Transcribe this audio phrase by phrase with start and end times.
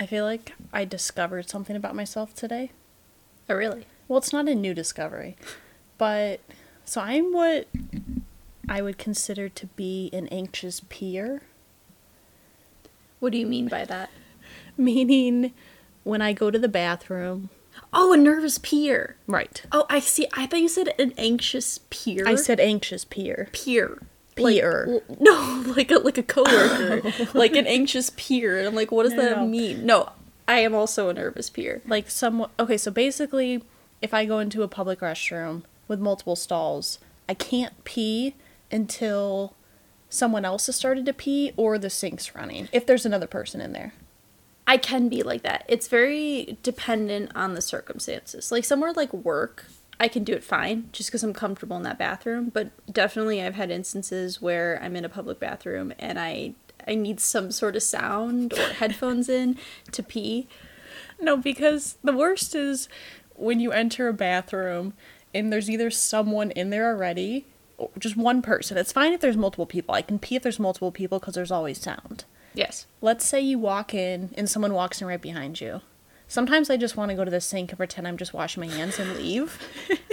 [0.00, 2.70] I feel like I discovered something about myself today.
[3.50, 3.86] Oh, really?
[4.08, 5.36] Well, it's not a new discovery,
[5.98, 6.40] but
[6.86, 7.68] so I'm what
[8.66, 11.42] I would consider to be an anxious peer,
[13.18, 14.08] What do you mean by that?
[14.78, 15.52] meaning
[16.02, 17.50] when I go to the bathroom.
[17.92, 19.16] Oh, a nervous peer.
[19.26, 19.62] Right.
[19.70, 20.26] Oh, I see.
[20.32, 22.24] I thought you said an anxious peer.
[22.26, 23.48] I said anxious peer.
[23.52, 24.00] peer.
[24.48, 25.02] Peer.
[25.08, 27.02] Like, no, like a like a coworker,
[27.38, 28.58] like an anxious peer.
[28.58, 29.46] And I'm like, what does No, that no.
[29.46, 29.86] mean?
[29.86, 30.10] No,
[30.48, 31.82] I am also a nervous peer.
[31.86, 32.50] Like someone.
[32.58, 33.62] Okay, so basically,
[34.02, 36.98] if I go into a public restroom with multiple stalls,
[37.28, 38.34] I can't pee
[38.72, 39.54] until
[40.08, 42.68] someone else has started to pee or the sink's running.
[42.72, 43.94] If there's another person in there.
[44.66, 45.64] I can be like that.
[45.68, 48.52] It's very dependent on the circumstances.
[48.52, 49.66] Like somewhere like work,
[50.00, 52.48] I can do it fine just because I'm comfortable in that bathroom.
[52.48, 56.54] But definitely, I've had instances where I'm in a public bathroom and I
[56.88, 59.58] I need some sort of sound or headphones in
[59.92, 60.48] to pee.
[61.20, 62.88] No, because the worst is
[63.36, 64.94] when you enter a bathroom
[65.34, 67.44] and there's either someone in there already
[67.76, 68.78] or just one person.
[68.78, 69.94] It's fine if there's multiple people.
[69.94, 72.24] I can pee if there's multiple people because there's always sound.
[72.54, 72.86] Yes.
[73.02, 75.82] Let's say you walk in and someone walks in right behind you.
[76.30, 78.72] Sometimes I just want to go to the sink and pretend I'm just washing my
[78.72, 79.58] hands and leave.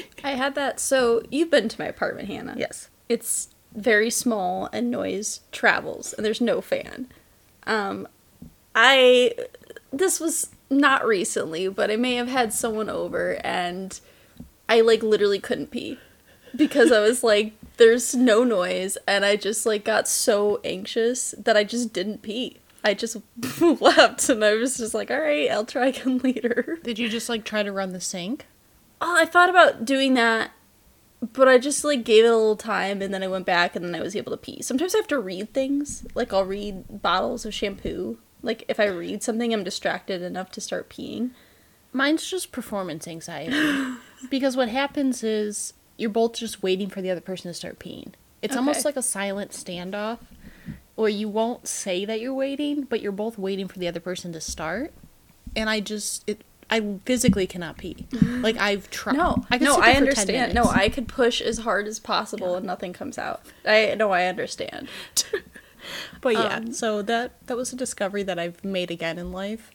[0.24, 0.80] I had that.
[0.80, 2.56] So you've been to my apartment, Hannah.
[2.58, 2.90] yes.
[3.08, 7.08] It's very small and noise travels and there's no fan.
[7.68, 8.08] Um
[8.74, 9.36] I
[9.94, 14.00] this was not recently, but I may have had someone over and
[14.68, 16.00] I like literally couldn't pee
[16.56, 21.56] because I was like there's no noise and I just like got so anxious that
[21.56, 22.58] I just didn't pee.
[22.88, 23.18] I just
[23.62, 27.30] left and I was just like, "All right, I'll try again later." Did you just
[27.30, 28.46] like try to run the sink?
[29.02, 30.52] Oh, I thought about doing that,
[31.34, 33.86] but I just like gave it a little time and then I went back and
[33.86, 34.62] then I was able to pee.
[34.62, 36.06] Sometimes I have to read things.
[36.16, 38.20] Like I'll read bottles of shampoo.
[38.42, 41.32] Like if I read something, I'm distracted enough to start peeing.
[41.92, 43.98] Mine's just performance anxiety.
[44.30, 48.14] because what happens is you're both just waiting for the other person to start peeing.
[48.42, 50.20] It's almost like a silent standoff
[50.98, 54.34] where you won't say that you're waiting, but you're both waiting for the other person
[54.34, 54.94] to start.
[55.56, 58.08] And I just it I physically cannot pee.
[58.22, 59.16] Like I've tried.
[59.16, 60.54] No, I no, I there for 10 understand.
[60.54, 60.66] No.
[60.66, 63.42] I could push as hard as possible and nothing comes out.
[63.66, 64.90] I no, I understand.
[66.20, 69.72] But yeah, Um, so that that was a discovery that I've made again in life,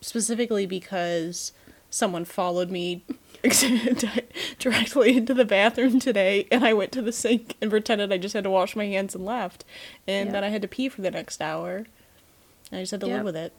[0.00, 1.52] specifically because
[1.90, 3.04] someone followed me
[4.58, 8.34] directly into the bathroom today, and I went to the sink and pretended I just
[8.34, 9.64] had to wash my hands and left,
[10.06, 10.32] and Yeah.
[10.32, 11.86] then I had to pee for the next hour.
[12.70, 13.16] And I just had to Yeah.
[13.16, 13.52] live with it.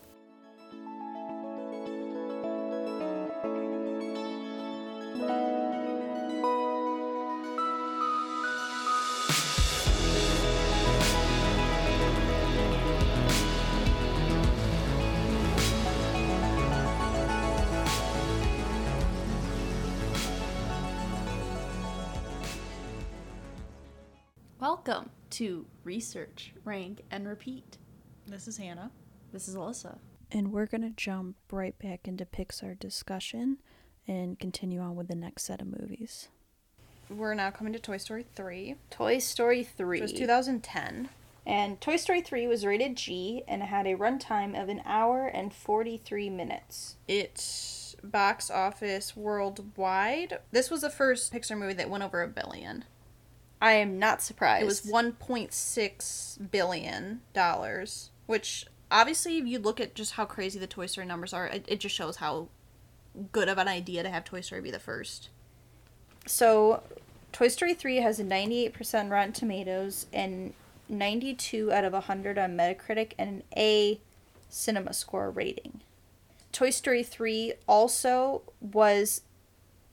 [25.36, 27.78] To Research, Rank, and Repeat.
[28.26, 28.90] This is Hannah.
[29.34, 29.98] This is Alyssa.
[30.32, 33.58] And we're going to jump right back into Pixar discussion
[34.08, 36.30] and continue on with the next set of movies.
[37.10, 38.76] We're now coming to Toy Story 3.
[38.90, 39.98] Toy Story 3.
[39.98, 41.10] It was 2010.
[41.46, 45.28] And Toy Story 3 was rated G and it had a runtime of an hour
[45.28, 46.96] and 43 minutes.
[47.10, 50.40] Its box office worldwide.
[50.52, 52.86] This was the first Pixar movie that went over a billion.
[53.62, 54.64] I am not surprised.
[54.64, 60.68] It was 1.6 billion dollars, which obviously if you look at just how crazy the
[60.68, 62.48] Toy Story numbers are, it, it just shows how
[63.32, 65.30] good of an idea to have Toy Story be the first.
[66.26, 66.84] So,
[67.32, 70.54] Toy Story 3 has a 98% Rotten Tomatoes and
[70.90, 74.00] 92 out of 100 on Metacritic and an A
[74.50, 75.82] cinema score rating.
[76.52, 79.22] Toy Story 3 also was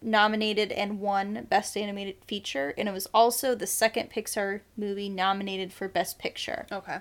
[0.02, 5.72] nominated and won Best Animated Feature, and it was also the second Pixar movie nominated
[5.72, 6.66] for Best Picture.
[6.70, 6.98] Okay.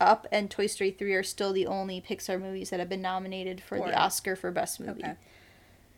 [0.00, 3.60] Up and Toy Story 3 are still the only Pixar movies that have been nominated
[3.60, 5.02] for the Oscar for Best Movie.
[5.02, 5.14] Okay.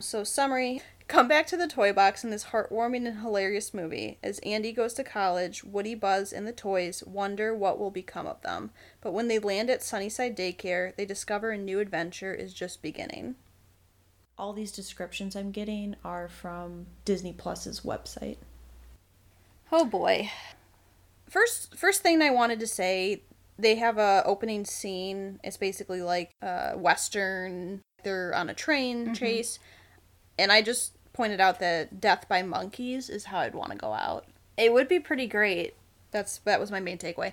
[0.01, 0.83] So, summary
[1.13, 4.19] come back to the toy box in this heartwarming and hilarious movie.
[4.23, 8.41] As Andy goes to college, Woody, Buzz, and the toys wonder what will become of
[8.41, 8.71] them.
[9.03, 13.35] But when they land at Sunnyside Daycare, they discover a new adventure is just beginning.
[14.43, 18.39] All these descriptions I'm getting are from Disney Plus's website.
[19.71, 20.33] Oh boy.
[21.31, 23.23] First, first thing I wanted to say,
[23.57, 25.39] they have a opening scene.
[25.45, 27.83] It's basically like a western.
[28.03, 29.13] They're on a train mm-hmm.
[29.13, 29.61] chase,
[30.37, 33.93] and I just pointed out that death by monkeys is how I'd want to go
[33.93, 34.27] out.
[34.57, 35.77] It would be pretty great.
[36.11, 37.33] That's that was my main takeaway.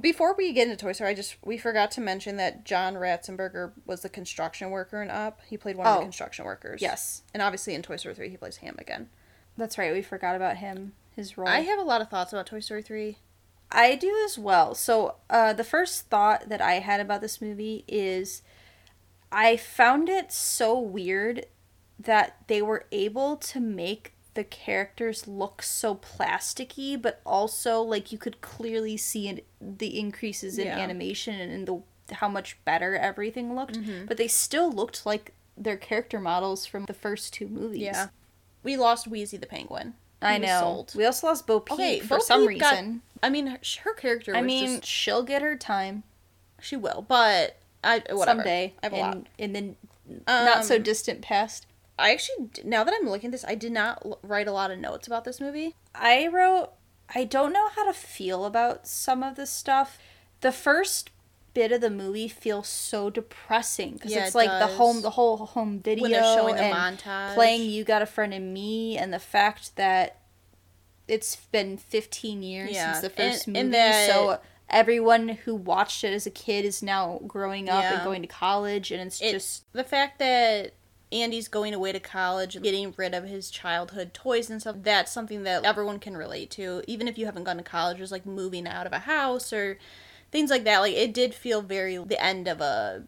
[0.00, 3.72] Before we get into Toy Story, I just we forgot to mention that John Ratzenberger
[3.84, 5.40] was the construction worker in Up.
[5.46, 5.98] He played one of Oh.
[5.98, 6.80] the construction workers.
[6.80, 7.22] Yes.
[7.34, 9.10] and obviously in Toy Story three, he plays Ham again.
[9.56, 9.92] That's right.
[9.92, 10.94] We forgot about him.
[11.14, 11.48] His role.
[11.48, 13.18] I have a lot of thoughts about Toy Story three.
[13.70, 14.74] I do as well.
[14.74, 18.42] So, uh, the first thought that I had about this movie is
[19.30, 21.46] I found it so weird
[21.98, 28.18] that they were able to make the characters look so plasticky, but also like you
[28.18, 30.78] could clearly see in, the increases in Yeah.
[30.78, 31.82] animation and in the
[32.16, 33.78] how much better everything looked.
[33.80, 34.06] Mm-hmm.
[34.06, 37.82] But they still looked like their character models from the first two movies.
[37.82, 38.08] Yeah,
[38.62, 39.94] we lost Wheezy the penguin.
[40.20, 40.60] He I know.
[40.60, 40.92] sold.
[40.96, 43.02] We also lost Bo Peep Okay, for Bo some Peep got- reason.
[43.22, 44.34] I mean, her, her character.
[44.36, 46.02] I was mean, just- she'll get her time.
[46.60, 48.24] she will, but I whatever.
[48.40, 49.26] someday I have a in, lot.
[49.38, 49.74] in the
[50.26, 51.66] not so Um, distant past.
[51.98, 54.70] I actually now that I'm looking at this, I did not l- write a lot
[54.70, 55.74] of notes about this movie.
[55.94, 56.70] I wrote
[57.14, 59.98] I don't know how to feel about some of this stuff.
[60.40, 61.10] The first
[61.52, 65.10] bit of the movie feels so depressing because Yeah, it's it like the home the
[65.10, 67.34] whole home video When they're showing the montage.
[67.34, 70.18] playing you got a friend in me and the fact that
[71.06, 75.54] it's been 15 years Yeah, since the first and- movie and that- so everyone who
[75.54, 79.20] watched it as a kid is now growing up and going to college and it's
[79.22, 80.72] It- just the fact that
[81.14, 85.44] Andy's going away to college getting rid of his childhood toys and stuff, that's something
[85.44, 86.82] that everyone can relate to.
[86.88, 89.78] Even if you haven't gone to college, just like moving out of a house or
[90.30, 90.80] things like that.
[90.80, 93.04] Like it did feel very the end of a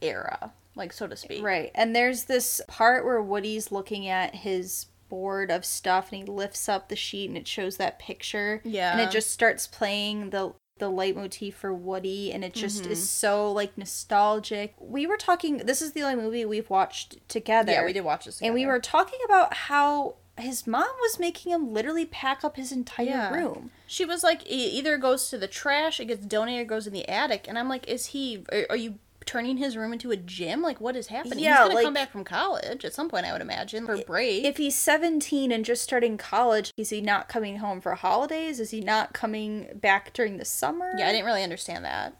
[0.00, 1.44] era, like so to speak.
[1.44, 1.70] Right.
[1.74, 6.68] And there's this part where Woody's looking at his board of stuff and he lifts
[6.68, 8.62] up the sheet and it shows that picture.
[8.64, 8.92] Yeah.
[8.92, 12.92] And it just starts playing the the leitmotif for Woody and it just Mm-hmm.
[12.92, 14.74] is so like nostalgic.
[14.80, 17.72] We were talking this is the only movie we've watched together.
[17.72, 18.40] Yeah, we did watch this.
[18.42, 22.72] And we were talking about how his mom was making him literally pack up his
[22.72, 23.34] entire Yeah.
[23.34, 23.70] room.
[23.86, 27.06] She was like, it either goes to the trash, it gets donated, goes in the
[27.08, 27.46] attic.
[27.46, 28.44] And I'm like, is he?
[28.50, 30.62] Are, are you turning his room into a gym?
[30.62, 31.40] Like, what is happening?
[31.40, 33.98] Yeah, He's gonna like- come back from college at some point, I would imagine, for
[33.98, 34.44] break.
[34.44, 38.60] If he's 17 and just starting college, is he not coming home for holidays?
[38.60, 40.92] Is he not coming back during the summer?
[40.98, 42.16] yeah, I didn't really understand that.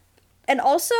[0.47, 0.95] And also,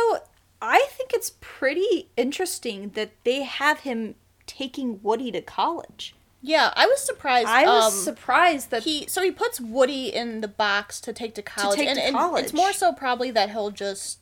[0.61, 4.15] I think it's pretty interesting that they have him
[4.45, 6.15] taking Woody to college.
[6.43, 7.47] Yeah, I was surprised.
[7.47, 11.35] I was um, surprised that he so he puts Woody in the box to take
[11.35, 12.45] to college, to take and, to and college.
[12.45, 14.20] it's more so probably that he'll just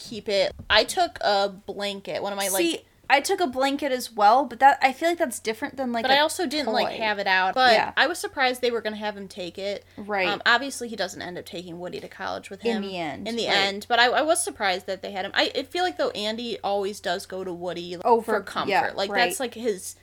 [0.00, 0.52] keep it.
[0.68, 2.70] I took a blanket, one of my see.
[2.72, 5.90] like, I took a blanket as well, but that I feel like that's different than
[5.92, 6.04] like.
[6.04, 7.54] but I also didn't like have it out.
[7.54, 7.92] But Yeah.
[7.96, 9.84] I was surprised they were gonna have him take it.
[9.96, 10.28] Right.
[10.28, 13.26] Um, obviously, he doesn't end up taking Woody to college with him In the end,
[13.28, 13.56] In the right.
[13.56, 15.32] end, but I, I was surprised that they had him.
[15.34, 18.70] I, I feel like though Andy always does go to Woody Oh, for for- comfort.
[18.70, 19.26] yeah, like right.
[19.26, 19.96] that's like his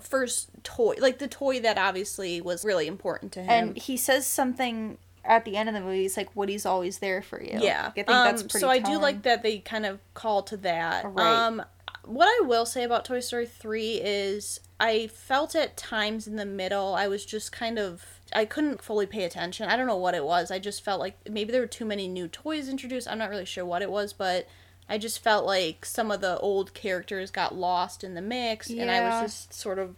[0.00, 3.50] first toy, like the toy that obviously was really important to him.
[3.50, 6.04] and he says something at the end of the movie.
[6.04, 8.60] it's like, "Woody's always there for you." Yeah, I think that's Um, pretty.
[8.62, 11.04] So I do like that they kind of call to that.
[11.04, 11.26] Right.
[11.26, 11.64] Um,
[12.04, 16.44] what I will say about Toy Story three is I felt at times in the
[16.44, 18.04] middle I was just kind of
[18.34, 19.68] I couldn't fully pay attention.
[19.68, 20.50] I don't know what it was.
[20.50, 23.08] I just felt like maybe there were too many new toys introduced.
[23.08, 24.48] I'm not really sure what it was, but
[24.88, 28.90] I just felt like some of the old characters got lost in the mix, and
[28.90, 29.96] I was just sort of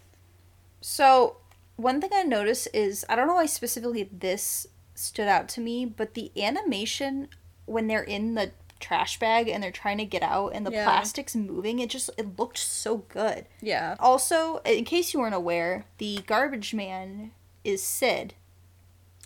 [0.81, 1.39] So,
[1.77, 4.67] one thing I noticed is I don't know why specifically this
[4.99, 7.29] stood out to me, but the animation
[7.67, 10.85] when they're in the trash bag and they're trying to get out and the Yeah.
[10.85, 13.47] plastic's moving, it just it looked so good.
[13.61, 13.97] yeah.
[13.99, 17.33] Also, in case you weren't aware, the garbage man
[17.65, 18.35] is Sid.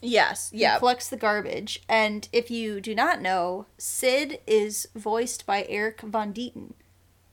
[0.02, 0.78] Yes, He yeah.
[0.78, 6.33] collects the garbage, and if you do not know, Sid is voiced by Erik von
[6.33, 6.73] Detten,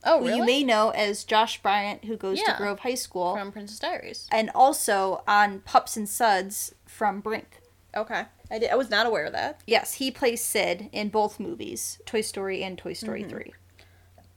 [0.03, 0.37] Oh, who really?
[0.39, 2.53] you may know as Josh Bryant, who goes Yeah.
[2.53, 4.27] to Grove High School, from Princess Diaries.
[4.31, 7.61] and also on Pups and Suds from Brink.
[7.95, 8.69] Okay, I did.
[8.69, 9.61] I was not aware of that.
[9.65, 13.29] Yes, he plays Sid in both movies, Toy Story and Toy Story Mm-hmm.
[13.31, 13.53] 3.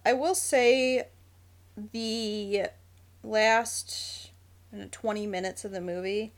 [0.06, 1.08] I will say
[1.92, 2.66] the
[3.22, 4.30] last
[4.72, 6.32] I know, 20 minutes of the movie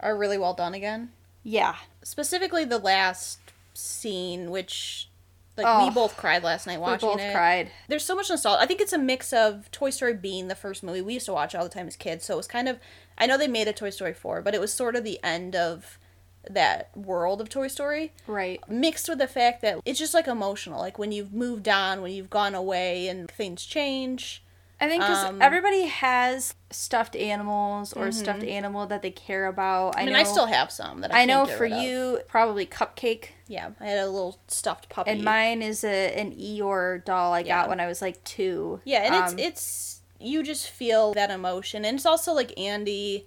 [0.00, 1.10] are really well done again.
[1.42, 1.76] Yeah.
[2.02, 3.38] Specifically the last
[3.72, 5.08] scene which
[5.56, 5.84] like Oh.
[5.86, 7.12] we both cried last night watching it.
[7.12, 7.32] We both it.
[7.34, 7.70] cried.
[7.88, 8.60] There's so much nostalgia.
[8.62, 11.32] I think it's a mix of Toy Story being the first movie we used to
[11.32, 12.24] watch all the time as kids.
[12.24, 12.78] So it was kind of
[13.18, 15.54] I know they made a Toy Story 4, but it was sort of the end
[15.56, 15.98] of
[16.50, 18.60] that world of Toy Story Right.
[18.68, 22.12] mixed with the fact that it's just like emotional like when you've moved on when
[22.12, 24.40] you've gone away and things change
[24.80, 29.46] I think because Um, everybody has stuffed animals or a stuffed animal that they care
[29.46, 29.90] about.
[29.90, 29.98] I, Mm-hmm.
[30.00, 31.78] i mean know, i still have some that i, I know for rid of.
[31.78, 33.28] you, probably Cupcake.
[33.46, 37.40] yeah i had a little stuffed puppy And mine is a an Eeyore doll I
[37.40, 37.62] Yeah.
[37.62, 38.80] got when I was like two.
[38.84, 43.26] yeah and Um, it's it's you just feel that emotion and it's also like andy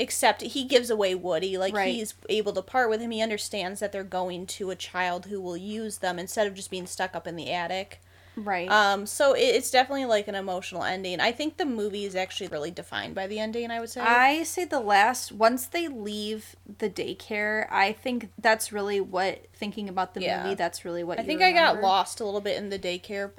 [0.00, 1.56] accept he gives away Woody.
[1.58, 1.94] Like Right.
[1.94, 3.10] he's able to part with him.
[3.10, 6.70] He understands that they're going to a child who will use them instead of just
[6.70, 8.00] being stuck up in the attic.
[8.36, 8.70] Right.
[8.70, 11.20] Um, so it, it's definitely like an emotional ending.
[11.20, 13.70] I think the movie is actually really defined by the ending.
[13.70, 14.00] I would say.
[14.00, 19.88] I say the last once they leave the daycare, I think that's really what thinking
[19.88, 20.44] about the Yeah.
[20.44, 23.32] got That's really what I think I got lost a little bit in the daycare.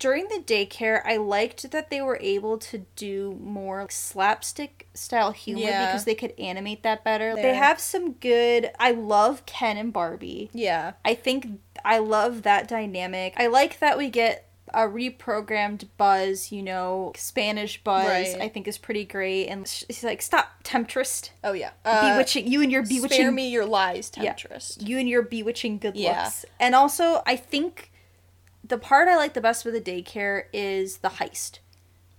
[0.00, 1.00] During the daycare.
[1.04, 5.86] I liked that they were able to do more slapstick style humor Yeah.
[5.86, 7.36] because they could animate that better.
[7.36, 8.70] They have some good.
[8.80, 10.50] I love Ken and Barbie.
[10.52, 10.94] Yeah.
[11.04, 11.46] I think
[11.84, 13.34] I love that dynamic.
[13.36, 18.06] I like that we get a reprogrammed Buzz, you know, Spanish Buzz.
[18.06, 18.36] Right.
[18.40, 19.46] I think is pretty great.
[19.48, 21.70] And she's like, "Stop, temptress, Oh yeah.
[21.84, 24.32] Uh, bewitching you and your bewitching Spare me your lies, Yeah.
[24.32, 24.78] temptress.
[24.80, 26.22] you and your bewitching good Yeah.
[26.24, 27.89] looks." And also, I think
[28.70, 31.58] the part I like the best with the daycare is the heist.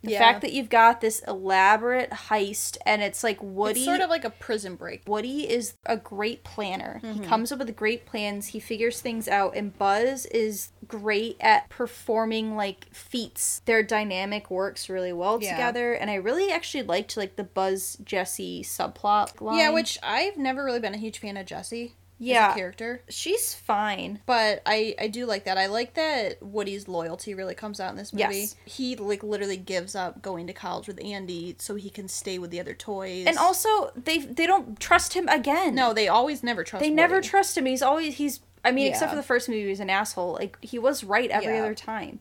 [0.03, 0.17] The Yeah.
[0.19, 3.81] fact that you've got this elaborate heist, and it's like Woody.
[3.81, 5.03] It's sort of like a prison break.
[5.07, 7.01] Woody is a great planner.
[7.03, 7.21] Mm-hmm.
[7.21, 8.47] He comes up with great plans.
[8.47, 13.61] He figures things out, and Buzz is great at performing like feats.
[13.65, 15.51] Their dynamic works really well Yeah.
[15.51, 19.39] together, and I really actually liked like the Buzz Jesse subplot.
[19.39, 19.59] Line.
[19.59, 21.93] Yeah, which I've never really been a huge fan of Jessie.
[22.23, 22.53] Yeah.
[22.53, 23.01] Character.
[23.09, 24.19] she's fine.
[24.25, 25.57] But I, I do like that.
[25.57, 28.23] I like that Woody's loyalty really comes out in this movie.
[28.41, 28.55] Yes.
[28.65, 32.51] He like literally gives up going to college with Andy so he can stay with
[32.51, 33.25] the other toys.
[33.25, 35.73] And also, they they don't trust him again.
[35.73, 36.83] no, they always never trust.
[36.85, 36.89] Him.
[36.91, 37.65] They never trust him.
[37.65, 38.39] He's always he's.
[38.63, 40.33] I mean, except for the first movie, he was an asshole.
[40.33, 41.61] Like he was right every Yeah.
[41.61, 42.19] other time.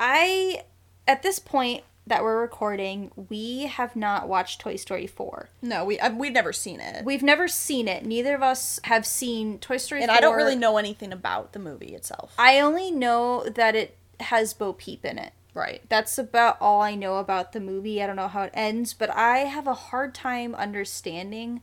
[0.00, 0.64] I,
[1.06, 5.48] at this point that we're recording, we have not watched Toy Story four.
[5.60, 8.04] No, we I've, we've never seen it, We've never seen it.
[8.04, 10.02] Neither of us have seen Toy Story.
[10.02, 10.16] and 4.
[10.16, 12.34] I don't really know anything about the movie itself.
[12.38, 15.32] I only know that it has Bo Peep in it.
[15.54, 15.82] right.
[15.88, 18.02] That's about all I know about the movie.
[18.02, 21.62] I don't know how it ends, but I have a hard time understanding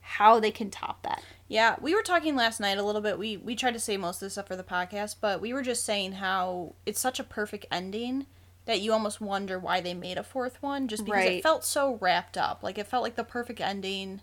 [0.00, 1.22] how they can top that.
[1.48, 3.18] Yeah, we were talking last night a little bit.
[3.18, 5.62] We we tried to say most of this stuff for the podcast, but we were
[5.62, 8.26] just saying how it's such a perfect ending
[8.66, 11.32] that you almost wonder why they made a fourth one, just because Right.
[11.38, 12.62] it felt so wrapped up.
[12.62, 14.20] Like it felt like the perfect ending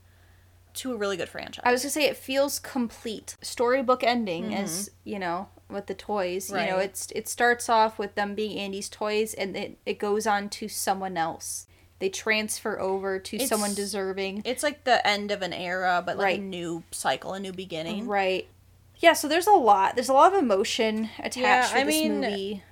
[0.75, 1.63] to a really good franchise.
[1.65, 3.36] I was gonna say it feels complete.
[3.41, 6.50] Storybook ending as you know with the toys.
[6.50, 6.82] You know, Mm-hmm.
[6.82, 10.67] It's it starts off with them being Andy's toys, and it it goes on to
[10.67, 11.65] someone else.
[12.00, 14.44] They transfer over to It's- someone deserving.
[14.46, 16.39] It's like the end of an era, but like Right.
[16.39, 18.06] a new cycle, a new beginning.
[18.08, 18.48] Right.
[18.98, 19.13] Yeah.
[19.13, 19.96] So there's a lot.
[19.96, 22.63] There's a lot of emotion attached Yeah, to I this mean- movie.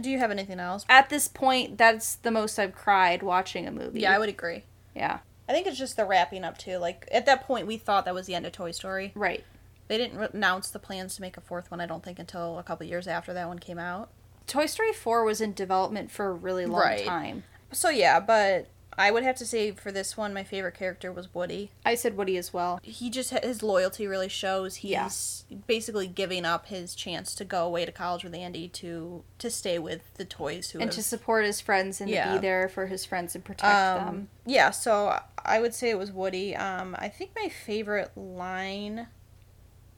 [0.00, 0.84] Do you have anything else?
[0.88, 4.00] At this point, that's the most I've cried watching a movie.
[4.00, 4.64] Yeah, I would agree.
[4.94, 5.20] Yeah.
[5.48, 6.78] I think it's just the wrapping up too.
[6.78, 9.12] Like at that point, we thought that was the end of Toy Story.
[9.14, 9.44] Right.
[9.88, 11.80] They didn't announce the plans to make a fourth one.
[11.80, 14.10] I don't think until a couple years after that one came out.
[14.46, 17.04] Toy Story 4 was in development for a really long Right.
[17.06, 17.44] time.
[17.72, 18.66] So yeah, but
[18.98, 21.70] I would have to say for this one, my favorite character was Woody.
[21.84, 22.80] I said Woody as well.
[22.82, 24.76] He just his loyalty really shows.
[24.76, 25.56] He's Yeah.
[25.66, 29.78] basically giving up his chance to go away to college with Andy to to stay
[29.78, 32.86] with the toys who And have, to support his friends and to be there for
[32.86, 34.28] his friends and protect um, them.
[34.46, 36.56] Yeah, so I would say it was Woody.
[36.56, 39.08] Um, I think my favorite line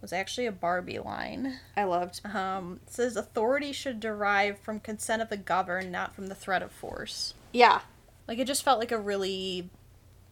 [0.01, 1.59] was actually a Barbie line.
[1.77, 2.21] I loved.
[2.25, 6.63] Um, it says authority should derive from consent of the governed, not from the threat
[6.63, 7.35] of force.
[7.53, 7.81] Yeah.
[8.29, 9.71] Like it just felt like a really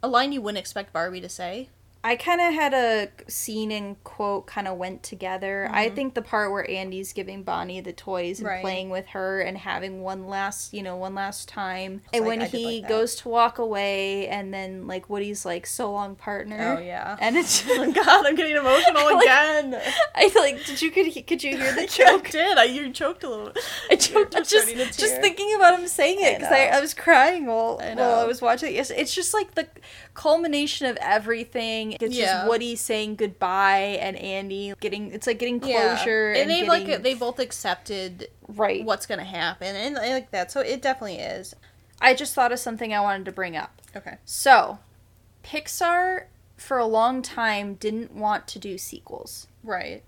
[0.02, 1.70] a line you wouldn't expect Barbie to say.
[2.06, 5.68] I kind of had a scene and quote kind of went together.
[5.72, 5.94] I Mhm.
[5.96, 8.60] think the part where Andy's giving Bonnie the toys and Right.
[8.62, 12.02] playing with her and having one last, you know, one last time.
[12.04, 15.44] It's And like- when I he like goes to walk away and then like Woody's
[15.44, 16.76] like so long partner.
[16.78, 17.16] Oh yeah.
[17.18, 19.80] And it's oh God, I'm getting emotional Like- again.
[20.14, 22.30] I feel like did you could could you hear the I joke?
[22.30, 22.56] did.
[22.56, 23.52] I you choked a little.
[23.90, 26.66] I choked You're just just thinking about him saying it because I.
[26.76, 28.78] I was crying while I while I was watching it.
[28.78, 29.66] It's, it's just like the
[30.14, 31.95] culmination of everything.
[32.00, 32.24] It's Yeah.
[32.26, 35.12] just Woody saying goodbye and Andy getting.
[35.12, 35.96] It's like getting Yeah.
[35.96, 38.84] closure and, and, they getting, like they both accepted right.
[38.84, 40.50] what's gonna happen, and I like that.
[40.50, 41.54] So it definitely is.
[42.00, 43.80] I just thought of something I wanted to bring up.
[43.96, 44.18] Okay.
[44.24, 44.78] So,
[45.42, 46.24] Pixar
[46.56, 49.46] for a long time didn't want to do sequels.
[49.62, 50.02] Right.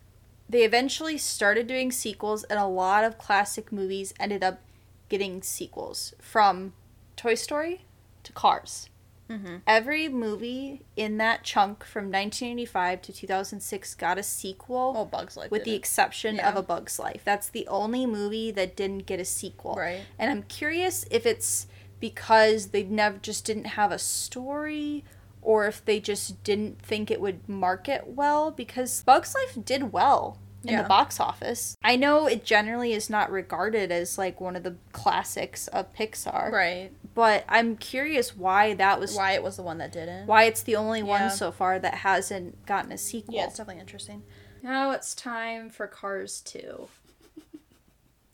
[0.48, 4.60] They eventually started doing sequels, and a lot of classic movies ended up
[5.08, 6.72] getting sequels from
[7.16, 7.82] Toy Story
[8.24, 8.88] to Cars.
[9.30, 9.56] Mm-hmm.
[9.66, 15.50] Every movie in that chunk from 1985 to 2006 got a sequel, Oh, Bugs Life.
[15.50, 16.48] with the did exception Yeah.
[16.48, 17.22] of A Bug's Life.
[17.24, 19.74] That's the only movie that didn't get a sequel.
[19.74, 20.00] right.
[20.18, 21.66] And I'm curious if it's
[22.00, 25.04] because they never just didn't have a story
[25.42, 30.38] or if they just didn't think it would market well because Bugs Life did well
[30.64, 30.82] in Yeah.
[30.82, 31.76] the box office.
[31.82, 36.50] I know it generally is not regarded as like one of the classics of Pixar,
[36.50, 36.90] Right.
[37.14, 40.26] but I'm curious why that was Why it was the one that didn't.
[40.26, 43.34] why it's the only one so far that hasn't gotten a sequel.
[43.34, 44.24] Yeah, it's definitely interesting.
[44.62, 46.88] Now it's time for Cars 2.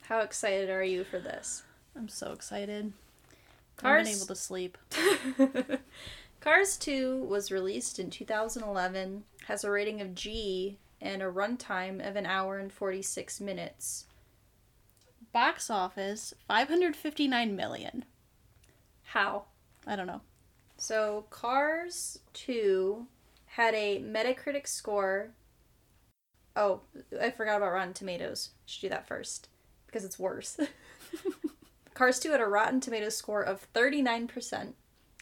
[0.03, 1.63] How excited are you for this?
[1.97, 2.93] I'm so excited.
[3.79, 4.79] I've Cars been able to sleep.
[6.41, 12.17] Cars 2 was released in 2011, has a rating of G and a runtime of
[12.17, 14.07] an hour and 46 minutes.
[15.33, 18.05] Box office 559 million.
[19.03, 19.45] How?
[19.87, 20.23] I don't know.
[20.77, 23.07] So, Cars 2
[23.47, 25.31] had a Metacritic score.
[26.57, 26.81] Oh,
[27.21, 28.51] I forgot about Rotten Tomatoes.
[28.67, 29.49] Should do that first
[29.87, 30.59] because it's worse.
[31.95, 34.73] Cars 2 had a Rotten Tomatoes score of 39%.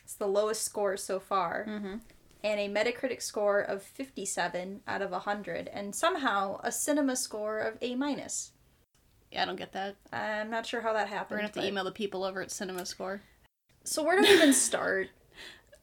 [0.04, 1.66] It's the lowest score so far.
[1.68, 1.96] Mm-hmm.
[2.44, 5.68] And a Metacritic score of 57 out of 100.
[5.68, 8.52] And somehow a cinema score of A minus.
[9.30, 9.96] Yeah, I don't get that.
[10.12, 11.30] I'm not sure how that happened.
[11.30, 13.22] We're gonna have to email the people over at Cinema Score.
[13.84, 15.08] So where do we even start?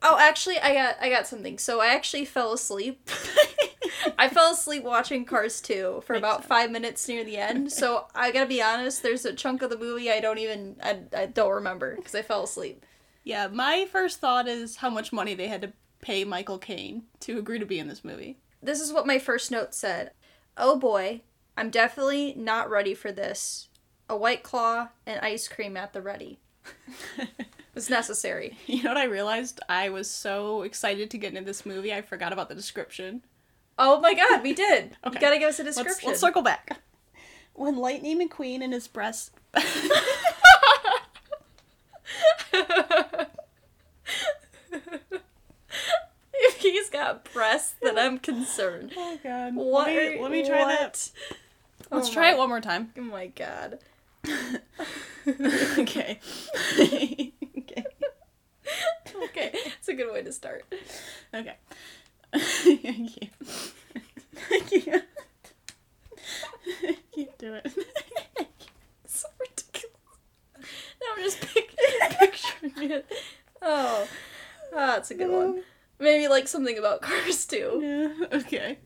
[0.01, 1.57] Oh, actually, I got I got something.
[1.57, 3.09] So I actually fell asleep.
[4.19, 6.47] I fell asleep watching Cars 2 for Makes about sense.
[6.47, 7.71] five minutes near the end.
[7.71, 9.01] So I gotta be honest.
[9.01, 12.21] There's a chunk of the movie I don't even I, I don't remember because I
[12.21, 12.85] fell asleep.
[13.23, 17.37] Yeah, my first thought is how much money they had to pay Michael Caine to
[17.37, 18.37] agree to be in this movie.
[18.61, 20.11] This is what my first note said.
[20.57, 21.21] Oh boy,
[21.57, 23.69] I'm definitely not ready for this.
[24.09, 26.39] A white claw and ice cream at the ready.
[27.75, 28.57] It's necessary.
[28.67, 29.61] You know what I realized?
[29.69, 33.23] I was so excited to get into this movie, I forgot about the description.
[33.77, 34.97] Oh my god, we did.
[35.05, 35.15] Okay.
[35.15, 36.09] You gotta give us a Let's, description.
[36.09, 36.81] let's circle back.
[37.53, 39.31] When Lightning McQueen and his breast.
[47.09, 48.93] he's got breasts, then I'm concerned.
[48.97, 49.55] oh god.
[49.55, 49.87] What?
[49.87, 51.09] Let me, let me try that.
[51.91, 52.91] Let's Oh try my- it one more time.
[52.97, 53.79] Oh my god.
[55.27, 56.19] okay.
[57.57, 57.85] okay.
[59.23, 60.63] Okay, it's a good way to start.
[61.33, 61.55] Okay.
[62.35, 63.29] Thank you.
[64.51, 65.03] I can't.
[66.83, 67.71] I can't do it.
[69.05, 69.95] so ridiculous.
[71.01, 71.75] Now I'm just pic-
[72.19, 73.05] picturing it.
[73.61, 74.07] Oh,
[74.73, 75.63] ah, that's a good one.
[75.99, 77.79] Maybe like something about cars too.
[77.81, 78.79] Yeah, okay.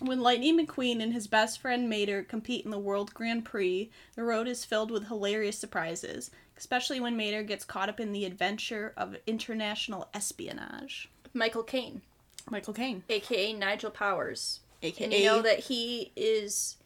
[0.00, 4.22] When Lightning McQueen and his best friend Mater compete in the World Grand Prix, the
[4.22, 8.92] road is filled with hilarious surprises, especially when Mater gets caught up in the adventure
[8.96, 11.08] of international espionage.
[11.34, 12.02] Michael Caine,
[12.48, 16.76] Michael Caine, aka Nigel Powers, aka and you know that he is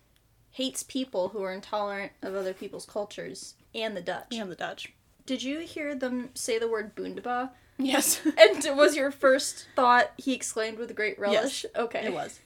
[0.52, 4.26] hates people who are intolerant of other people's cultures and the Dutch.
[4.30, 4.92] yeah, the Dutch.
[5.26, 7.50] Did you hear them say the word boondaba?
[7.78, 11.64] Yes, And it was your first thought he exclaimed with great relish?
[11.64, 12.04] Yes, Okay.
[12.06, 12.38] it was.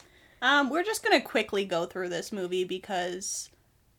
[0.42, 3.50] Um, we're just gonna quickly go through this movie because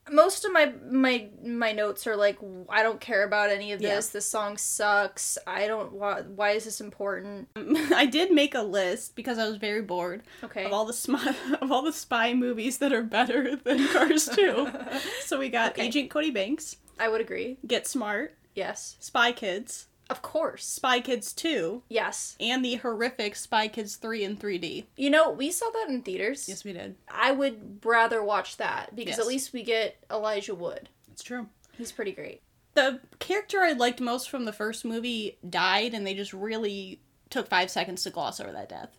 [0.09, 2.37] most of my my my notes are like
[2.69, 3.95] I don't care about any of Yeah.
[3.95, 4.09] this.
[4.09, 5.37] This song sucks.
[5.45, 7.49] I don't why, why is this important?
[7.55, 10.63] I did make a list because I was very bored Okay.
[10.63, 14.69] of all the spy of all the spy movies that are better than Cars 2.
[15.25, 15.87] so we got Okay.
[15.87, 17.57] Agent Cody Banks, I would agree.
[17.67, 18.95] Get Smart, Yes.
[19.01, 20.65] Spy Kids, Of course.
[20.65, 22.35] Spy Kids 2, Yes.
[22.39, 24.85] and the horrific Spy Kids 3 in 3D.
[24.95, 26.47] You know, we saw that in theaters.
[26.47, 26.95] Yes, we did.
[27.09, 29.19] I would rather watch that because Yes.
[29.19, 30.89] at least we get Elijah Wood.
[31.11, 31.49] It's true.
[31.77, 32.41] He's pretty great.
[32.73, 37.47] The character I liked most from the first movie died, and they just really took
[37.47, 38.95] five seconds to gloss over that death.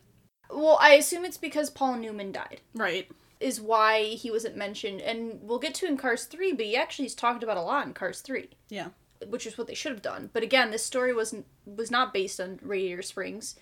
[0.51, 2.61] Well, I assume it's because Paul Newman died.
[2.75, 3.09] Right.
[3.41, 7.07] Is why he wasn't mentioned, and we'll get to in Cars 3, but he actually
[7.07, 8.51] is talked about a lot in Cars 3.
[8.69, 8.89] Yeah.
[9.27, 10.31] Which is what they should have done.
[10.33, 13.57] But again, this story wasn't was not based on Radiator Springs,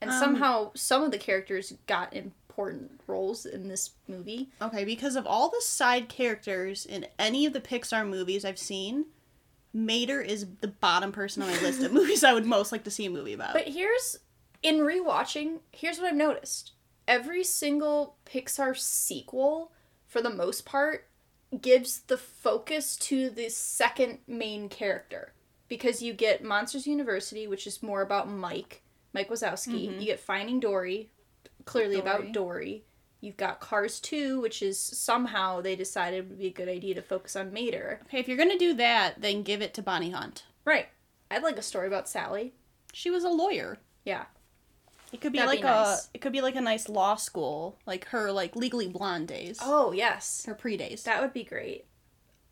[0.00, 4.50] and Um, somehow some of the characters got important roles in this movie.
[4.60, 9.06] Okay, because of all the side characters in any of the Pixar movies I've seen,
[9.72, 12.90] Mater is the bottom person on my list of movies I would most like to
[12.90, 13.54] see a movie about.
[13.54, 14.18] But here's
[14.62, 16.72] in rewatching, here's what I've noticed:
[17.08, 19.72] every single Pixar sequel,
[20.06, 21.06] for the most part,
[21.58, 25.32] gives the focus to the second main character
[25.68, 28.82] because you get Monsters University, which is more about Mike,
[29.12, 29.88] Mike Wazowski.
[29.88, 30.00] Mm-hmm.
[30.00, 31.10] You get Finding Dory,
[31.64, 32.08] clearly Dory.
[32.08, 32.84] about Dory.
[33.20, 37.02] You've got Cars 2, which is somehow they decided would be a good idea to
[37.02, 38.00] focus on Mater.
[38.04, 40.44] okay, if you're gonna do that, then give it to Bonnie Hunt.
[40.64, 40.88] Right.
[41.30, 42.54] I'd like a story about Sally.
[42.92, 43.78] She was a lawyer.
[44.04, 44.24] Yeah.
[45.12, 46.08] It could be That'd like be a nice.
[46.14, 49.58] it could be like a nice law school, like her like legally blonde days.
[49.60, 50.44] Oh, yes.
[50.46, 51.02] Her pre days.
[51.02, 51.84] That would be great.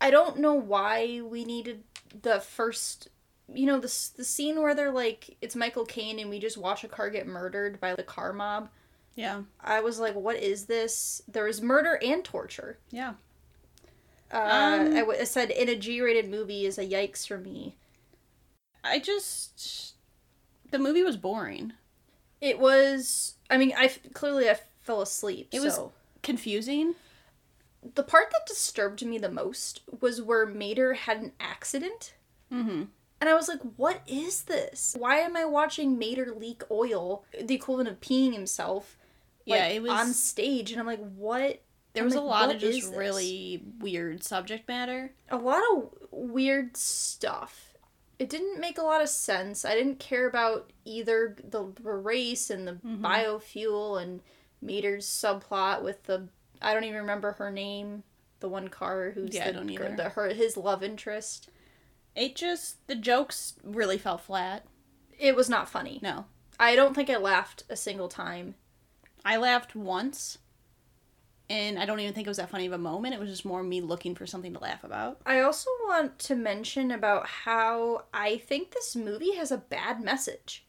[0.01, 1.83] I don't know why we needed
[2.21, 3.07] the first,
[3.53, 6.83] you know, the the scene where they're like, it's Michael Caine and we just watch
[6.83, 8.69] a car get murdered by the car mob.
[9.15, 9.41] Yeah.
[9.61, 11.21] I was like, what is this?
[11.27, 12.77] There was murder and torture.
[12.91, 13.13] Yeah.
[14.31, 17.75] Uh, Um, I, w- I said in a G-rated movie is a yikes for me.
[18.83, 19.95] I just
[20.71, 21.73] the movie was boring.
[22.41, 23.35] It was.
[23.49, 25.49] I mean, I clearly I fell asleep.
[25.51, 25.79] It was-
[26.21, 26.95] Confusing.
[27.95, 32.13] the part that disturbed me the most was where Mater had an accident.
[32.51, 32.83] Mm-hmm.
[33.21, 34.95] And I was like, what is this?
[34.99, 38.97] Why am I watching Mater leak oil, the equivalent of peeing himself,
[39.45, 39.91] Yeah, it was.
[39.91, 40.71] on stage?
[40.71, 41.61] And I'm like, what?
[41.93, 45.11] there I'm was a lot of just really weird subject matter.
[45.29, 47.68] A lot of weird stuff.
[48.19, 49.63] It didn't make a lot of sense.
[49.63, 53.05] I didn't care about either the race and the Mm-hmm.
[53.05, 54.21] biofuel and
[54.61, 56.27] Mater's subplot with the
[56.61, 58.03] I don't even remember her name.
[58.41, 59.93] The one car who's Yeah, I the, don't either.
[59.95, 61.49] the her his love interest.
[62.15, 64.65] It just the jokes really fell flat.
[65.17, 65.99] It was not funny.
[66.01, 66.25] No,
[66.59, 68.55] I don't think I laughed a single time.
[69.23, 70.37] I laughed once,
[71.49, 73.13] and I don't even think it was that funny of a moment.
[73.15, 75.19] It was just more me looking for something to laugh about.
[75.25, 80.65] I also want to mention about how I think this movie has a bad message.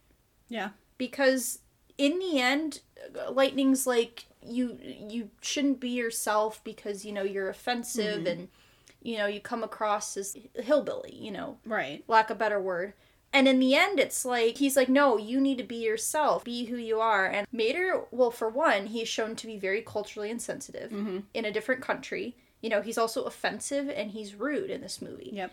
[0.49, 0.71] Yeah.
[0.99, 1.61] because
[1.97, 2.81] in the end
[3.31, 8.27] lightning's like you you shouldn't be yourself because you know you're offensive mm-hmm.
[8.27, 8.49] and
[9.03, 12.03] you know you come across as hillbilly you know Right.
[12.09, 12.95] lack of better word
[13.33, 16.45] and in the end it's like he's like no you need to be yourself.
[16.45, 17.27] Be who you are.
[17.27, 21.19] And mater well for one he's shown to be very culturally insensitive mm-hmm.
[21.35, 22.37] in a different country.
[22.61, 25.31] You know he's also offensive and he's rude in this movie.
[25.33, 25.53] Yep.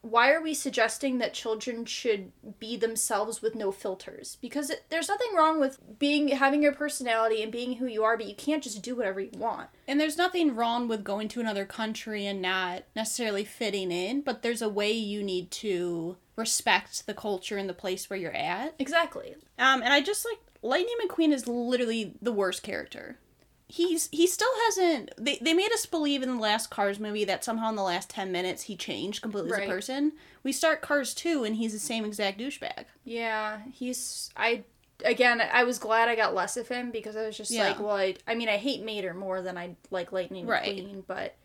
[0.00, 4.38] why are we suggesting that children should be themselves with no filters?
[4.40, 8.16] Because it, there's nothing wrong with being having your personality and being who you are
[8.16, 9.68] but you can't just do whatever you want.
[9.88, 14.42] And there's nothing wrong with going to another country and not necessarily fitting in, but
[14.42, 18.74] there's a way you need to respect the culture and the place where you're at.
[18.78, 23.18] exactly Um, and I just like Lightning McQueen is literally the worst character.
[23.70, 25.10] He's he still hasn't.
[25.18, 28.08] They they made us believe in the last Cars movie that somehow in the last
[28.08, 29.68] ten minutes he changed completely as Right.
[29.68, 30.12] a person.
[30.42, 32.86] We start Cars two and he's the same exact douchebag.
[33.04, 34.64] yeah he's i
[35.04, 37.68] again i was glad i got less of him because i was just Yeah.
[37.68, 40.76] like well I, I mean i hate mater more than i like lightning Right.
[40.78, 41.36] mcqueen but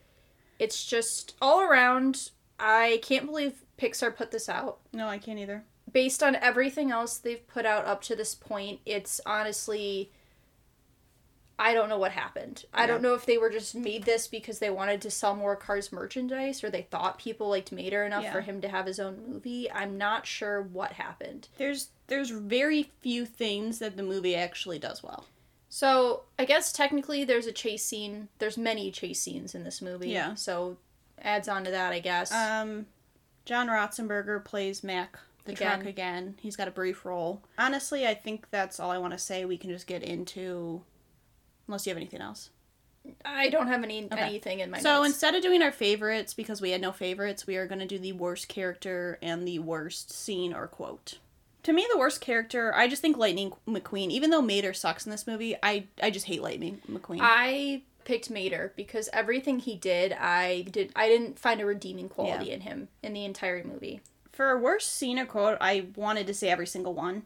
[0.58, 5.64] it's just all around i can't believe pixar put this out No, I can't either.
[5.92, 10.12] based on everything else they've put out up to this point, it's honestly
[11.60, 12.66] I don't know what happened.
[12.74, 15.56] I don't know if they were just made this because they wanted to sell more
[15.56, 18.34] Cars merchandise or they thought people liked Mater enough Yeah.
[18.34, 19.72] for him to have his own movie.
[19.72, 21.48] I'm not sure what happened.
[21.58, 25.26] There's there's very few things that the movie actually does well.
[25.70, 28.28] So, I guess technically there's a chase scene.
[28.40, 30.10] There's many chase scenes in this movie.
[30.10, 30.34] Yeah.
[30.36, 30.78] So,
[31.20, 32.32] adds on to that, I guess.
[32.32, 32.88] Um,
[33.46, 35.88] John Ratzenberger plays Mac the truck Again.
[35.88, 36.36] again.
[36.40, 37.42] He's got a brief role.
[37.58, 39.46] Honestly, I think that's all I want to say.
[39.46, 40.82] We can just get into,
[41.68, 42.50] unless you have anything else.
[43.26, 45.10] I don't have any anything in my so notes.
[45.10, 48.00] instead of doing our favorites, because we had no favorites, we are going to do
[48.00, 51.20] the worst character and the worst scene or quote.
[51.64, 54.10] To me, the worst character, I just think Lightning McQueen.
[54.10, 57.20] Even though Mater sucks in this movie, I I just hate Lightning McQueen.
[57.22, 60.92] I picked Mater because everything he did, I did.
[60.96, 62.54] I didn't find a redeeming quality Yeah.
[62.56, 64.02] in him in the entire movie.
[64.32, 67.24] For a worst scene or quote, I wanted to say every single one.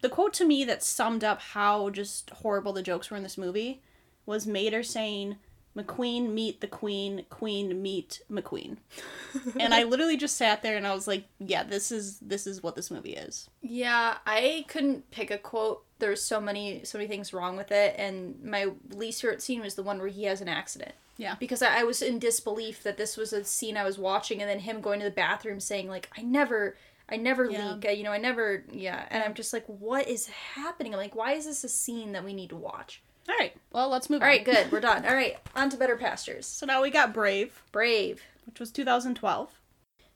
[0.00, 3.38] The quote to me that summed up how just horrible the jokes were in this
[3.38, 3.82] movie
[4.26, 5.36] was Mater saying,
[5.76, 8.78] McQueen meet the Queen, Queen meet McQueen.
[9.60, 12.62] and I literally just sat there and I was like, yeah, this is this is
[12.62, 13.48] what this movie is.
[13.60, 15.84] Yeah, I couldn't pick a quote.
[15.98, 19.74] There's so many so many things wrong with it, and my least favorite scene was
[19.74, 20.92] the one where he has an accident.
[21.16, 21.34] Yeah.
[21.40, 24.48] Because I, I was in disbelief that this was a scene I was watching, and
[24.48, 26.76] then him going to the bathroom saying like, "I never."
[27.10, 27.72] I never Yeah.
[27.72, 27.86] leak.
[27.86, 28.64] I, you know, I never.
[28.70, 30.92] Yeah, and I'm just like, what is happening?
[30.92, 33.00] I'm like, why is this a scene that we need to watch?
[33.26, 33.54] All right.
[33.72, 34.34] Well, let's move All on.
[34.34, 34.70] right, good.
[34.72, 35.06] We're done.
[35.06, 36.44] All right, on to better pastures.
[36.46, 38.20] So now we got Brave, Brave.
[38.44, 39.58] which was 2012.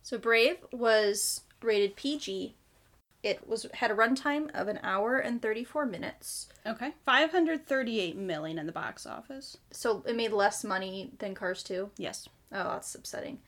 [0.03, 2.57] So Brave was rated PG.
[3.23, 6.49] It was had a runtime of an hour and 34 minutes.
[6.67, 6.93] Okay.
[7.07, 9.57] 538 million in the box office.
[9.71, 11.91] So it made less money than Cars 2.
[11.99, 12.29] Yes.
[12.51, 13.39] Oh, that's upsetting.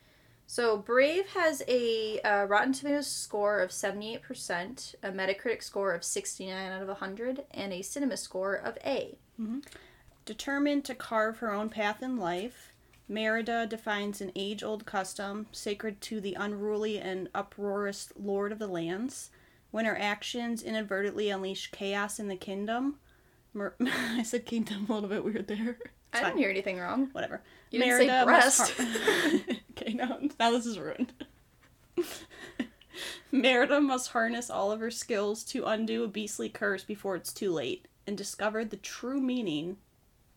[0.47, 6.71] So Brave has a uh, Rotten Tomatoes score of 78%, a Metacritic score of 69
[6.71, 9.17] out of 100, and a Cinema score of A.
[10.23, 12.73] Determined to carve her own path in life,
[13.07, 18.67] Merida defines an age old custom sacred to the unruly and uproarious Lord of the
[18.67, 19.29] Lands.
[19.75, 22.95] When her actions inadvertently unleash chaos in the kingdom.
[23.53, 25.77] Mer- I said kingdom a little bit weird there.
[25.81, 26.23] It's I fine.
[26.27, 27.09] didn't hear anything wrong.
[27.11, 27.41] Whatever.
[27.71, 28.71] You didn't say breast.
[28.71, 28.85] har-
[29.71, 31.11] okay, now, now this is ruined.
[33.33, 37.51] Merida must harness all of her skills to undo a beastly curse before it's too
[37.51, 39.75] late and discover the true meaning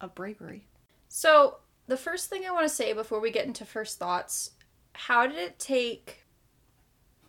[0.01, 0.67] of bravery.
[1.09, 4.51] So, the first thing I want to say before we get into first thoughts,
[4.95, 6.25] how did it take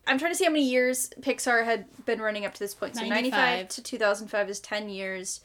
[0.09, 2.95] I'm trying to see how many years Pixar had been running up to this point.
[2.95, 5.41] So 95, 95 to 2005 is 10 years.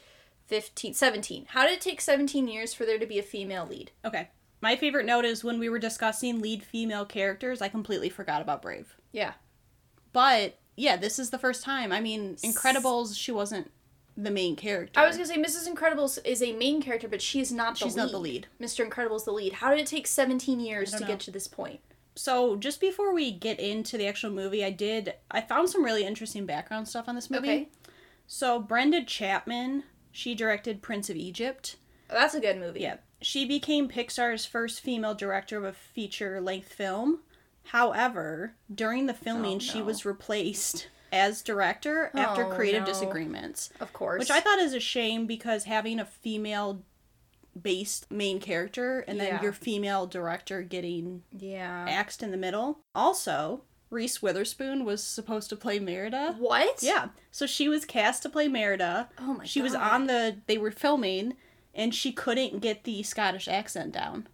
[0.47, 3.91] 15 17 how did it take 17 years for there to be a female lead
[4.05, 4.29] Okay.
[4.61, 8.61] My favorite note is when we were discussing lead female characters, I completely forgot about
[8.61, 8.95] Brave.
[9.11, 9.33] yeah
[10.13, 11.93] But yeah, this is the first time.
[11.93, 13.71] I mean, Incredibles, she wasn't
[14.17, 15.01] the main character.
[15.01, 15.69] I was gonna say Mrs.
[15.69, 18.03] Incredibles is a main character, but she is not the She's lead.
[18.03, 18.47] not the lead.
[18.61, 18.85] Mr.
[18.85, 19.55] Incredible's the lead.
[19.55, 21.81] How did it take 17 years to don't get to this point?
[22.15, 26.05] So just before we get into the actual movie, I did I found some really
[26.05, 27.49] interesting background stuff on this movie.
[27.49, 27.69] Okay.
[28.27, 31.77] So Brenda Chapman, she directed Prince of Egypt.
[32.11, 32.81] Oh, that's a good movie.
[32.81, 32.97] Yeah.
[33.21, 37.21] She became Pixar's first female director of a feature length film.
[37.69, 42.87] However, during the filming, Oh, she was replaced as director after Oh, creative no.
[42.87, 43.71] disagreements.
[43.81, 44.19] Of course.
[44.19, 46.83] Which I thought is a shame because having a female
[47.61, 49.43] based main character and then Yeah.
[49.43, 51.87] your female director getting Yeah.
[51.89, 52.81] axed in the middle.
[52.95, 56.35] Also, Reese Witherspoon was supposed to play Merida.
[56.39, 56.83] What?
[56.83, 57.09] Yeah.
[57.31, 59.09] So she was cast to play Merida.
[59.19, 61.37] Oh my She was on the they were filming
[61.75, 64.27] and she couldn't get the Scottish accent down.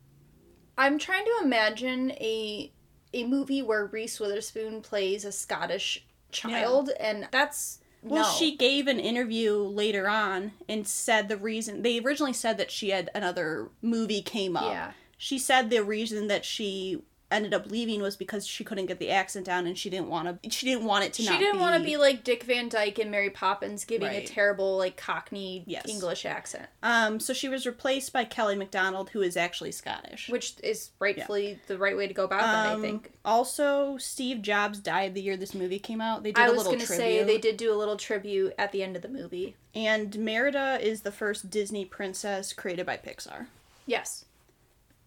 [0.79, 2.73] I'm trying to imagine a
[3.13, 8.31] a movie where Reese Witherspoon plays a Scottish child, and that's Well, no.
[8.31, 12.91] she gave an interview later on and said the reason they originally said that she
[12.91, 14.73] had another movie came up.
[14.73, 14.93] Yeah.
[15.19, 19.11] She said the reason that she ended up leaving was because she couldn't get the
[19.11, 21.77] accent down and she didn't want to she didn't want it to She didn't want
[21.79, 25.89] to be like Dick Van Dyke and Mary Poppins, giving a terrible like Cockney Yes.
[25.89, 30.29] English accent, um so she was replaced by Kelly Macdonald who is actually Scottish.
[30.29, 32.67] which is rightfully the right way to go about that.
[32.71, 33.13] I Um, think.
[33.25, 36.23] Also, Steve Jobs died the year this movie came out.
[36.23, 37.03] They did I a was little gonna tribute.
[37.19, 39.55] say they did do a little tribute at the end of the movie.
[39.75, 43.47] And Merida is the first Disney princess created by Pixar.
[43.87, 44.25] Yes.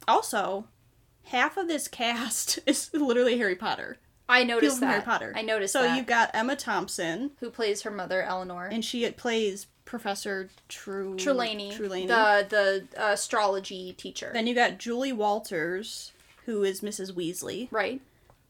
[0.07, 0.65] Also,
[1.25, 3.97] half of this cast is literally Harry Potter.
[4.29, 4.91] I People noticed from that.
[4.93, 5.33] Harry Potter.
[5.36, 5.97] I noticed so that.
[5.97, 8.67] you've got Emma Thompson, Who plays her mother, Eleanor?
[8.71, 12.07] and she plays Professor True Trelawney, Trelawney.
[12.07, 14.31] the the uh, astrology teacher.
[14.33, 16.13] Then you got Julie Walters,
[16.45, 17.12] who is Mrs.
[17.13, 17.67] Weasley.
[17.71, 18.01] right.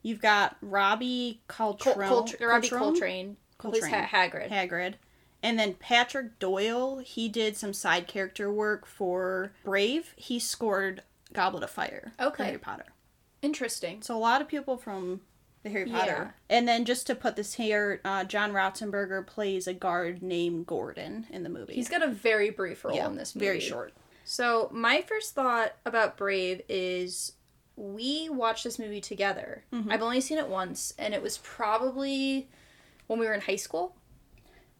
[0.05, 2.09] You've got Robbie Col- Coltrane.
[2.49, 2.77] Robbie Coltrane?
[2.77, 3.37] Coltrane.
[3.57, 4.03] plays Coltrane.
[4.03, 4.49] ha- Hagrid.
[4.51, 4.93] Hagrid.
[5.41, 10.13] And then Patrick Doyle, he did some side character work for Brave.
[10.17, 12.13] He scored Goblet of Fire.
[12.19, 12.45] Okay.
[12.45, 12.85] Harry Potter.
[13.41, 14.01] Interesting.
[14.01, 15.21] So a lot of people from
[15.63, 16.33] the Harry Potter.
[16.49, 16.55] Yeah.
[16.57, 21.27] And then just to put this here, uh, John Ratzenberger plays a guard named Gordon
[21.29, 21.73] in the movie.
[21.73, 23.45] He's got a very brief role yeah, in this movie.
[23.45, 23.93] very short.
[24.25, 27.33] So my first thought about Brave is
[27.75, 29.63] we watched this movie together.
[29.73, 29.91] Mm-hmm.
[29.91, 32.49] I've only seen it once, and it was probably
[33.07, 33.95] when we were in high school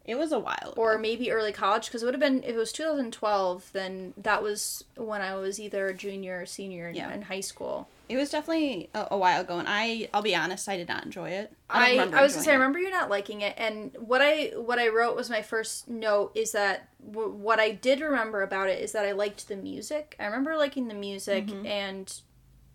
[0.06, 0.56] It was a while.
[0.72, 0.74] ago.
[0.76, 4.42] or maybe early college because it would have been if it was 2012 then that
[4.42, 7.12] was when i was either a junior or senior in, Yeah.
[7.12, 10.68] in high school it was definitely a, a while ago, and I, I'll be honest,
[10.68, 11.50] I did not enjoy it.
[11.70, 14.52] i don't i, was gonna say i remember you not liking it and what i
[14.56, 18.68] what i wrote was my first note is that w- what i did remember about
[18.68, 21.64] it is that i liked the music i remember liking the music Mm-hmm.
[21.66, 22.20] and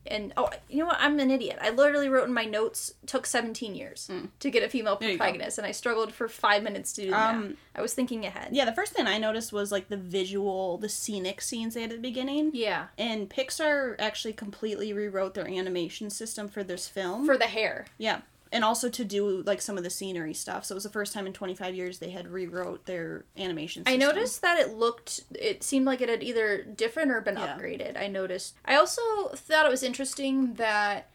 [0.07, 3.25] and oh you know what i'm an idiot i literally wrote in my notes took
[3.25, 4.09] 17 years
[4.39, 4.99] to get a female Mm.
[5.01, 8.25] There protagonist and i struggled for five minutes to do that Um, i was thinking
[8.25, 11.81] ahead Yeah, the first thing I noticed was like the visual, the scenic scenes they
[11.81, 12.51] had at the beginning.
[12.53, 17.25] yeah And Pixar actually completely rewrote their animation system for this film.
[17.25, 18.21] for the hair yeah.
[18.51, 20.65] And also to do like some of the scenery stuff.
[20.65, 23.95] So it was the first time in 25 years they had rewrote their animation I
[23.95, 27.55] noticed that it looked, it seemed like it had either different or been Yeah.
[27.55, 27.95] upgraded.
[27.95, 28.55] I noticed.
[28.65, 29.01] I also
[29.35, 31.12] thought it was interesting that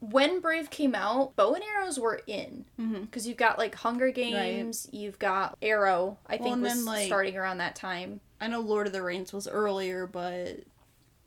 [0.00, 2.64] when Brave came out, bow and arrows were in.
[2.78, 3.02] Mhm.
[3.02, 7.36] Because you've got like Hunger Games, you've got Arrow, I think was then, like- starting
[7.36, 8.20] around that time.
[8.40, 10.60] I know Lord of the Rings was earlier, but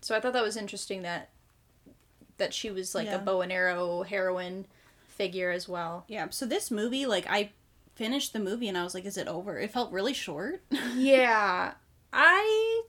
[0.03, 1.29] So I thought that was interesting that
[2.37, 3.15] that she was like Yeah.
[3.15, 4.65] a bow and arrow heroine
[5.07, 6.05] figure as well.
[6.07, 6.27] yeah.
[6.29, 7.51] So this movie, like, I
[7.95, 9.59] finished the movie and I was like, is it over?
[9.59, 10.61] It felt really short.
[10.95, 11.73] yeah.
[12.13, 12.81] I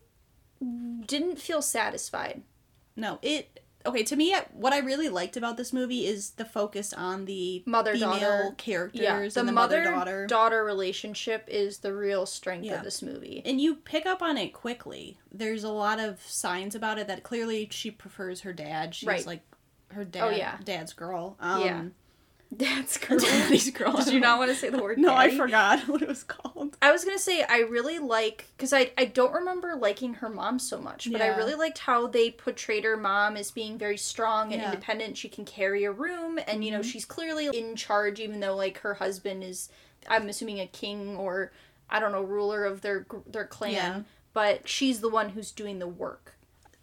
[1.07, 2.42] didn't feel satisfied.
[2.96, 3.62] no, it.
[3.85, 7.62] Okay, to me, what I really liked about this movie is the focus on the
[7.66, 10.27] mother daughter characters Yeah, the, and the mother daughter.
[10.27, 12.75] daughter relationship is the real strength Yeah.
[12.79, 13.42] of this movie.
[13.45, 15.18] and you pick up on it quickly.
[15.33, 18.95] There's a lot of signs about it that clearly she prefers her dad.
[18.95, 19.27] She's Right.
[19.27, 19.42] like
[19.92, 20.59] her dad, Oh, yeah.
[20.64, 21.37] dad's girl.
[21.40, 21.85] Um, Yeah.
[22.55, 23.19] Dad's girl.
[23.19, 23.93] daddy's girl.
[23.97, 24.99] Did you not want to say the word?
[24.99, 26.77] No, I forgot what it was called.
[26.83, 30.59] I was gonna say I really like because I I don't remember liking her mom
[30.59, 34.53] so much, but I really liked how they portrayed her mom as being very strong
[34.53, 34.65] and Yeah.
[34.67, 34.75] Mm-hmm.
[34.75, 35.17] independent.
[35.17, 38.79] She can carry a room, and you know she's clearly in charge, even though like
[38.81, 39.71] her husband is,
[40.09, 41.53] I'm assuming a king or
[41.88, 44.01] I don't know ruler of their their clan, Yeah.
[44.35, 46.35] but she's the one who's doing the work.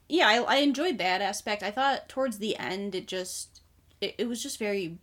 [0.08, 1.62] Yeah, I, I enjoyed that aspect.
[1.62, 3.62] I thought towards the end it just
[4.02, 4.98] it, it was just very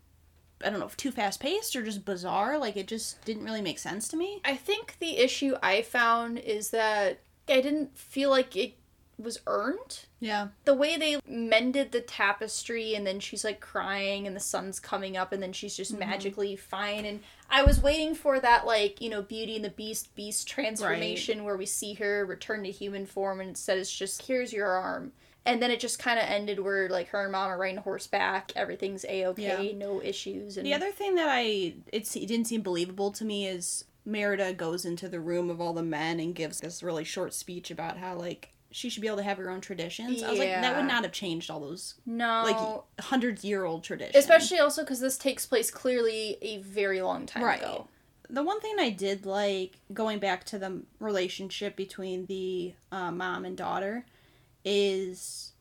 [0.65, 2.59] I don't know, if too fast paced or just bizarre.
[2.59, 4.41] Like it just didn't really make sense to me.
[4.45, 8.75] I think the issue I found is that I didn't feel like it
[9.19, 10.07] was earned.
[10.21, 10.49] Yeah.
[10.65, 15.17] The way they mended the tapestry and then she's like crying and the sun's coming
[15.17, 16.09] up and then she's just mm-hmm.
[16.09, 20.15] magically fine and I was waiting for that like, you know, Beauty and the Beast
[20.15, 24.53] beast transformation where we see her return to human form and instead it's just here's
[24.53, 25.13] your arm.
[25.47, 28.53] And then it just kind of ended where like her and mom are riding horseback,
[28.57, 29.79] everything's a okay, Yeah.
[29.79, 30.57] no issues.
[30.57, 34.85] And The other thing that I it didn't seem believable to me is Merida goes
[34.85, 38.15] into the room of all the men and gives this really short speech about how
[38.17, 40.23] like she should be able to have her own traditions.
[40.23, 43.85] I was like, that would not have changed all those no, like hundreds year old
[43.85, 44.17] traditions.
[44.23, 47.59] especially also because this takes place clearly a very long time Right.
[47.61, 47.89] ago.
[48.29, 53.45] the one thing I did like going back to the relationship between the uh, mom
[53.45, 54.05] and daughter
[54.67, 55.53] is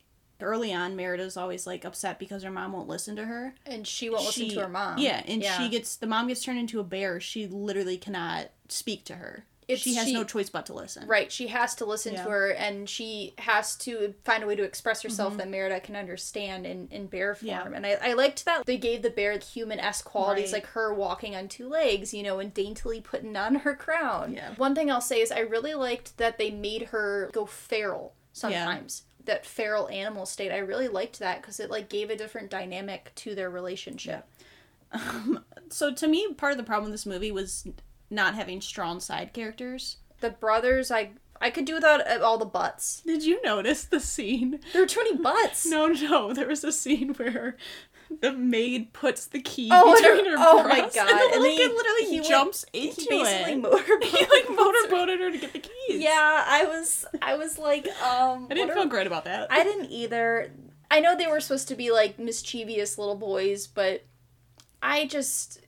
[0.41, 3.55] early on Merida's always like upset because her mom won't listen to her.
[3.65, 4.97] And she won't listen to her mom.
[4.97, 7.19] Yeah, and she gets the mom gets turned into a bear.
[7.21, 9.45] She literally cannot speak to her.
[9.67, 11.07] It's- she has she- no choice but to listen.
[11.07, 12.23] Right, she has to listen Yeah.
[12.25, 15.95] to her, and she has to find a way to express herself that Merida can
[15.95, 17.49] understand in, in bear form.
[17.49, 17.71] Mm-hmm.
[17.71, 17.77] Yeah.
[17.77, 20.61] And I, I liked that they gave the bear human esque qualities, Right.
[20.61, 24.33] like her walking on two legs, you know, and daintily putting on her crown.
[24.33, 24.53] Yeah.
[24.57, 29.03] One thing I'll say is I really liked that they made her go feral sometimes.
[29.23, 33.11] That feral animal state, I really liked that because it like gave a different dynamic
[33.15, 34.27] to their relationship.
[35.69, 37.67] So to me, part of the problem with this movie was
[38.09, 39.97] not having strong side characters.
[40.19, 43.01] The brothers, I I could do without uh, all the butts.
[43.05, 44.59] Did you notice the scene?
[44.73, 45.65] There were too many butts.
[45.69, 46.33] No, no.
[46.33, 47.57] There was a scene where
[48.21, 51.19] the maid puts the key Oh, between and her her- oh my breasts, God, and
[51.19, 54.03] the little then kid he- literally he went- jumps he into basically it.
[54.03, 56.01] he like motorboated her to get the keys.
[56.01, 59.51] Yeah, I was I was like, um I didn't feel are- great about that.
[59.51, 60.51] I didn't either.
[60.91, 64.03] I know they were supposed to be like mischievous little boys, but
[64.81, 65.59] I just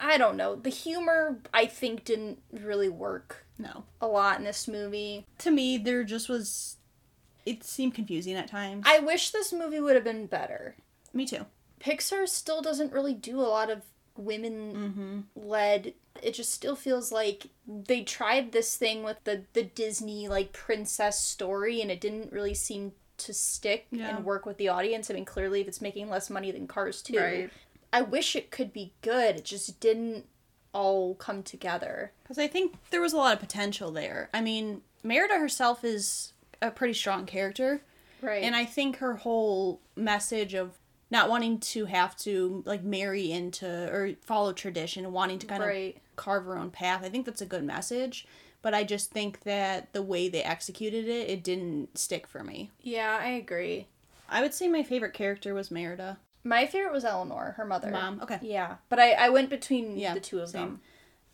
[0.00, 0.54] I don't know.
[0.56, 3.84] The humor I think didn't really work no.
[4.00, 5.26] a lot in this movie.
[5.38, 6.76] To me, there just was.
[7.44, 8.84] It seemed confusing at times.
[8.86, 10.76] I wish this movie would have been better.
[11.12, 11.44] me too.
[11.82, 13.82] Pixar still doesn't really do a lot of
[14.16, 15.20] women Mm-hmm.
[15.48, 20.52] led it just still feels like they tried this thing with the the Disney like
[20.52, 24.16] princess story and it didn't really seem to stick Yeah.
[24.16, 25.10] and work with the audience.
[25.10, 27.18] I mean, clearly if it's making less money than Cars 2.
[27.18, 27.50] Right.
[27.92, 29.36] I wish it could be good.
[29.36, 30.26] It just didn't
[30.74, 32.12] all come together.
[32.22, 34.28] Because I think there was a lot of potential there.
[34.34, 37.82] I mean, Merida herself is a pretty strong character.
[38.20, 38.42] Right.
[38.42, 40.78] And I think her whole message of
[41.12, 45.62] not wanting to have to like marry into or follow tradition and wanting to kind
[45.62, 45.96] Right.
[45.96, 48.26] of carve her own path, I think that's a good message.
[48.62, 52.70] But I just think that the way they executed it, it didn't stick for me.
[52.80, 53.86] yeah, I agree.
[54.28, 56.18] I would say my favorite character was Merida.
[56.44, 57.90] My favorite was Elinor, her mother.
[57.90, 58.20] Mom.
[58.22, 58.38] Okay.
[58.40, 58.76] Yeah.
[58.88, 60.60] But I, I went between Yeah, the two of same.
[60.62, 60.80] them.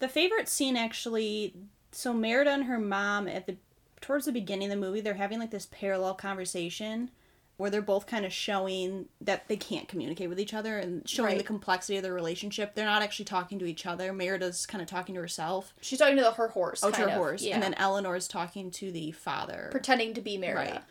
[0.00, 1.54] The favorite scene actually
[1.92, 3.56] so Merida and her mom at the
[4.00, 7.10] towards the beginning of the movie, they're having like this parallel conversation
[7.58, 11.36] where they're both kind of showing that they can't communicate with each other and showing
[11.36, 12.74] the complexity of their relationship.
[12.74, 14.12] They're not actually talking to each other.
[14.12, 15.74] Merida's kind of talking to herself.
[15.80, 16.84] She's talking to the, her horse.
[16.84, 17.42] Oh, to her of, horse.
[17.42, 17.54] Yeah.
[17.54, 19.68] And then Elinor's talking to the father.
[19.72, 20.70] pretending to be Merida.
[20.70, 20.82] Right.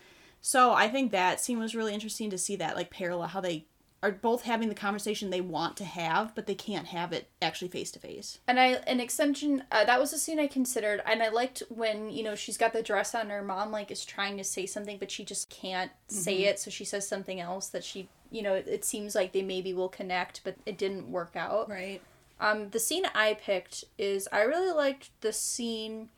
[0.42, 3.66] So I think that scene was really interesting to see that like parallel how they
[4.04, 7.68] are both having the conversation they want to have, but they can't have it actually
[7.68, 8.40] face to face.
[8.48, 12.12] And I, an extension, uh, that was a scene I considered, and I liked when
[12.12, 14.98] you know she's got the dress on, her mom like is trying to say something,
[14.98, 18.54] but she just can't say it, so she says something else that she, you know,
[18.54, 21.70] it, it seems like they maybe will connect, but it didn't work out.
[21.70, 22.02] Right.
[22.40, 26.10] Um, the scene I picked is I really liked the scene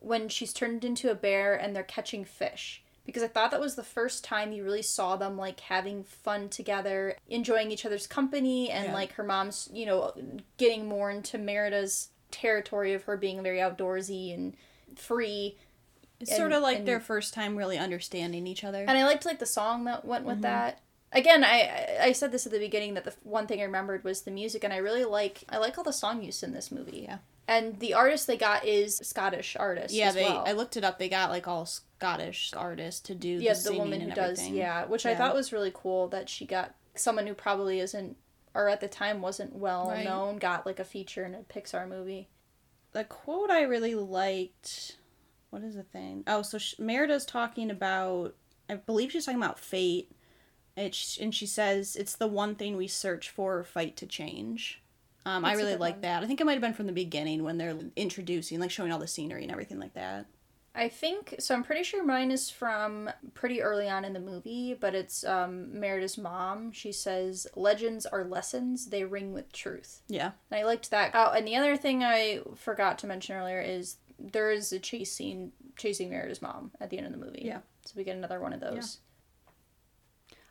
[0.00, 3.74] when she's turned into a bear and they're catching fish because I thought that was
[3.74, 8.70] the first time you really saw them like having fun together, enjoying each other's company,
[8.70, 8.92] and Yeah.
[8.92, 10.12] like her mom's, you know,
[10.58, 14.54] getting more into Merida's territory of her being very outdoorsy and
[14.94, 15.56] free.
[16.20, 18.80] It's And- sort of like and- their first time really understanding each other.
[18.86, 20.30] And I liked like the song that went Mm-hmm.
[20.30, 20.80] with that.
[21.10, 24.04] Again, I I- I said this at the beginning that the one thing I remembered
[24.04, 26.70] was the music, and I really like I like all the song use in this
[26.70, 27.06] movie.
[27.08, 27.20] Yeah.
[27.48, 29.92] And the artist they got is Scottish artist.
[29.94, 30.24] yeah, as they.
[30.24, 30.44] well.
[30.46, 30.98] I looked it up.
[30.98, 34.84] They got like all Scottish artists to do yeah the, the woman who does yeah,
[34.84, 38.16] which I thought was really cool that she got someone who probably isn't
[38.54, 40.04] or at the time wasn't well Right.
[40.04, 42.28] known got like a feature in a Pixar movie.
[42.92, 44.96] The quote I really liked.
[45.50, 46.24] What is the thing?
[46.26, 48.34] Oh, so sh- Merida's talking about.
[48.68, 50.12] I believe she's talking about fate.
[50.92, 54.82] She, and she says it's the one thing we search for or fight to change.
[55.28, 56.00] Um, I really like one.
[56.02, 56.22] that.
[56.22, 58.98] I think it might have been from the beginning when they're introducing, like showing all
[58.98, 60.26] the scenery and everything like that.
[60.74, 61.54] I think so.
[61.54, 65.78] I'm pretty sure mine is from pretty early on in the movie, but it's um,
[65.78, 66.72] Merida's mom.
[66.72, 70.32] She says, "Legends are lessons; they ring with truth." Yeah.
[70.50, 71.10] And I liked that.
[71.14, 75.12] Oh, and the other thing I forgot to mention earlier is there is a chase
[75.12, 77.42] scene chasing Merida's mom at the end of the movie.
[77.44, 77.60] Yeah.
[77.84, 78.98] So we get another one of those.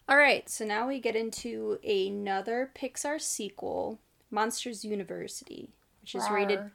[0.10, 4.00] All right, so now we get into another Pixar sequel,
[4.32, 5.70] Monsters University,
[6.02, 6.72] which is rated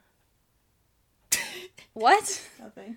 [1.93, 2.43] what?
[2.61, 2.97] Nothing.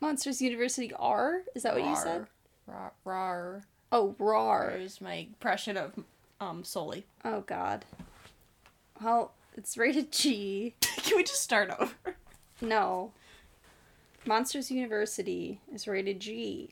[0.00, 1.42] Monsters University R?
[1.54, 2.26] Is that what you said?
[3.04, 3.62] Rar.
[3.92, 4.74] Oh, RAR.
[4.76, 5.92] There's my impression of
[6.40, 7.06] um Sully.
[7.24, 7.84] Oh God.
[9.02, 10.74] Well, it's rated G.
[10.80, 12.16] Can we just start over?
[12.60, 13.12] No.
[14.26, 16.70] Monsters University is rated G.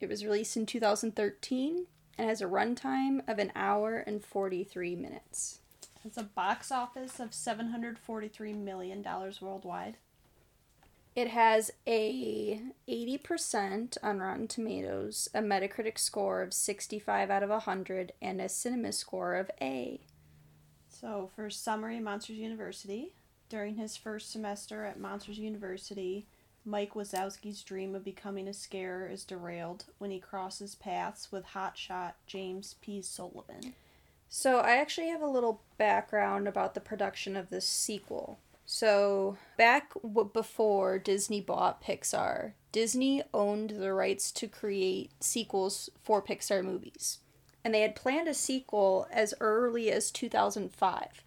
[0.00, 5.60] It was released in 2013 and has a runtime of an hour and 43 minutes.
[6.04, 9.96] It's a box office of seven hundred forty-three million dollars worldwide.
[11.18, 18.12] It has a 80% on Rotten Tomatoes, a Metacritic score of 65 out of 100,
[18.22, 20.00] and a Cinema score of A.
[20.88, 23.14] So, for summary, Monsters University.
[23.48, 26.26] During his first semester at Monsters University,
[26.64, 32.12] Mike Wazowski's dream of becoming a scarer is derailed when he crosses paths with hotshot
[32.28, 33.02] James P.
[33.02, 33.74] Sullivan.
[34.28, 38.38] So, I actually have a little background about the production of this sequel.
[38.66, 46.20] So, back w- before Disney bought Pixar, Disney owned the rights to create sequels for
[46.20, 47.20] Pixar movies.
[47.64, 51.24] And they had planned a sequel as early as 2005.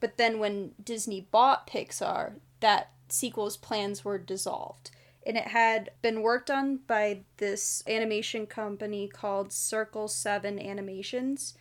[0.00, 4.90] But then when Disney bought Pixar, that sequel's plans were dissolved.
[5.24, 11.54] And it had been worked on by this animation company called Circle 7 Animations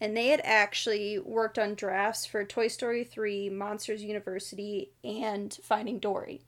[0.00, 5.98] and they had actually worked on drafts for Toy Story 3, Monsters University, and Finding
[5.98, 6.42] Dory.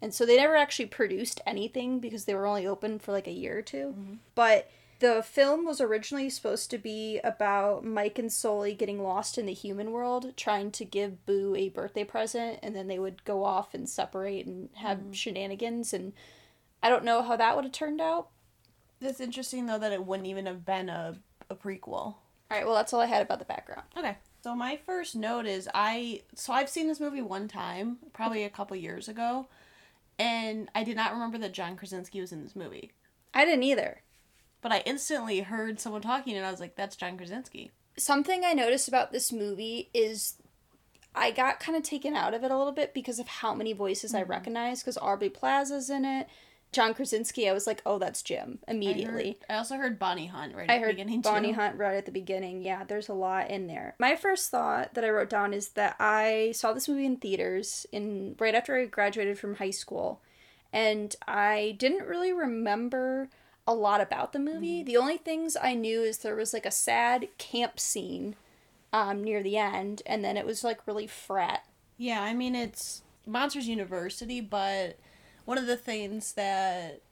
[0.00, 3.32] And so they never actually produced anything because they were only open for like a
[3.32, 4.14] year or 2 mm-hmm.
[4.34, 4.70] But
[5.02, 9.52] the film was originally supposed to be about Mike and Sully getting lost in the
[9.52, 13.74] human world, trying to give Boo a birthday present, and then they would go off
[13.74, 15.10] and separate and have mm-hmm.
[15.10, 15.92] shenanigans.
[15.92, 16.12] And
[16.84, 18.28] I don't know how that would have turned out.
[19.00, 21.16] It's interesting, though, that it wouldn't even have been a,
[21.50, 22.14] a prequel.
[22.52, 23.84] All right, well, that's all I had about the background.
[23.96, 24.14] Okay.
[24.42, 28.50] So my first note is I so I've seen this movie one time, probably a
[28.50, 29.46] couple years ago,
[30.18, 32.92] and I did not remember that John Krasinski was in this movie.
[33.32, 34.02] I didn't either.
[34.60, 37.70] But I instantly heard someone talking and I was like, that's John Krasinski.
[37.96, 40.34] something I noticed about this movie is
[41.14, 43.72] I got kind of taken out of it a little bit because of how many
[43.72, 44.30] voices I mm-hmm.
[44.30, 44.82] recognize.
[44.82, 46.26] Because Aubrey Plaza's in it,
[46.72, 47.48] John Krasinski.
[47.48, 49.22] I was like, oh, that's Jim immediately.
[49.22, 51.54] I, heard, I also heard Bonnie Hunt right I at the heard Bonnie too.
[51.54, 52.62] Hunt right at the beginning.
[52.62, 53.94] Yeah, there's a lot in there.
[53.98, 57.86] My first thought that I wrote down is that I saw this movie in theaters
[57.92, 60.20] in right after I graduated from high school,
[60.72, 63.28] and I didn't really remember
[63.66, 64.82] a lot about the movie.
[64.82, 68.34] The only things I knew is there was like a sad camp scene
[68.94, 71.64] um, near the end, and then it was like really frat.
[71.98, 74.96] Yeah, I mean it's Monsters University, but
[75.44, 77.02] one of the things that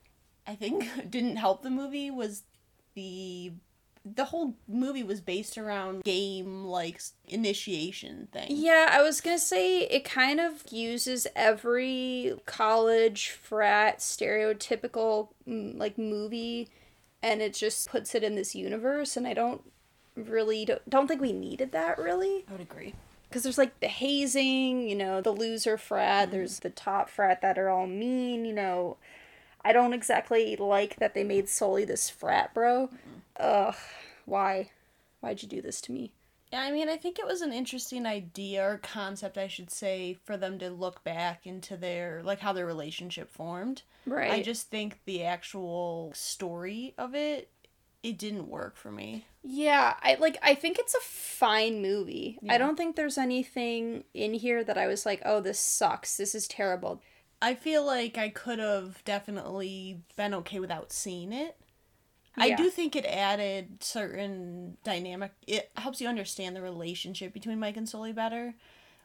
[0.46, 2.44] I think didn't help the movie was
[2.94, 3.52] the
[4.04, 8.46] the whole movie was based around game like initiation thing.
[8.48, 15.98] Yeah, I was gonna say it kind of uses every college frat stereotypical mm, like
[15.98, 16.68] movie,
[17.22, 19.16] and it just puts it in this universe.
[19.16, 19.62] And I don't
[20.16, 22.94] really don't, don't think we needed that really I would agree.
[23.30, 26.24] Because there's like the hazing, you know, the loser frat.
[26.24, 26.36] Mm-hmm.
[26.36, 28.96] There's the top frat that are all mean, you know.
[29.64, 32.88] I don't exactly like that they made Sully this frat bro.
[32.88, 33.18] Mm-hmm.
[33.38, 33.74] Ugh,
[34.24, 34.70] why?
[35.20, 36.12] Why'd you do this to me?
[36.52, 40.18] Yeah, I mean, I think it was an interesting idea or concept, I should say,
[40.24, 43.82] for them to look back into their like how their relationship formed.
[44.06, 44.32] Right.
[44.32, 47.48] I just think the actual story of it
[48.02, 49.26] it didn't work for me.
[49.42, 52.38] Yeah, I like I think it's a fine movie.
[52.42, 52.54] Yeah.
[52.54, 56.16] I don't think there's anything in here that I was like, "Oh, this sucks.
[56.16, 57.02] This is terrible."
[57.42, 61.56] I feel like I could have definitely been okay without seeing it.
[62.36, 65.32] I do think it added certain dynamic.
[65.46, 68.54] It helps you understand the relationship between Mike and Sully better.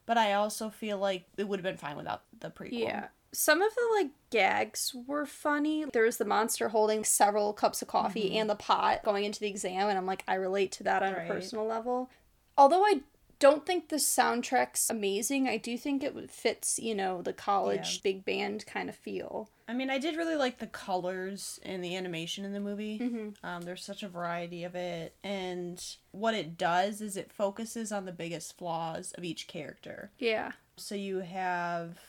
[0.05, 2.79] But I also feel like it would have been fine without the prequel.
[2.79, 3.07] Yeah.
[3.31, 5.85] Some of the like gags were funny.
[5.91, 9.47] There was the monster holding several cups of coffee and the pot going into the
[9.47, 11.29] exam and I'm like I relate to that on Right.
[11.29, 12.09] a personal level.
[12.57, 13.01] Although I
[13.39, 17.99] don't think the soundtrack's amazing, I do think it fits, you know, the college Yeah.
[18.03, 19.49] big band kind of feel.
[19.67, 23.33] I mean, I did really like the colors and the animation in the movie.
[23.43, 28.05] Um, there's such a variety of it, and what it does is it focuses on
[28.05, 30.11] the biggest flaws of each character.
[30.17, 30.53] Yeah.
[30.77, 31.99] So you have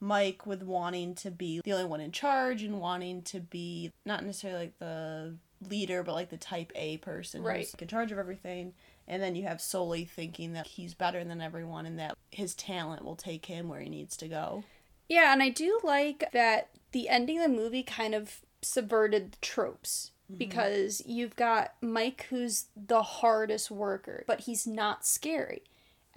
[0.00, 4.24] Mike with wanting to be the only one in charge and wanting to be not
[4.24, 5.34] necessarily like the
[5.68, 7.58] leader, but like the type A person Right.
[7.58, 8.74] who's in charge of everything.
[9.06, 13.04] And then you have Sully thinking that he's better than everyone and that his talent
[13.04, 14.64] will take him where he needs to go.
[15.08, 19.38] Yeah, and I do like that the ending of the movie kind of subverted the
[19.40, 20.38] tropes mm-hmm.
[20.38, 25.62] because you've got Mike who's the hardest worker, but he's not scary.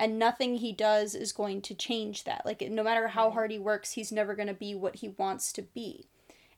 [0.02, 2.44] And nothing he does is going to change that.
[2.44, 5.54] Like no matter how hard he works, he's never going to be what he wants
[5.54, 6.08] to be.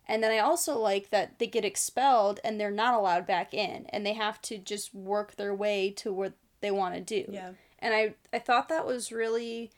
[0.08, 3.86] And then I also like that they get expelled and they're not allowed back in
[3.90, 6.32] and they have to just work their way to what
[6.62, 7.30] they want to do.
[7.30, 7.52] Yeah.
[7.80, 9.72] And I I thought that was really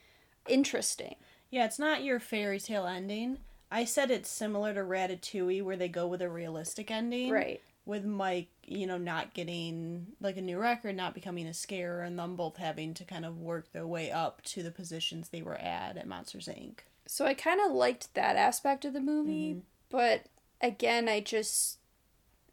[0.47, 1.15] interesting.
[1.49, 3.39] Yeah, it's not your fairy tale ending.
[3.71, 7.31] I said it's similar to Ratatouille where they go with a realistic ending.
[7.31, 7.63] Right.
[7.85, 12.17] With Mike, you know, not getting like a new record, not becoming a scare, and
[12.17, 15.55] them both having to kind of work their way up to the positions they were
[15.55, 16.79] at at Monsters Inc.
[17.05, 19.59] So I kind of liked that aspect of the movie, mm-hmm.
[19.89, 20.25] but
[20.61, 21.77] again, I just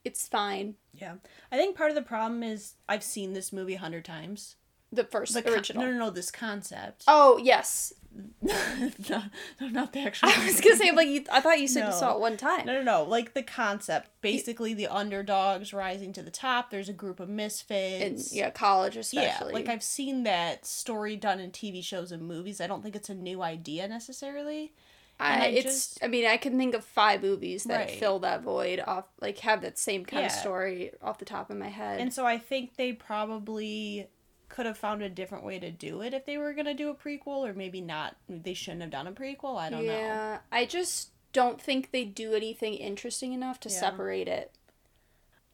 [0.04, 0.74] it's fine.
[0.92, 1.14] Yeah.
[1.50, 4.56] I think part of the problem is I've seen this movie a hundred times.
[4.90, 5.84] The first The con- original.
[5.84, 7.04] no, no, no, this concept.
[7.08, 7.94] Oh yes,
[8.40, 9.22] no,
[9.60, 10.28] no, not the actual.
[10.28, 12.66] I was gonna say like you, I thought you said you saw it one time.
[12.66, 13.04] No, no, no.
[13.04, 14.10] Like the concept.
[14.20, 16.70] Basically, the underdogs rising to the top.
[16.70, 18.32] There's a group of misfits.
[18.34, 19.48] yeah, college especially.
[19.52, 22.60] Yeah, like I've seen that story done in TV shows and movies.
[22.60, 24.72] I don't think it's a new idea necessarily.
[25.20, 25.64] I, I it's.
[25.64, 27.90] just- I mean, I can think of five movies that Right.
[27.90, 31.56] fill that void off, like have that same kind of story off the top of
[31.56, 32.00] my head.
[32.00, 34.08] And so I think they probably
[34.52, 36.90] could have found a different way to do it if they were going to do
[36.90, 38.14] a prequel or maybe not.
[38.28, 39.56] They shouldn't have done a prequel.
[39.58, 39.92] I don't know.
[39.92, 43.80] yeah, I just don't think they do anything interesting enough to Yeah.
[43.80, 44.52] separate it.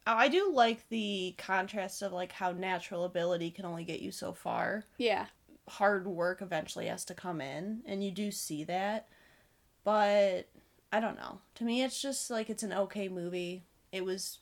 [0.05, 4.11] Oh, I do like the contrast of like how natural ability can only get you
[4.11, 4.83] so far.
[4.97, 5.27] Yeah,
[5.67, 9.07] hard work eventually has to come in and you do see that
[9.83, 10.47] but
[10.91, 14.39] i don't know to me it's just like it's an okay movie it was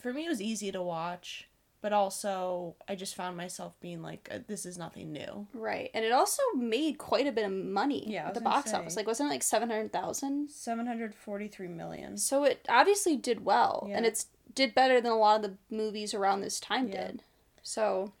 [0.00, 1.47] for me it was easy to watch
[1.80, 5.90] but also i just found myself being like uh, this is nothing new right.
[5.94, 8.76] And it also made quite a bit of money Yeah, at the box say.
[8.76, 8.96] office.
[8.96, 10.50] Like, wasn't it like seven hundred thousand?
[10.50, 15.50] 743 million So it obviously did well, and it's did better than a lot of
[15.50, 17.06] the movies around this time Yeah.
[17.08, 17.22] did.
[17.62, 18.12] So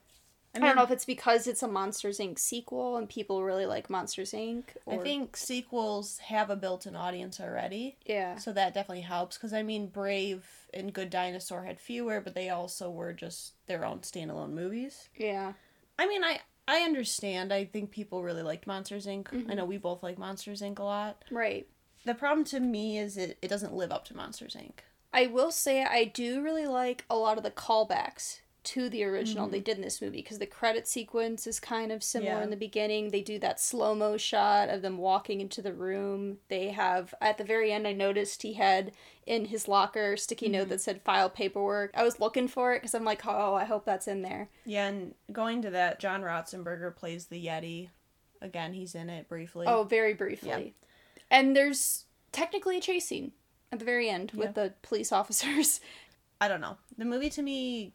[0.54, 2.38] I, I, don't know if it's because it's a Monsters Inc.
[2.38, 4.64] sequel and people really like Monsters Inc.
[4.90, 9.62] i think sequels have a built-in audience already yeah, so that definitely helps because i
[9.62, 10.44] mean brave
[10.74, 15.52] and good dinosaur had fewer but they also were just their own standalone movies yeah,
[15.98, 17.52] I mean, I I understand.
[17.52, 19.24] I think people really liked Monsters Inc.
[19.24, 19.50] Mm-hmm.
[19.50, 20.78] I know we both like Monsters Inc.
[20.78, 21.24] a lot.
[21.30, 21.66] right.
[22.04, 24.80] The problem to me is it, it doesn't live up to Monsters Inc.
[25.12, 29.48] I will say I do really like a lot of the callbacks to the original
[29.48, 29.64] they mm-hmm.
[29.64, 32.42] did in this movie because the credit sequence is kind of similar Yeah.
[32.42, 33.08] in the beginning.
[33.08, 36.38] They do that slow mo shot of them walking into the room.
[36.48, 37.86] They have at the very end.
[37.86, 38.92] I noticed he had
[39.26, 40.70] in his locker a sticky note mm-hmm.
[40.70, 43.84] that said "file paperwork." I was looking for it because I'm like, oh, I hope
[43.84, 44.48] that's in there.
[44.64, 47.88] Yeah, and going to that, John Ratzenberger plays the Yeti.
[48.40, 49.66] Again, he's in it briefly.
[49.68, 50.74] Oh, very briefly.
[51.30, 53.32] And there's technically a chase scene
[53.72, 54.40] at the very end Yeah.
[54.40, 55.80] with the police officers.
[56.40, 56.76] I don't know.
[56.96, 57.94] The movie to me,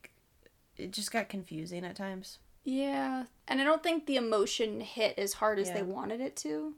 [0.77, 2.39] it just got confusing at times.
[2.63, 5.75] Yeah, and I don't think the emotion hit as hard as Yeah.
[5.75, 6.75] they wanted it to.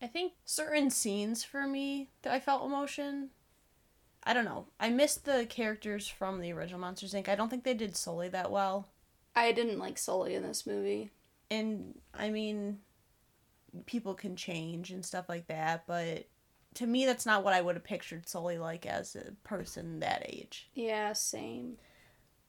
[0.00, 3.30] I think certain scenes for me that I felt emotion.
[4.22, 4.66] I don't know.
[4.78, 7.28] I missed the characters from the original Monsters Inc.
[7.28, 8.88] I don't think they did Sully that well.
[9.34, 11.10] I didn't like Sully in this movie.
[11.50, 12.80] and I mean,
[13.86, 16.26] people can change and stuff like that, but
[16.74, 20.22] to me, that's not what I would have pictured Sully like as a person that
[20.28, 20.68] age.
[20.74, 21.78] Yeah, same.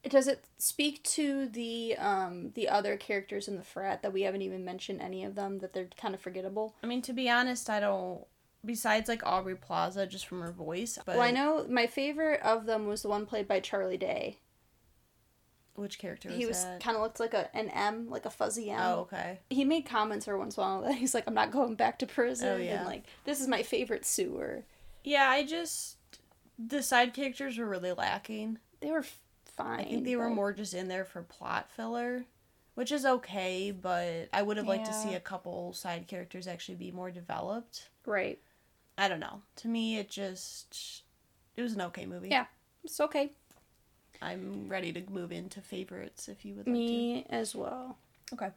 [0.08, 4.42] Does it speak to the um the other characters in the frat that we haven't
[4.44, 6.76] even mentioned any of them that they're kind of forgettable?
[6.82, 8.26] I mean, to be honest, I don't.
[8.66, 12.66] Besides, like Aubrey Plaza, just from her voice, but well, I know my favorite of
[12.66, 14.40] them was the one played by Charlie Day.
[15.76, 18.70] which character was he was kind of looked like a an M, like a fuzzy
[18.70, 18.80] M.
[18.82, 19.40] Oh, okay.
[19.50, 22.00] He made comments every once in a while that he's like, "I'm not going back
[22.00, 22.80] to prison," Oh, yeah.
[22.80, 24.64] and like, "This is my favorite sewer."
[25.06, 25.96] Yeah, I just
[26.58, 28.58] the side characters were really lacking.
[28.82, 29.06] They were
[29.60, 29.80] fine.
[29.80, 32.26] I think they were more just in there for plot filler,
[32.76, 36.76] which is okay, but I would have liked to see a couple side characters actually
[36.76, 37.90] be more developed.
[38.06, 38.40] right.
[38.98, 39.42] I don't know.
[39.58, 41.04] To me, it just
[41.56, 42.28] it was an okay movie.
[42.30, 42.46] Yeah.
[42.84, 43.32] It's okay.
[44.22, 47.98] I'm ready to move into favorites if you would like Me as well.
[48.34, 48.50] Okay.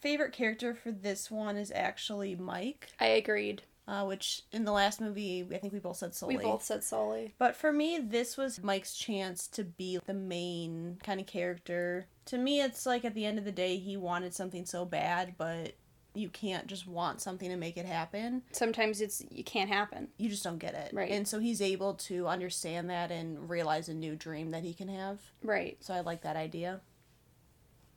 [0.00, 3.62] Favorite character for this one is actually Mike, I agreed.
[3.86, 6.36] Uh, which in the last movie I think we both said Sully.
[6.36, 7.34] We both said Sully.
[7.38, 12.06] But for me, this was Mike's chance to be the main kind of character.
[12.26, 15.34] To me, it's like at the end of the day, he wanted something so bad,
[15.36, 15.74] but
[16.14, 18.42] you can't just want something to make it happen.
[18.52, 20.08] Sometimes it's you can't happen.
[20.16, 20.90] You just don't get it.
[20.94, 21.10] Right.
[21.10, 24.88] And so he's able to understand that and realize a new dream that he can
[24.88, 25.18] have.
[25.42, 25.76] Right.
[25.80, 26.80] So I like that idea.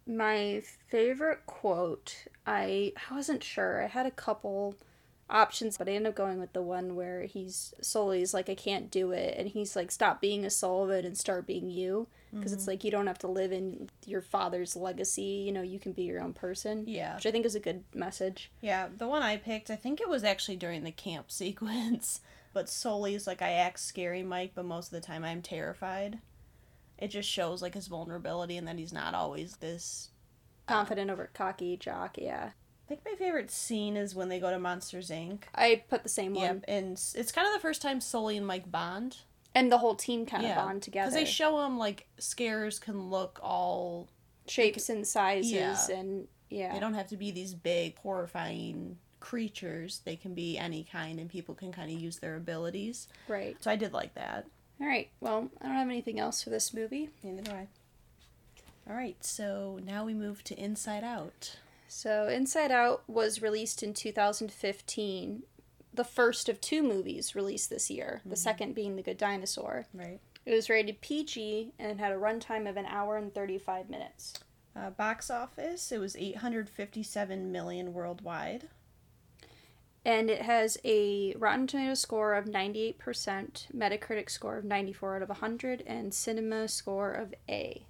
[0.07, 3.83] My favorite quote, I I wasn't sure.
[3.83, 4.75] I had a couple
[5.29, 8.89] options, but I end up going with the one where he's Sully's like I can't
[8.89, 12.63] do it and he's like stop being a Sullivan and start being you because it's
[12.63, 12.71] mm-hmm.
[12.71, 16.03] like you don't have to live in your father's legacy, you know, you can be
[16.03, 16.83] your own person.
[16.87, 17.15] Yeah.
[17.15, 18.51] Which I think is a good message.
[18.61, 22.21] Yeah, the one I picked, I think it was actually during the camp sequence.
[22.53, 26.19] But Sully's like I act scary, Mike, but most of the time I'm terrified.
[26.97, 30.09] It just shows like his vulnerability and that he's not always this
[30.67, 32.51] um, Confident over cocky jock, yeah.
[32.87, 35.39] I think my favorite scene is when they go to Monsters Inc.
[35.53, 36.43] I put the same one.
[36.43, 39.17] Yep, and it's kind of the first time Sully and Mike bond.
[39.53, 41.09] And the whole team kind of bond together.
[41.09, 44.07] because they show them, like scares can look all.
[44.47, 45.77] shapes and sizes Yeah.
[45.89, 46.73] and yeah.
[46.73, 49.99] They don't have to be these big, horrifying creatures.
[50.05, 53.09] They can be any kind, and people can kind of use their abilities.
[53.27, 53.57] Right.
[53.59, 54.45] So I did like that.
[54.79, 55.09] All right.
[55.19, 57.09] Well, I don't have anything else for this movie.
[57.21, 57.67] Neither do I.
[58.89, 61.57] All right, so now we move to Inside Out.
[61.87, 65.43] So, Inside Out was released in 2015,
[65.93, 69.87] the first of two movies released this year, the second being The Good Dinosaur.
[69.93, 70.19] Right.
[70.45, 74.33] It was rated PG and had a runtime of an hour and 35 minutes.
[74.75, 78.67] Uh, box office, it was 857 million worldwide.
[80.05, 82.95] And it has a Rotten Tomatoes score of 98%,
[83.75, 87.83] Metacritic score of 94 out of 100, and Cinema score of A.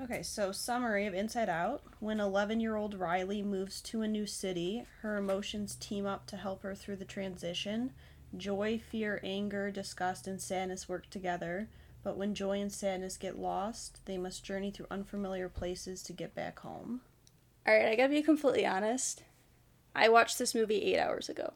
[0.00, 1.82] Okay, so summary of Inside Out.
[1.98, 6.36] When 11 year old Riley moves to a new city, her emotions team up to
[6.36, 7.92] help her through the transition.
[8.36, 11.68] Joy, fear, anger, disgust, and sadness work together.
[12.04, 16.32] But when joy and sadness get lost, they must journey through unfamiliar places to get
[16.32, 17.00] back home.
[17.66, 19.24] All right, I gotta be completely honest.
[19.96, 21.54] I watched this movie eight hours ago.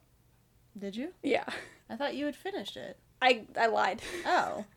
[0.76, 1.12] Did you?
[1.22, 1.46] Yeah.
[1.88, 2.98] I thought you had finished it.
[3.20, 4.02] I, I lied.
[4.26, 4.64] Oh.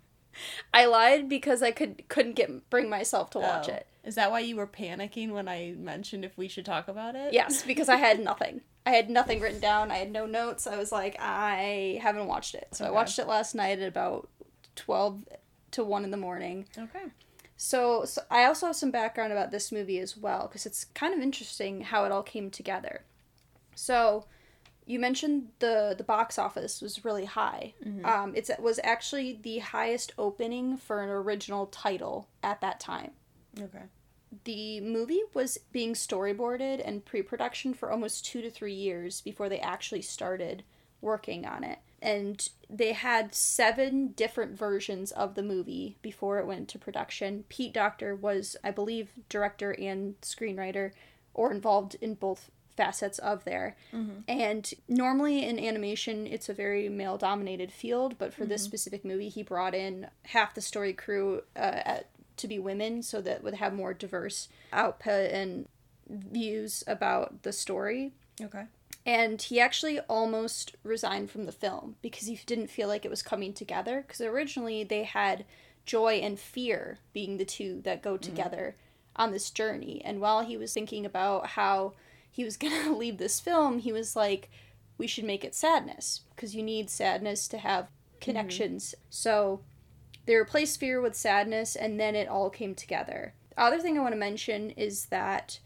[0.74, 3.74] I lied because I could couldn't get bring myself to watch Oh.
[3.74, 3.88] it.
[4.04, 7.34] Is that why you were panicking when I mentioned if we should talk about it?
[7.34, 8.62] Yes, because I had nothing.
[8.86, 9.90] I had nothing written down.
[9.90, 10.68] I had no notes.
[10.68, 12.68] I was like, I haven't watched it.
[12.74, 14.30] So I watched it last night at about
[14.76, 15.24] twelve
[15.72, 16.68] to one in the morning.
[16.78, 17.06] Okay.
[17.58, 21.14] So, so I also have some background about this movie as well because it's kind
[21.14, 23.04] of interesting how it all came together.
[23.76, 24.26] So,
[24.86, 27.74] you mentioned the the box office was really high.
[28.06, 33.12] Um, it's, it was actually the highest opening for an original title at that time.
[33.60, 33.84] Okay.
[34.44, 39.50] The movie was being storyboarded and pre production for almost two to three years before
[39.50, 40.64] they actually started
[41.02, 41.80] working on it.
[42.02, 47.46] And they had seven different versions of the movie before it went to production.
[47.50, 50.92] Pete Docter was, I believe, director and screenwriter,
[51.34, 53.76] or involved in both facets of there.
[53.94, 54.20] Mm-hmm.
[54.28, 58.70] And normally in animation, it's a very male dominated field, but for this mm-hmm.
[58.70, 63.22] specific movie, he brought in half the story crew uh, at, to be women so
[63.22, 65.68] that would have more diverse output and
[66.10, 68.14] views about the story.
[68.42, 68.64] Okay.
[69.06, 73.22] And he actually almost resigned from the film because he didn't feel like it was
[73.22, 74.04] coming together.
[74.06, 75.46] Because originally they had
[75.86, 78.24] joy and fear being the two that go mm-hmm.
[78.24, 78.76] together
[79.16, 80.02] on this journey.
[80.04, 81.94] And while he was thinking about how
[82.36, 84.50] he was going to leave this film, he was like,
[84.98, 88.20] we should make it sadness because you need sadness to have mm-hmm.
[88.20, 88.94] connections.
[89.10, 89.62] So
[90.26, 93.34] they replaced fear with sadness and then it all came together.
[93.50, 95.60] The other thing I want to mention is that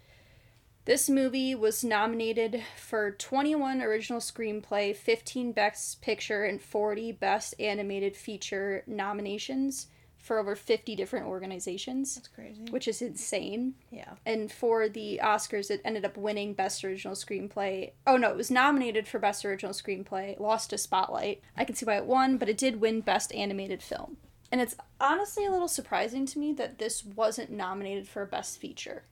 [0.86, 8.16] this movie was nominated for 21 original screenplay, 15 best picture, and 40 best animated
[8.16, 9.88] feature nominations
[10.30, 12.62] for over 50 different organizations, That's crazy.
[12.70, 13.74] which is insane.
[13.90, 14.14] Yeah.
[14.28, 17.94] And for the Oscars, it ended up winning Best Original Screenplay.
[18.06, 21.42] Oh no, it was nominated for Best Original Screenplay, lost to Spotlight.
[21.58, 24.18] I can see why it won, but it did win Best Animated Film.
[24.52, 29.06] And it's honestly a little surprising to me that this wasn't nominated for Best Feature.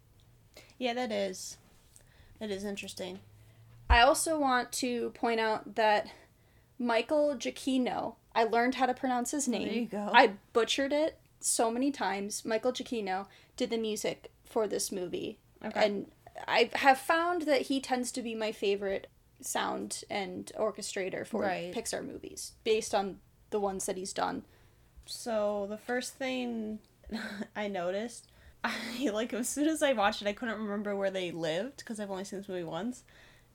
[0.78, 1.58] Yeah, that is.
[2.40, 3.22] That is interesting.
[3.90, 6.10] I also want to point out that
[6.80, 9.68] Michael Giacchino, I learned how to pronounce his name.
[9.68, 10.10] There you go.
[10.14, 12.46] I butchered it so many times.
[12.46, 13.26] Michael Giacchino
[13.56, 15.40] did the music for this movie.
[15.66, 15.86] Okay.
[15.86, 16.12] And
[16.48, 19.08] I have found that he tends to be my favorite
[19.42, 21.74] sound and orchestrator for Right.
[21.74, 23.20] Pixar movies based on
[23.50, 24.44] the ones that he's done.
[25.06, 26.80] So the first thing
[27.56, 28.28] I noticed,
[28.64, 32.00] I like as soon as I watched it, I couldn't remember where they lived because
[32.00, 33.04] I've only seen this movie once.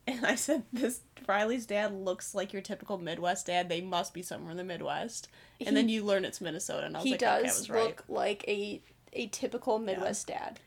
[0.05, 3.69] And I said, "This Riley's dad looks like your typical Midwest dad.
[3.69, 5.29] They must be somewhere in the Midwest."
[5.65, 7.69] And then you learn it's Minnesota, and I was he like, "Okay, I does was
[7.69, 8.81] right." look like a
[9.13, 10.59] a typical Midwest dad.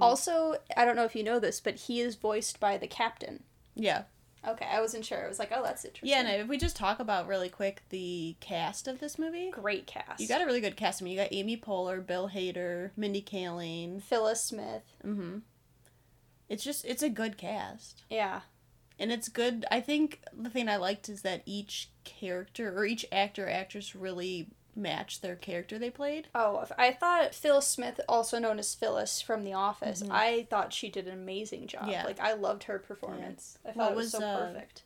[0.00, 3.44] Also, I don't know if you know this, but he is voiced by the captain.
[3.76, 4.02] Yeah.
[4.46, 5.24] Okay, I wasn't sure.
[5.24, 6.08] I was like, oh, that's interesting.
[6.08, 9.86] Yeah, and if we just talk about really quick the cast of this movie, Great
[9.86, 10.18] cast.
[10.20, 11.00] you got a really good cast.
[11.00, 14.02] I mean, you got Amy Poehler, Bill Hader, Mindy Kaling.
[14.02, 14.82] Phyllis Smith.
[15.06, 15.38] Mm-hmm.
[16.52, 18.42] It's just it's a good cast, Yeah.
[18.98, 19.64] and it's good.
[19.70, 23.96] I think the thing I liked is that each character or each actor or actress
[23.96, 26.28] really matched their character they played.
[26.34, 30.90] Oh, I thought Phyllis Smith, also known as Phyllis from The Office, I thought she
[30.90, 31.82] did an amazing job.
[31.82, 31.90] Mm-hmm.
[31.90, 32.04] Yeah.
[32.04, 33.56] Like, I loved her performance.
[33.64, 34.82] I thought What it was, was, so uh, perfect.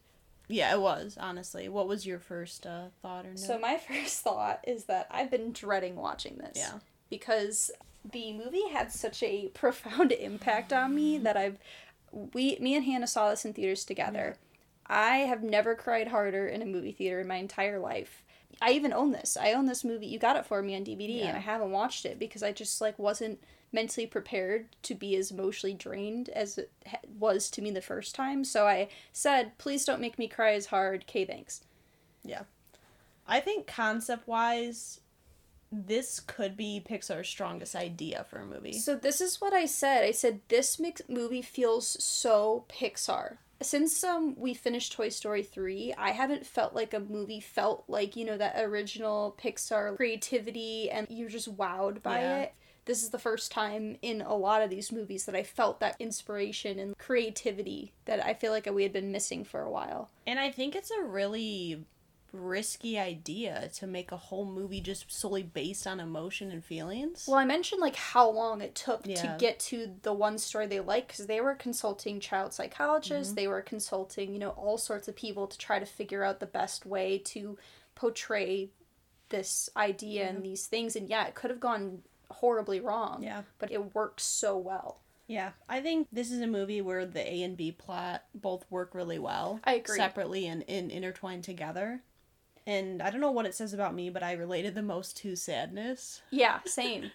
[0.49, 1.69] Yeah, it was honestly.
[1.69, 3.37] What was your first uh, thought or no?
[3.37, 6.57] So, my first thought is that I've been dreading watching this.
[6.57, 6.79] Yeah.
[7.11, 7.73] Because
[8.13, 11.25] the movie had such a profound impact on me mm-hmm.
[11.25, 11.59] that I've.
[12.13, 14.37] We, me and Hannah saw this in theaters together.
[14.87, 18.23] I have never cried harder in a movie theater in my entire life.
[18.63, 19.37] I even own this.
[19.37, 20.07] I own this movie.
[20.07, 21.27] You got it for me on DVD, Yeah.
[21.27, 23.43] and I haven't watched it because I just like wasn't
[23.73, 28.15] mentally prepared to be as emotionally drained as it ha- was to me the first
[28.15, 28.45] time.
[28.45, 31.65] So I said, "Please don't make me cry as hard." Okay, thanks.
[32.25, 32.45] Yeah.
[33.27, 35.01] I think concept wise,
[35.73, 38.73] this could be Pixar's strongest idea for a movie.
[38.75, 40.05] So this is what I said.
[40.05, 43.39] I said this movie feels so Pixar.
[43.63, 48.15] Since um we finished Toy Story 3, I haven't felt like a movie felt like,
[48.15, 52.39] you know, that original Pixar creativity and you're just wowed by Yeah.
[52.41, 52.55] it.
[52.85, 55.97] This is the first time in a lot of these movies that I felt that
[55.99, 60.11] inspiration and creativity that I feel like we had been missing for a while.
[60.25, 61.85] And I think it's a really
[62.41, 67.27] risky idea to make a whole movie just solely based on emotion and feelings.
[67.29, 70.81] Well, I mentioned like how long it took to get to the one story they
[70.81, 73.37] like because they were consulting child psychologists, Mm-hmm.
[73.37, 76.47] they were consulting, you know, all sorts of people to try to figure out the
[76.47, 77.59] best way to
[77.95, 78.71] portray
[79.31, 80.95] this idea and these things.
[80.97, 83.43] And yeah, it could have gone horribly wrong, Yeah.
[83.59, 85.01] but it works so well.
[85.29, 88.95] Yeah, I think this is a movie where the A and B plot both work
[88.95, 89.59] really well.
[89.65, 89.97] I agree.
[89.97, 92.03] Separately and, and intertwined together.
[92.67, 95.37] And I don't know what it says about me, but I related the most to
[95.37, 96.23] sadness.
[96.31, 97.13] Yeah, same.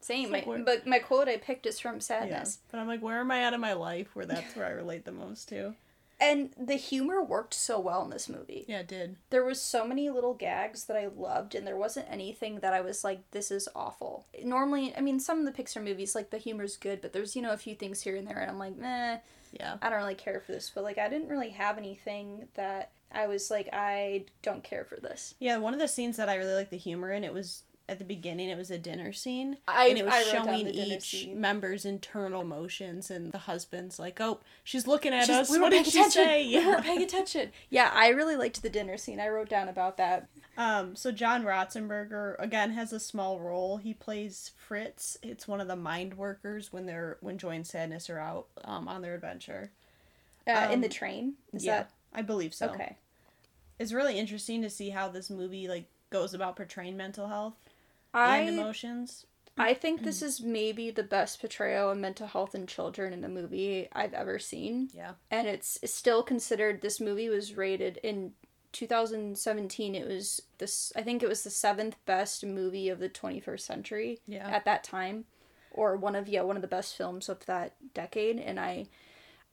[0.00, 0.30] Same.
[0.30, 2.00] Like my, but my quote I picked is from Yeah.
[2.00, 2.58] Sadness.
[2.70, 5.04] But I'm like, where am I at in my life where that's where I relate
[5.04, 5.74] the most to?
[6.20, 8.64] And the humor worked so well in this movie.
[8.68, 9.16] Yeah, it did.
[9.30, 12.80] there was so many little gags that I loved, and there wasn't anything that I
[12.80, 16.38] was like, "This is awful." Normally, I mean, some of the Pixar movies, like the
[16.38, 18.76] humor's good, but there's you know a few things here and there, and I'm like,
[18.76, 19.18] "Meh,
[19.52, 19.76] Yeah.
[19.80, 23.26] I don't really care for this." But like, I didn't really have anything that I
[23.26, 26.54] was like, "I don't care for this." Yeah, one of the scenes that I really
[26.54, 29.58] liked the humor in, it was at the beginning, it was a dinner scene.
[29.68, 31.40] I and it was showing each scene.
[31.40, 35.50] member's internal emotions, and the husband's like, "Oh, she's looking at She's- us.
[35.50, 36.24] we what did she attention.
[36.24, 37.50] say?" We weren't paying attention.
[37.70, 39.18] Yeah, I really liked the dinner scene.
[39.20, 40.28] I wrote down about that.
[40.56, 43.78] Um, so John Ratzenberger again has a small role.
[43.78, 45.18] He plays Fritz.
[45.22, 48.86] It's one of the mind workers when they're when Joy and Sadness are out um,
[48.88, 49.70] on their adventure.
[50.46, 52.68] Uh, in the Um, train, is yeah, I believe so.
[52.70, 52.96] okay?
[53.78, 57.54] It's really interesting to see how this movie like goes about portraying mental health
[58.14, 59.26] I and emotions.
[59.58, 63.28] I think this is maybe the best portrayal of mental health in children in a
[63.28, 64.88] movie I've ever seen.
[64.94, 65.12] Yeah.
[65.30, 68.32] And it's still considered this movie was rated in
[68.72, 73.60] 2017 it was this I think it was the seventh best movie of the 21st
[73.60, 74.48] century Yeah.
[74.48, 75.26] at that time
[75.70, 78.86] or one of yeah one of the best films of that decade and I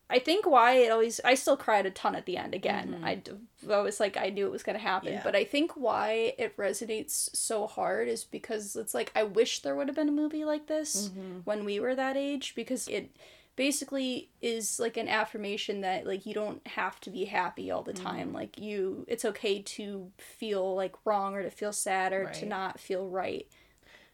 [0.10, 2.96] I think why it always I still cried a ton at the end again.
[3.02, 3.72] Mm-hmm.
[3.72, 5.22] I was like I knew it was going to happen, Yeah.
[5.24, 9.76] but I think why it resonates so hard is because it's like I wish there
[9.76, 11.40] would have been a movie like this mm-hmm.
[11.44, 13.16] when we were that age because it
[13.56, 17.94] basically is like an affirmation that like you don't have to be happy all the
[17.94, 18.28] time.
[18.28, 18.36] Mm-hmm.
[18.36, 22.80] Like you it's okay to feel like wrong or to feel sad or to not
[22.80, 23.48] feel right.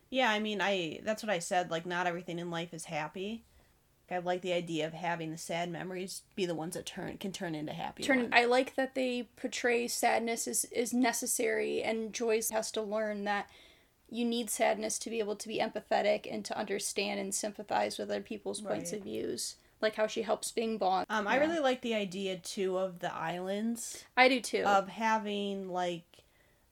[0.10, 1.72] Yeah, I mean, I that's what I said.
[1.72, 3.44] Like, not everything in life is happy.
[4.10, 7.32] I like the idea of having the sad memories be the ones that turn can
[7.32, 8.04] turn into happy.
[8.04, 8.30] turn ones.
[8.34, 13.50] I like that they portray sadness as is necessary and Joyce has to learn that
[14.10, 18.10] you need sadness to be able to be empathetic and to understand and sympathize with
[18.10, 19.56] other people's points of views.
[19.82, 21.06] Like how she helps Bing Bong.
[21.10, 24.64] Um, I really like the idea too of the islands I do too.
[24.64, 26.04] of having like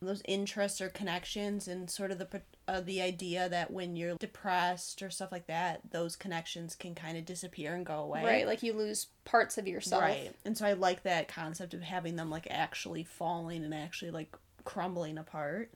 [0.05, 5.01] those interests or connections and sort of the uh, the idea that when you're depressed
[5.01, 8.23] or stuff like that, those connections can kind of disappear and go away.
[8.23, 10.01] right, like you lose parts of yourself.
[10.01, 10.31] Right.
[10.45, 14.35] And so I like that concept of having them like actually falling and actually like
[14.63, 15.71] crumbling apart.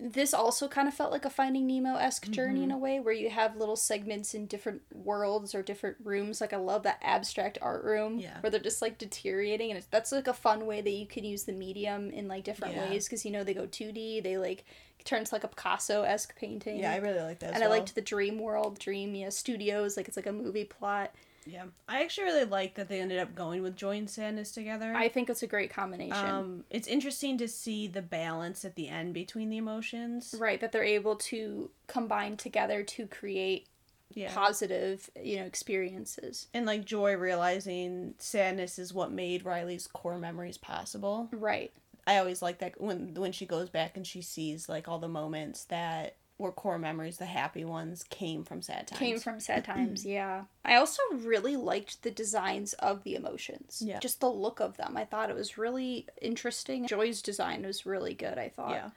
[0.00, 2.76] This also kind of felt like a Finding Nemo esque journey in mm-hmm.
[2.76, 6.40] a way, where you have little segments in different worlds or different rooms.
[6.40, 8.40] Like I love that abstract art room Yeah.
[8.40, 11.24] where they're just like deteriorating, and it's, that's like a fun way that you can
[11.24, 12.88] use the medium in like different Yeah.
[12.88, 14.64] ways because you know they go two D, they like
[15.04, 16.78] turns like a Picasso esque painting.
[16.78, 17.54] Yeah, I really like that.
[17.54, 21.14] And I liked the Dream World, Dream yeah, Studios, like it's like a movie plot.
[21.50, 24.94] Yeah, I actually really like that they ended up going with Joy and Sadness together.
[24.94, 26.14] I think it's a great combination.
[26.26, 30.34] um, it's interesting to see the balance at the end between the emotions.
[30.38, 33.66] right, that they're able to combine together to create
[34.12, 36.46] Yeah, positive, you know, experiences.
[36.54, 41.28] and like Joy realizing sadness is what made Riley's core memories possible.
[41.32, 41.72] Right.
[42.06, 45.06] I always like that when when she goes back and she sees like all the
[45.08, 48.98] moments that were core memories, the happy ones came from sad times.
[48.98, 50.44] Came from sad times, yeah.
[50.64, 53.82] I also really liked the designs of the emotions.
[53.84, 54.00] Yeah.
[54.00, 54.96] Just the look of them.
[54.96, 56.86] I thought it was really interesting.
[56.86, 58.72] Joy's design was really good, I thought.
[58.72, 58.90] yeah.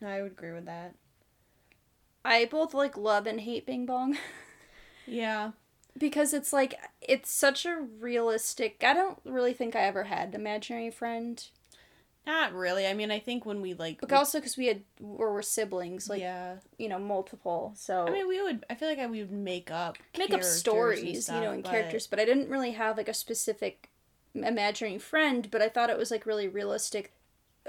[0.00, 0.94] No, I would agree with that.
[2.24, 4.16] I both like love and hate Bing Bong.
[5.06, 5.52] Yeah.
[5.96, 10.34] because it's like it's such a realistic I don't really think I ever had an
[10.34, 11.42] imaginary friend.
[12.28, 12.86] Not really.
[12.86, 16.10] I mean, I think when we like But also because we had or were siblings,
[16.10, 16.56] like yeah.
[16.76, 17.72] you know, multiple.
[17.74, 18.66] So I mean, we would.
[18.68, 22.06] I feel like we would make up make up stories, you know, and but- characters.
[22.06, 23.88] But I didn't really have like a specific
[24.34, 25.48] imaginary friend.
[25.50, 27.12] But I thought it was like really realistic.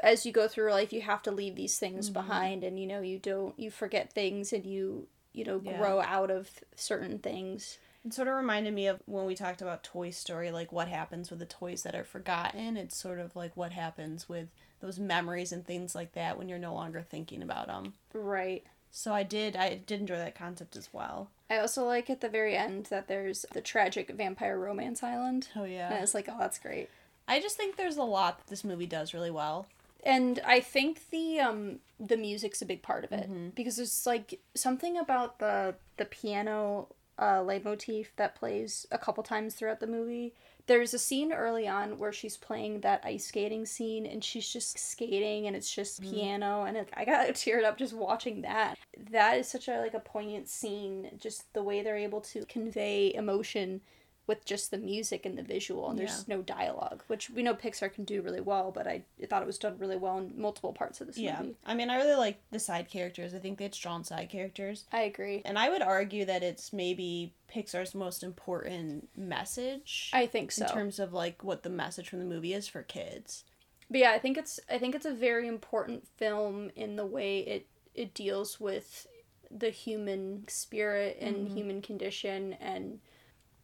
[0.03, 2.14] As you go through life, you have to leave these things Mm-hmm.
[2.14, 5.78] behind, and you know, you don't you forget things, and you you know Yeah.
[5.78, 7.78] grow out of certain things.
[8.10, 11.30] It sort of reminded me of when we talked about Toy Story, like what happens
[11.30, 12.76] with the toys that are forgotten.
[12.76, 14.47] It's sort of like what happens with
[14.80, 17.93] those memories and things like that when you're no longer thinking about them.
[18.12, 18.64] Right.
[18.89, 19.55] So I did.
[19.55, 21.30] I did enjoy that concept as well.
[21.51, 25.49] I also like at the very end that there's the tragic vampire romance island.
[25.55, 25.93] Oh yeah.
[25.93, 26.89] And it's like, oh, that's great.
[27.28, 29.68] I just think there's a lot that this movie does really well.
[30.03, 33.49] And I think the um the music's a big part of it Mm-hmm.
[33.49, 36.88] because there's like something about the the piano
[37.20, 40.34] uh leitmotif that plays a couple times throughout the movie.
[40.67, 44.78] There's a scene early on where she's playing that ice skating scene and she's just
[44.78, 46.03] skating and it's just Mm-hmm.
[46.03, 48.78] piano and it, I got teared up just watching that.
[49.11, 53.13] That is such a like a poignant scene just the way they're able to convey
[53.13, 53.82] emotion
[54.30, 57.91] with just the music and the visual and there's no dialogue which we know pixar
[57.91, 61.01] can do really well but i thought it was done really well in multiple parts
[61.01, 61.39] of this Yeah.
[61.41, 63.34] movie I mean, I really like the side characters.
[63.34, 64.86] I think they had strong side characters.
[64.91, 70.51] i agree And I would argue that it's maybe Pixar's most important message i think
[70.51, 73.45] so in terms of like what the message from the movie is for kids.
[73.89, 77.39] but yeah i think it's i think it's a very important film in the way
[77.39, 77.65] it
[77.95, 79.07] it deals with
[79.49, 81.55] the human spirit and mm-hmm.
[81.57, 82.99] human condition and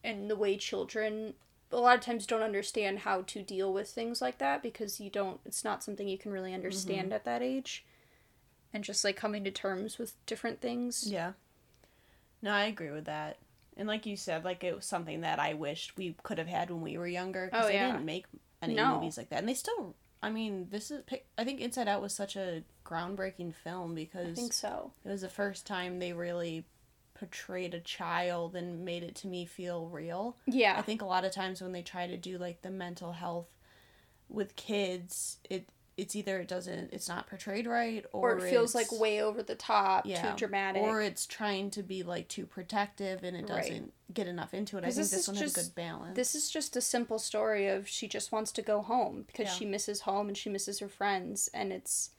[0.06, 1.34] and the way children
[1.72, 5.10] a lot of times don't understand how to deal with things like that because you
[5.10, 6.56] don't it's not something you can really mm-hmm.
[6.58, 7.84] understand at that age
[8.74, 11.34] and just like coming to terms with different things Yeah.
[12.42, 13.38] No, I agree with that.
[13.76, 16.70] And like you said, like it was something that I wished we could have had
[16.70, 17.50] when we were younger.
[17.52, 17.92] Oh, 'cause Oh, they yeah.
[17.92, 18.26] didn't make
[18.62, 18.96] any No.
[18.96, 19.96] movies like that, and they still.
[20.22, 21.04] I mean, this is
[21.38, 25.10] i think Inside Out was such a groundbreaking film because i because think so it
[25.10, 26.66] was the first time they really
[27.16, 30.38] portrayed a child and made it to me feel real.
[30.46, 33.14] yeah I think a lot of times when they try to do like the mental
[33.14, 33.48] health
[34.30, 38.76] with kids, it it's either it doesn't it's not portrayed right or, or it feels
[38.76, 42.46] like way over the top yeah, too dramatic or it's trying to be like too
[42.46, 44.82] protective and it doesn't get enough into it.
[44.84, 46.16] i think this this, is one had a just- good balance.
[46.18, 49.54] This is just a simple story of she just wants to go home because Yeah.
[49.54, 52.10] she misses home and she misses her friends and it's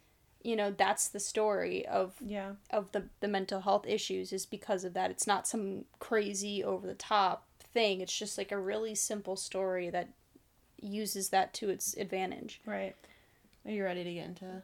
[0.46, 4.84] you know that's the story of yeah, of the the mental health issues is because
[4.84, 5.10] of that.
[5.10, 8.00] It's not some crazy over the top thing.
[8.00, 10.08] It's just like a really simple story that
[10.80, 12.60] uses that to its advantage.
[12.66, 12.94] right.
[13.64, 14.62] Are you ready to get into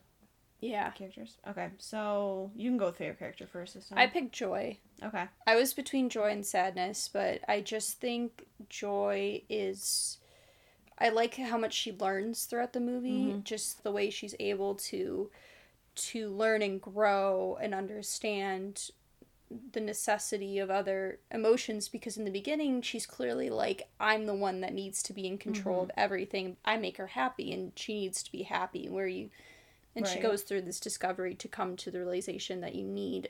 [0.60, 0.90] Yeah.
[0.92, 1.36] characters?
[1.48, 3.98] Okay, so you can go with favorite character first this time.
[3.98, 4.78] I picked Joy.
[5.02, 5.24] okay.
[5.46, 10.18] I was between joy and sadness, but I just think joy is.
[10.98, 13.32] I like how much she learns throughout the movie.
[13.32, 13.40] Mm-hmm.
[13.42, 15.30] Just the way she's able to,
[15.94, 18.90] to learn and grow and understand
[19.72, 21.88] the necessity of other emotions.
[21.88, 25.38] Because in the beginning, she's clearly like, I'm the one that needs to be in
[25.38, 26.00] control of mm-hmm.
[26.00, 26.56] everything.
[26.64, 28.88] I make her happy, and she needs to be happy.
[28.88, 29.30] Where you,
[29.94, 33.28] and she goes through this discovery to come to the realization that you need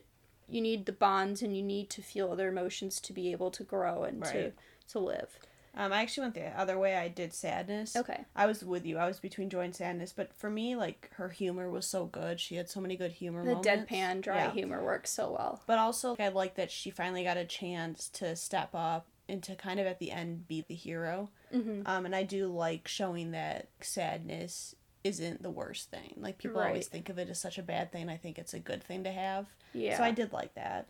[0.49, 3.65] you need the bonds and you need to feel other emotions to be able to
[3.65, 4.53] grow and to
[4.89, 5.39] to live.
[5.75, 6.97] Um, I actually went the other way.
[6.97, 7.97] I did sadness.
[7.97, 8.25] Okay.
[8.37, 8.99] I was with you.
[8.99, 12.41] I was between joy and sadness, but for me, like her humor was so good.
[12.41, 13.69] She had so many good humor The moments.
[13.69, 14.51] deadpan dry Yeah.
[14.53, 15.63] humor works so well.
[15.67, 19.55] But also, I like that she finally got a chance to step up and to
[19.55, 21.31] kind of at the end be the hero.
[21.55, 21.83] Mm-hmm.
[21.87, 26.15] Um, and I do like showing that sadness isn't the worst thing.
[26.17, 28.09] Like people always think of it as such a bad thing.
[28.09, 29.47] I think it's a good thing to have.
[29.73, 29.97] Yeah.
[29.97, 30.87] So I did like that.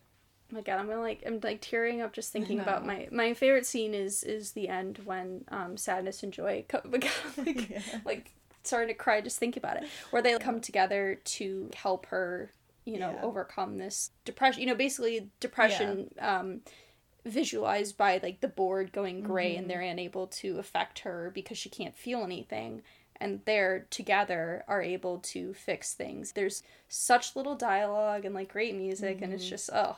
[0.52, 3.64] My god, I'm gonna like I'm like tearing up just thinking about my my favorite
[3.66, 7.80] scene is is the end when um sadness and joy co- like, Yeah.
[8.04, 8.30] like
[8.62, 12.52] starting to cry just thinking about it where they come together to help her
[12.84, 13.22] you know Yeah.
[13.22, 16.60] overcome this depression you know basically depression um
[17.24, 19.58] visualized by like the board going gray Mm-hmm.
[19.62, 22.82] and they're unable to affect her because she can't feel anything
[23.20, 28.74] and they're together are able to fix things there's such little dialogue and like great
[28.74, 29.32] music and Mm-hmm.
[29.34, 29.96] it's just oh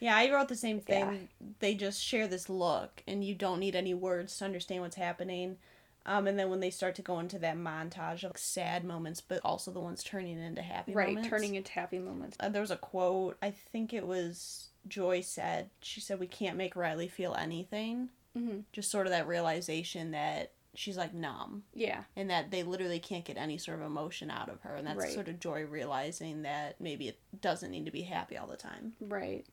[0.00, 1.28] Yeah, I wrote the same thing.
[1.40, 1.46] Yeah.
[1.60, 5.58] They just share this look, and you don't need any words to understand what's happening.
[6.06, 9.40] Um, and then when they start to go into that montage of sad moments, but
[9.44, 11.28] also the ones turning into happy right moments.
[11.28, 13.36] turning into happy moments Uh, there was a quote.
[13.42, 15.68] I think it was Joy said.
[15.82, 18.64] She said, "We can't make Riley feel anything." Mhm.
[18.72, 23.24] Just sort of that realization that she's like numb, yeah and that they literally can't
[23.24, 25.12] get any sort of emotion out of her, and that's Right.
[25.12, 28.94] sort of Joy realizing that maybe it doesn't need to be happy all the time.
[29.00, 29.44] right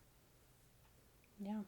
[1.39, 1.59] Yeah.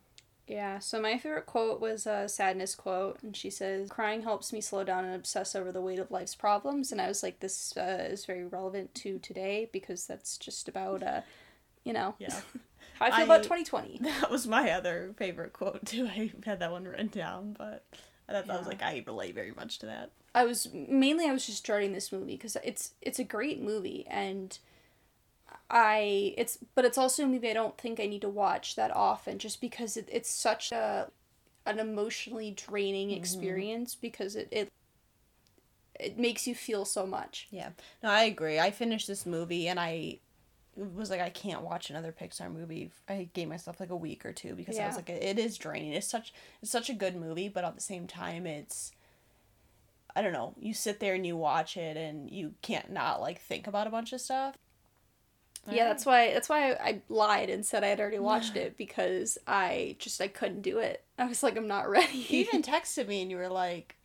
[0.47, 4.61] Yeah, so my favorite quote was a sadness quote, and she says, Crying helps me
[4.61, 6.91] slow down and obsess over the weight of life's problems.
[6.91, 11.03] And I was like, this uh, is very relevant to today because that's just about,
[11.03, 11.21] uh,
[11.83, 12.33] you know, Yeah.
[12.99, 13.99] how I feel I- about 2020.
[14.21, 16.07] That was my other favorite quote too.
[16.07, 17.85] I had that one written down, but
[18.27, 20.09] I thought that was like I relate very much to that.
[20.33, 24.05] I was mainly I was just starting this movie because it's it's a great movie
[24.09, 24.57] and
[25.69, 28.95] I it's but it's also a movie I don't think I need to watch that
[28.95, 31.11] often just because it, it's such a
[31.65, 33.17] an emotionally draining mm-hmm.
[33.17, 34.69] experience because it, it
[35.99, 37.47] it makes you feel so much.
[37.51, 37.69] Yeah.
[38.01, 38.57] No, I agree.
[38.57, 40.19] I finished this movie and I
[40.75, 42.91] was like I can't watch another Pixar movie.
[43.07, 45.93] I gave myself like a week or two because I was like it is draining.
[45.93, 48.91] It's such it's such a good movie, but at the same time it's
[50.15, 50.55] I don't know.
[50.59, 53.91] You sit there and you watch it and you can't not like think about a
[53.91, 54.57] bunch of stuff.
[55.71, 58.77] Yeah, that's why that's why I, I lied and said I had already watched it
[58.77, 61.03] because I just I couldn't do it.
[61.17, 62.17] I was like I'm not ready.
[62.17, 63.95] You even texted me and you were like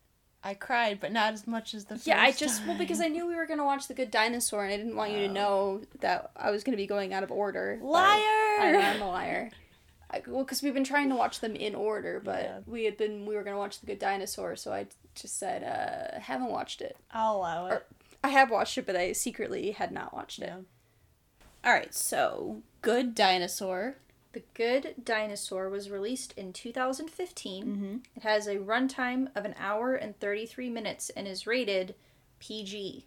[0.46, 3.08] I cried, but not as much as the first Yeah, I just well because I
[3.08, 5.32] knew we were gonna watch The Good Dinosaur and I didn't want you to Oh.
[5.32, 7.78] know that I was gonna be going out of order.
[7.82, 8.20] liar.
[8.20, 9.50] I, I'm a liar.
[10.10, 12.58] I, well, because we've been trying to watch them in order, but Yeah.
[12.66, 16.20] we had been we were gonna watch The Good Dinosaur, so I just said uh
[16.20, 16.96] haven't watched it.
[17.10, 17.72] I'll allow it.
[17.72, 17.82] Or-
[18.22, 20.46] I have watched it, but I secretly had not watched it.
[20.48, 20.56] Yeah.
[21.64, 23.96] All right, so Good Dinosaur.
[24.32, 27.64] The Good Dinosaur was released in 2015.
[27.64, 27.96] Mm-hmm.
[28.16, 31.94] It has a runtime of an hour and 33 minutes and is rated
[32.40, 33.06] PG.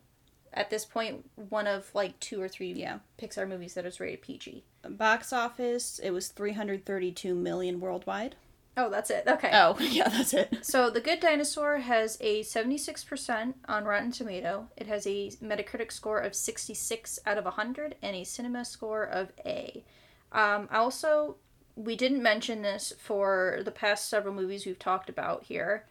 [0.54, 3.00] At this point, one of like two or three Yeah.
[3.22, 4.64] Pixar movies that is rated PG.
[4.90, 8.38] Box office, it was 332 million worldwide.
[8.78, 9.24] Oh, that's it.
[9.28, 9.50] Okay.
[9.54, 10.60] Oh, yeah, that's it.
[10.62, 14.68] So, The Good Dinosaur has a 76% on Rotten Tomato.
[14.78, 19.32] It has a Metacritic score of 66 out of 100 and a cinema score of
[19.46, 19.84] A.
[20.32, 21.38] Um, also,
[21.76, 25.86] we didn't mention this for the past several movies we've talked about here,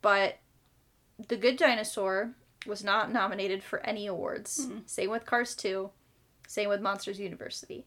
[0.00, 0.38] but
[1.26, 2.34] The Good Dinosaur
[2.66, 4.68] was not nominated for any awards.
[4.86, 5.90] Same with Cars 2,
[6.46, 7.86] same with Monsters University.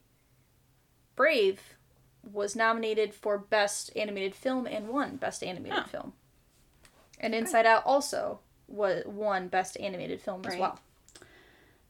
[1.15, 1.61] Brave
[2.23, 5.83] was nominated for Best Animated Film and won Best Animated Huh.
[5.85, 6.13] Film.
[7.19, 10.79] And Inside Out also was won Best Animated Film as well.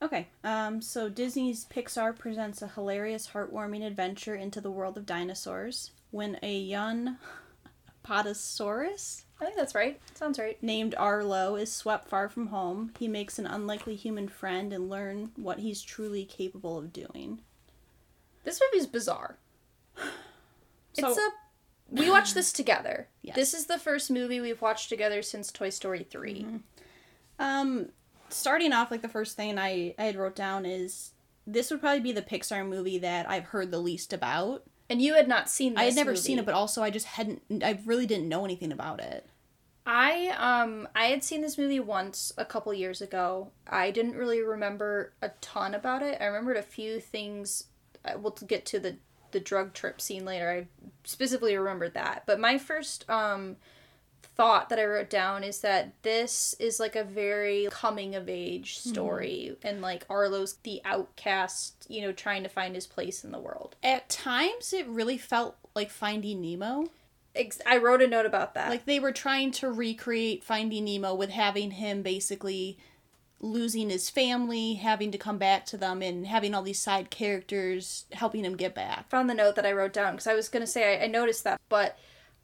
[0.02, 5.92] Okay, um, so Disney's Pixar presents a hilarious, heartwarming adventure into the world of dinosaurs
[6.10, 7.18] when a young
[8.04, 10.00] Podosaurus I think that's right.
[10.14, 10.62] Sounds right.
[10.62, 12.94] named Arlo is swept far from home.
[13.00, 17.40] He makes an unlikely human friend and learn what he's truly capable of doing.
[18.44, 19.38] This movie's bizarre.
[19.98, 21.30] So- it's a
[21.90, 23.08] we watched this together.
[23.24, 23.36] Yes.
[23.36, 26.48] This is the first movie we've watched together since Toy Story 3.
[27.38, 27.90] Um,
[28.30, 31.12] starting off, like the first thing I I had wrote down is
[31.46, 34.64] this would probably be the Pixar movie that I've heard the least about.
[34.90, 36.22] And you had not seen this I had never movie.
[36.22, 37.42] seen it, but also I just hadn't.
[37.64, 39.28] I really didn't know anything about it.
[39.86, 43.52] I um I had seen this movie once a couple years ago.
[43.68, 46.18] I didn't really remember a ton about it.
[46.20, 47.66] I remembered a few things.
[48.04, 48.98] uh, We'll get to the
[49.32, 50.50] the drug trip scene later.
[50.50, 52.24] I specifically remembered that.
[52.26, 53.58] But my first um
[54.36, 58.80] thought that I wrote down is that this is like a very coming of age
[58.80, 63.40] story and like Arlo's the outcast, you know, trying to find his place in the
[63.40, 63.76] world.
[63.84, 66.88] At times, it really felt like Finding Nemo.
[67.66, 68.70] I wrote a note about that.
[68.70, 72.78] Like they were trying to recreate Finding Nemo with having him basically
[73.42, 78.06] losing his family, having to come back to them, and having all these side characters
[78.12, 79.10] helping him get back.
[79.10, 81.44] found the note that I wrote down because I was gonna say I, I noticed
[81.44, 81.98] that, but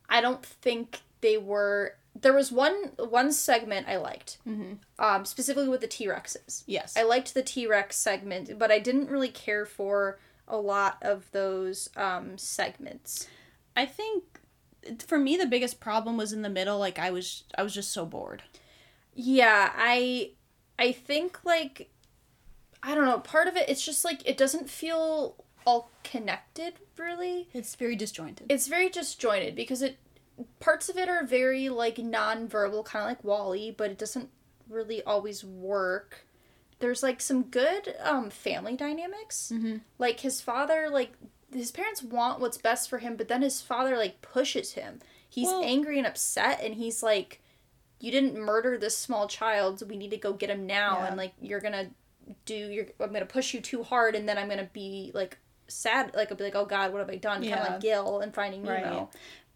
[0.09, 4.73] I don't think they were there was one one segment I liked, Mm-hmm.
[4.97, 6.63] um, specifically with the T Rexes.
[6.65, 6.97] Yes.
[6.97, 11.29] I liked the T Rex segment, but I didn't really care for a lot of
[11.31, 13.27] those um, segments.
[13.75, 14.23] I think
[15.05, 16.79] for me the biggest problem was in the middle.
[16.79, 18.41] Like I was, I was just so bored.
[19.13, 20.31] Yeah, I
[20.79, 21.89] I think like
[22.83, 27.47] I don't know, part of it it's just like it doesn't feel all connected really.
[27.53, 28.47] It's very disjointed.
[28.49, 29.97] It's very disjointed because it
[30.59, 34.29] parts of it are very like non-verbal kind of like WALL-E, but it doesn't
[34.69, 36.25] really always work.
[36.79, 39.51] There's like some good um family dynamics.
[39.53, 39.77] mm-hmm.
[39.97, 41.13] Like his father like
[41.51, 44.99] his parents want what's best for him, but then his father like pushes him.
[45.29, 47.41] He's Well- angry and upset and he's like
[47.99, 51.07] you didn't murder this small child, so we need to go get him now Yeah.
[51.07, 51.89] and like you're to
[52.45, 55.37] do you're I'm to push you too hard and then I'm to be like
[55.69, 57.41] sad like I'll be like oh god, what have I done?
[57.41, 58.97] Kind of like Gil and finding Nemo.
[58.99, 59.07] Right.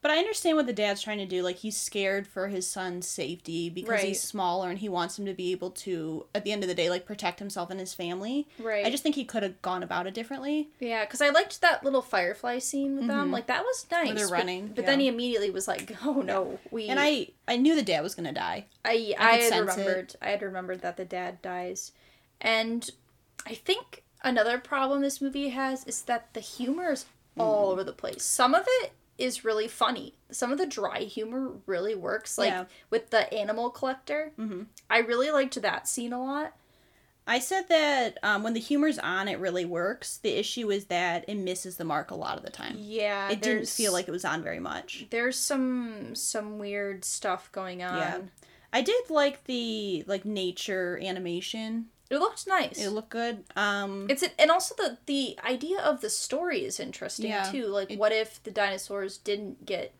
[0.01, 1.43] But I understand what the dad's trying to do.
[1.43, 4.03] Like he's scared for his son's safety because Right.
[4.05, 6.73] he's smaller and he wants him to be able to, at the end of the
[6.73, 8.47] day, like protect himself and his family.
[8.57, 8.83] Right.
[8.83, 10.69] I just think he could have gone about it differently.
[10.79, 13.29] Yeah, because I liked that little firefly scene with them.
[13.29, 13.33] Mhm.
[13.33, 14.15] Like that was nice.
[14.15, 15.03] they're but- running, but, then yeah.
[15.03, 18.33] he immediately was like, "Oh no, we." And I, I knew the dad was gonna
[18.33, 18.65] die.
[18.83, 19.79] I, I I, had sense it.
[19.81, 20.15] remembered.
[20.21, 21.91] I had remembered that the dad dies,
[22.39, 22.89] and
[23.45, 27.05] I think another problem this movie has is that the humor is
[27.37, 27.71] all Mm.
[27.73, 28.23] over the place.
[28.23, 28.91] Some of it
[29.21, 30.15] is really funny.
[30.31, 32.37] Some of the dry humor really works.
[32.37, 32.65] Like Yeah.
[32.89, 34.65] with the animal collector, Mhm.
[34.89, 36.53] I really liked that scene a lot.
[37.27, 40.17] I said that um, when the humor's on, it really works.
[40.17, 42.75] The issue is that it misses the mark a lot of the time.
[42.79, 45.05] Yeah, it didn't feel like it was on very much.
[45.11, 47.97] there's some some weird stuff going on.
[47.99, 48.17] Yeah.
[48.73, 51.90] I did like the like nature animation.
[52.11, 52.77] It looked nice.
[52.77, 53.45] It looked good.
[53.55, 57.49] Um, It's an, and also the the idea of the story is interesting Yeah.
[57.49, 57.65] too.
[57.67, 59.95] Like, It- what if the dinosaurs didn't get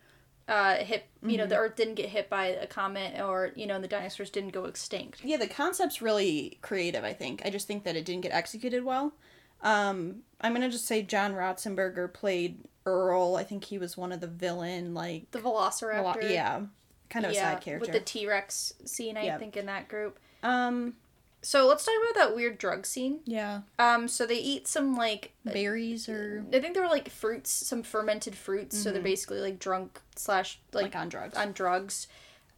[0.48, 1.06] uh, hit?
[1.24, 1.50] You know, Mhm.
[1.50, 4.66] the Earth didn't get hit by a comet, or you know, the dinosaurs didn't go
[4.66, 5.24] extinct.
[5.24, 7.04] yeah, the concept's really creative.
[7.06, 7.42] I think.
[7.46, 9.14] I just think that it didn't get executed well.
[9.62, 13.36] Um, I'm gonna just say John Ratzenberger played Earl.
[13.38, 14.94] I think he was one of the villain.
[14.94, 16.66] Like, The Velociraptor, yeah,
[17.10, 17.86] kind of a yeah, side character.
[17.86, 19.16] with the T Rex scene.
[19.16, 19.38] I Yeah.
[19.38, 20.20] think in that group.
[20.44, 20.98] um,
[21.44, 23.22] So let's talk about that weird drug scene.
[23.26, 27.50] yeah, Um, so they eat some like berries or I think they were like fruits,
[27.50, 28.78] some fermented fruits.
[28.78, 29.06] So they're Mhm.
[29.06, 31.36] basically like drunk slash like, like on drugs.
[31.36, 32.08] on drugs.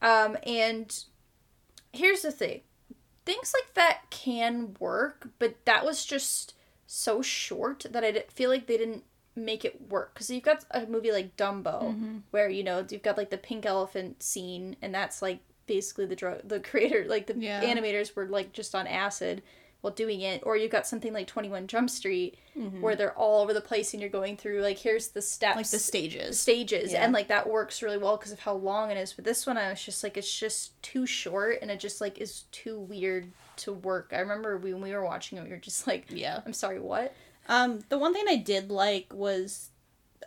[0.02, 1.04] Um, and
[1.94, 2.62] here's the thing
[3.26, 6.54] things like that can work, but that was just
[6.86, 10.14] so short that I feel like they didn't make it work.
[10.14, 12.22] Because you've got a movie like Dumbo, Mhm.
[12.32, 16.16] where, you know, you've got like the pink elephant scene, and that's like basically the
[16.16, 17.64] drug, the creator, like the Yeah.
[17.64, 19.42] animators were like just on acid
[19.82, 20.42] while doing it.
[20.46, 22.80] Or you've got something like 21 Jump Street, Mhm.
[22.80, 25.70] where they're all over the place and you're going through, like, here's the steps like
[25.70, 26.40] the stages.
[26.40, 27.04] stages Yeah.
[27.04, 29.58] and like that works really well because of how long it is but this one
[29.58, 33.32] i was just like it's just too short and it just like is too weird
[33.58, 36.42] to work i remember when we were watching it we were just like Yeah.
[36.46, 37.14] i'm sorry what
[37.50, 39.70] Um, the one thing I did like was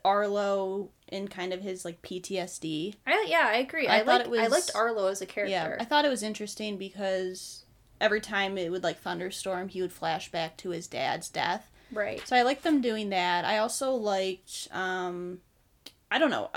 [0.04, 2.94] Arlo in kind of his like PTSD.
[3.06, 5.76] I, yeah i agree I i, liked, it i liked arlo as a character Yeah,
[5.78, 7.64] I thought it was interesting because
[8.00, 11.70] every time it would like thunderstorm, he would flash back to his dad's death.
[11.92, 13.44] right So I liked them doing that.
[13.44, 15.38] I also liked, um,
[16.10, 16.50] I don't know,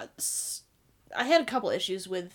[1.16, 2.34] I had a couple issues with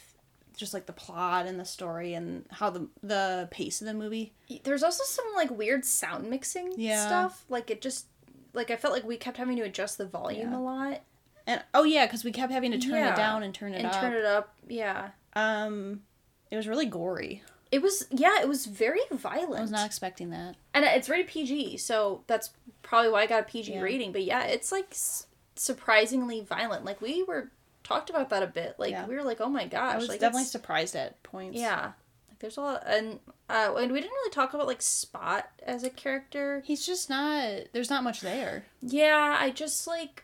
[0.57, 4.33] just like the plot and the story and how the the pace of the movie.
[4.63, 7.05] there's also some like weird sound mixing Yeah.
[7.07, 8.07] stuff like it just
[8.53, 10.57] like i felt like we kept having to adjust the volume Yeah.
[10.59, 11.01] a lot
[11.47, 13.79] And oh yeah, because we kept having to turn Yeah, it down and turn it
[13.79, 13.85] up.
[13.85, 14.01] and up.
[14.01, 16.03] turn it up yeah Um,
[16.51, 17.43] it was really gory.
[17.71, 20.55] it was yeah it was very violent I was not expecting that.
[20.73, 22.51] and it's rated PG, so that's
[22.83, 23.81] probably why I got a PG Yeah.
[23.81, 24.13] rating.
[24.13, 25.27] But yeah, it's like s-
[25.57, 26.85] surprisingly violent.
[26.85, 27.51] Like we were
[27.83, 28.77] talked about that a bit.
[28.79, 29.07] Like Yeah.
[29.07, 31.59] we were like, oh my gosh, I was like definitely it's- surprised at points.
[31.59, 31.93] yeah.
[32.31, 33.19] Like there's a lot, and
[33.49, 36.63] uh, and we didn't really talk about like Spot as a character.
[36.65, 37.65] He's just not.
[37.73, 38.65] There's not much there.
[38.83, 40.24] Yeah, I just like.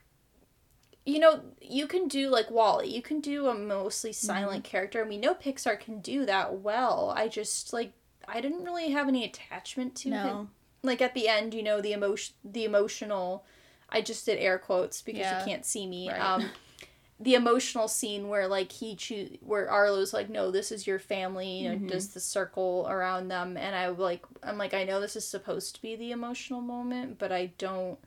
[1.07, 2.87] You know, you can do like WALL-E.
[2.89, 4.71] You can do a mostly silent Mm-hmm.
[4.71, 7.13] character, and we know Pixar can do that well.
[7.17, 7.93] I just like
[8.29, 10.51] I didn't really have any attachment to him
[10.83, 13.45] like at the end, you know, the emotion, the emotional.
[13.89, 15.39] I just did air quotes because Yeah.
[15.39, 16.09] you can't see me.
[16.11, 16.21] Right.
[16.21, 16.51] Um,
[17.19, 21.63] the emotional scene where like he choose where Arlo's like, no, this is your family.
[21.63, 21.89] You know, Mhm.
[21.89, 25.75] does the circle around them, and I like, I'm like, I know this is supposed
[25.75, 27.99] to be the emotional moment, but I don't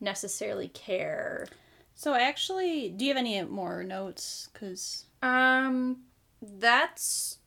[0.00, 1.46] necessarily care.
[2.00, 4.48] So actually, do you have any more notes?
[4.54, 5.98] Cause Um,
[6.40, 7.40] that's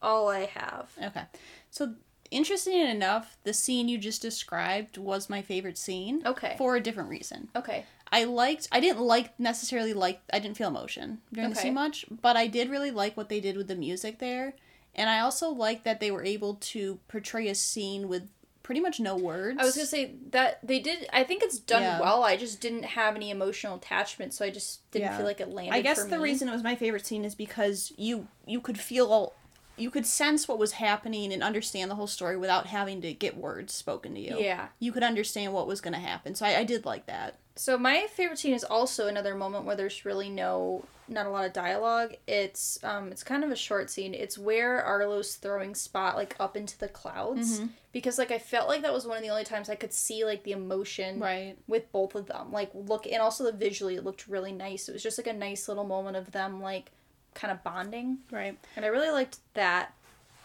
[0.00, 0.96] all I have.
[1.02, 1.24] okay,
[1.68, 1.96] so
[2.30, 6.54] interesting enough, the scene you just described was my favorite scene Okay.
[6.56, 7.48] for a different reason.
[7.56, 7.86] Okay.
[8.12, 8.68] I liked.
[8.70, 10.20] I didn't like necessarily like.
[10.32, 11.62] I didn't feel emotion during the Okay.
[11.64, 14.54] scene much, but I did really like what they did with the music there,
[14.94, 18.28] and I also liked that they were able to portray a scene with
[18.68, 19.56] pretty much no words.
[19.58, 21.08] I was gonna say that they did.
[21.10, 22.00] I think it's done Yeah.
[22.02, 22.22] well.
[22.22, 25.16] I just didn't have any emotional attachment, so I just didn't Yeah.
[25.16, 25.72] feel like it landed.
[25.74, 26.22] I guess the me.
[26.24, 29.32] reason it was my favorite scene is because you you could feel
[29.78, 33.36] you could sense what was happening and understand the whole story without having to get
[33.36, 34.36] words spoken to you.
[34.38, 34.68] Yeah.
[34.78, 36.34] You could understand what was going to happen.
[36.34, 37.36] So I, I did like that.
[37.56, 41.44] So my favorite scene is also another moment where there's really no, not a lot
[41.44, 42.14] of dialogue.
[42.28, 44.14] It's um, it's kind of a short scene.
[44.14, 47.60] It's where Arlo's throwing Spot like up into the clouds
[47.90, 50.24] because like I felt like that was one of the only times I could see
[50.24, 51.56] like the emotion Right.
[51.66, 52.52] with both of them.
[52.52, 54.88] Like look, and also the visually it looked really nice.
[54.88, 56.92] It was just like a nice little moment of them like
[57.38, 58.18] kind of bonding.
[58.30, 58.58] Right.
[58.76, 59.94] and I really liked that.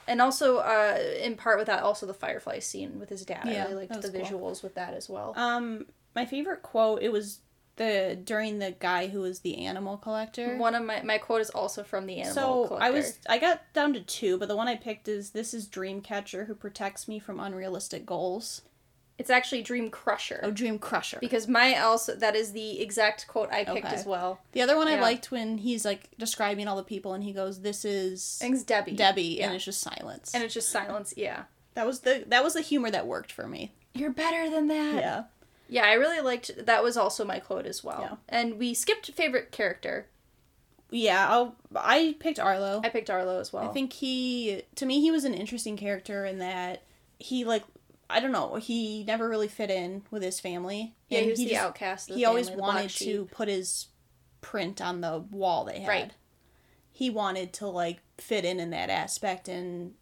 [0.08, 3.44] And also, uh, in part with that, also the Firefly scene with his dad.
[3.46, 4.22] Yeah, I really liked the cool.
[4.22, 5.34] visuals with that as well.
[5.36, 7.40] Um, my favorite quote it was
[7.78, 10.58] the during the guy who was the animal collector.
[10.58, 12.34] One of my my quote is also from the animal.
[12.34, 12.86] so collector.
[12.86, 15.68] I was I got down to two, but the one I picked is this is
[15.68, 18.62] Dreamcatcher who protects me from unrealistic goals.
[19.20, 21.20] It's actually Dream Crusher Oh, Dream Crusher.
[21.22, 23.96] because my also that is the exact quote I picked Okay.
[23.96, 24.40] as well.
[24.54, 27.62] The other one I liked when he's like describing all the people and he goes,
[27.62, 28.94] "This is it's Debbie.
[28.94, 29.46] Debbie," Yeah.
[29.48, 30.34] and it's just silence.
[30.34, 31.14] and it's just silence.
[31.16, 31.44] Yeah,
[31.76, 33.74] that was the that was the humor that worked for me.
[33.94, 34.96] you're better than that.
[34.96, 35.24] Yeah.
[35.70, 35.84] yeah.
[35.86, 36.84] I really liked that.
[36.84, 38.00] Was also my quote as well.
[38.02, 38.16] Yeah.
[38.28, 40.08] And we skipped favorite character.
[40.90, 42.82] Yeah, I'll, I picked Arlo.
[42.84, 43.68] I picked Arlo as well.
[43.70, 46.82] I think he to me he was an interesting character in that
[47.20, 47.64] he like
[48.14, 50.94] I don't know, he never really fit in with his family.
[51.10, 52.08] yeah, And he was the just- outcast.
[52.10, 53.88] The he always family, black wanted to put his
[54.42, 55.88] print on the wall they had.
[55.88, 56.12] Right.
[56.92, 59.94] He wanted to like fit in in that aspect and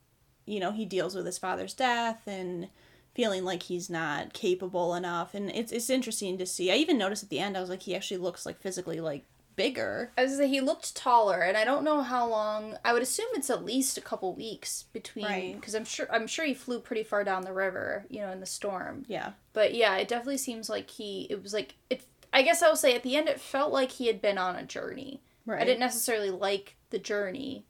[0.46, 2.68] you know, he deals with his father's death and
[3.14, 6.72] feeling like he's not capable enough and it's it's interesting to see.
[6.72, 9.26] I even noticed at the end I was like he actually looks like physically like
[9.56, 10.12] bigger.
[10.18, 12.78] I was say he looked taller, and I don't know how long.
[12.84, 15.56] I would assume it's at least a couple weeks between, Right.
[15.56, 18.40] because I'm sure I'm sure he flew pretty far down the river, you know, in
[18.40, 19.06] the storm.
[19.08, 19.32] Yeah.
[19.54, 21.28] But yeah, it definitely seems like he.
[21.30, 22.04] It was like it.
[22.34, 24.56] I guess I will say at the end, it felt like he had been on
[24.56, 25.22] a journey.
[25.46, 25.62] Right.
[25.62, 27.66] I didn't necessarily like the journey,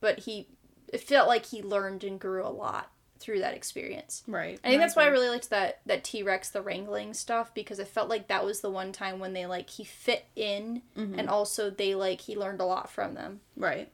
[0.00, 0.48] but he.
[0.92, 4.22] It felt like he learned and grew a lot through that experience.
[4.26, 4.58] Right.
[4.62, 7.80] I think that's why I really liked that that T Rex the wrangling stuff because
[7.80, 11.18] I felt like that was the one time when they like he fit in Mm-hmm.
[11.18, 13.40] and also they like he learned a lot from them.
[13.56, 13.90] Right.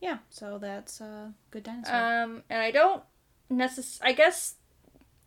[0.00, 0.18] Yeah.
[0.30, 1.94] So that's uh, good dinosaur.
[1.94, 3.02] Um, and I don't
[3.50, 3.98] necess.
[4.02, 4.54] I guess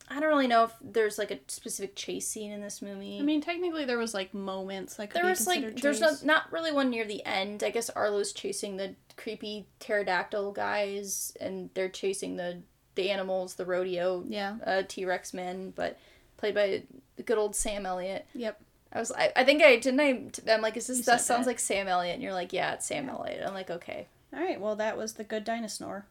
[0.10, 3.19] I don't really know if there's like a specific chase scene in this movie.
[3.19, 6.23] I mean, technically, there was like moments like there was like considered there's no, chase.
[6.23, 7.64] not really one near the end.
[7.64, 12.61] I guess Arlo's chasing the creepy pterodactyl guys, and they're chasing the
[12.95, 14.57] the animals, the rodeo Yeah.
[14.65, 15.98] uh, T Rex men, but
[16.38, 16.84] played by
[17.15, 18.26] the good old Sam Elliott.
[18.34, 18.60] Yep.
[18.91, 21.45] I was I, I think I didn't I I'm like is this You that sounds
[21.45, 21.52] that.
[21.52, 24.60] like Sam Elliott and you're like yeah it's Sam Elliott I'm like okay All right.
[24.61, 26.06] Well, that was the good dinosaur.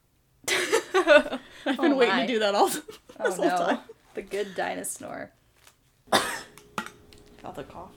[0.51, 2.21] oh I've been waiting my.
[2.23, 2.83] to do that all this
[3.37, 3.79] whole no time.
[4.15, 5.31] the good dinosaur
[6.13, 7.91] Felt the cough.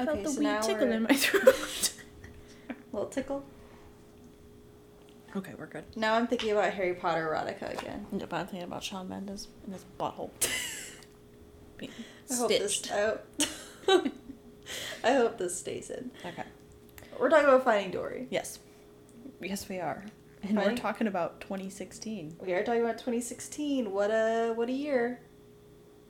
[0.00, 1.92] Okay, Felt the so wee now tickle we're- in my throat.
[2.92, 3.44] little tickle
[5.36, 5.84] okay, we're good.
[5.96, 9.48] now I'm thinking about Harry Potter erotica again Yeah, but I'm thinking about Shawn Mendes
[9.64, 10.30] and his butthole.
[11.76, 11.90] Being
[12.30, 12.90] I hope this.
[12.90, 13.26] I hope,
[15.04, 16.44] I hope this stays in Okay.
[17.18, 18.58] we're talking about Finding Dory Yes.
[19.40, 20.04] Yes, we are.
[20.44, 20.66] And Fine.
[20.66, 22.36] we're talking about 2016.
[22.40, 25.20] we are talking about 2016 what a what a year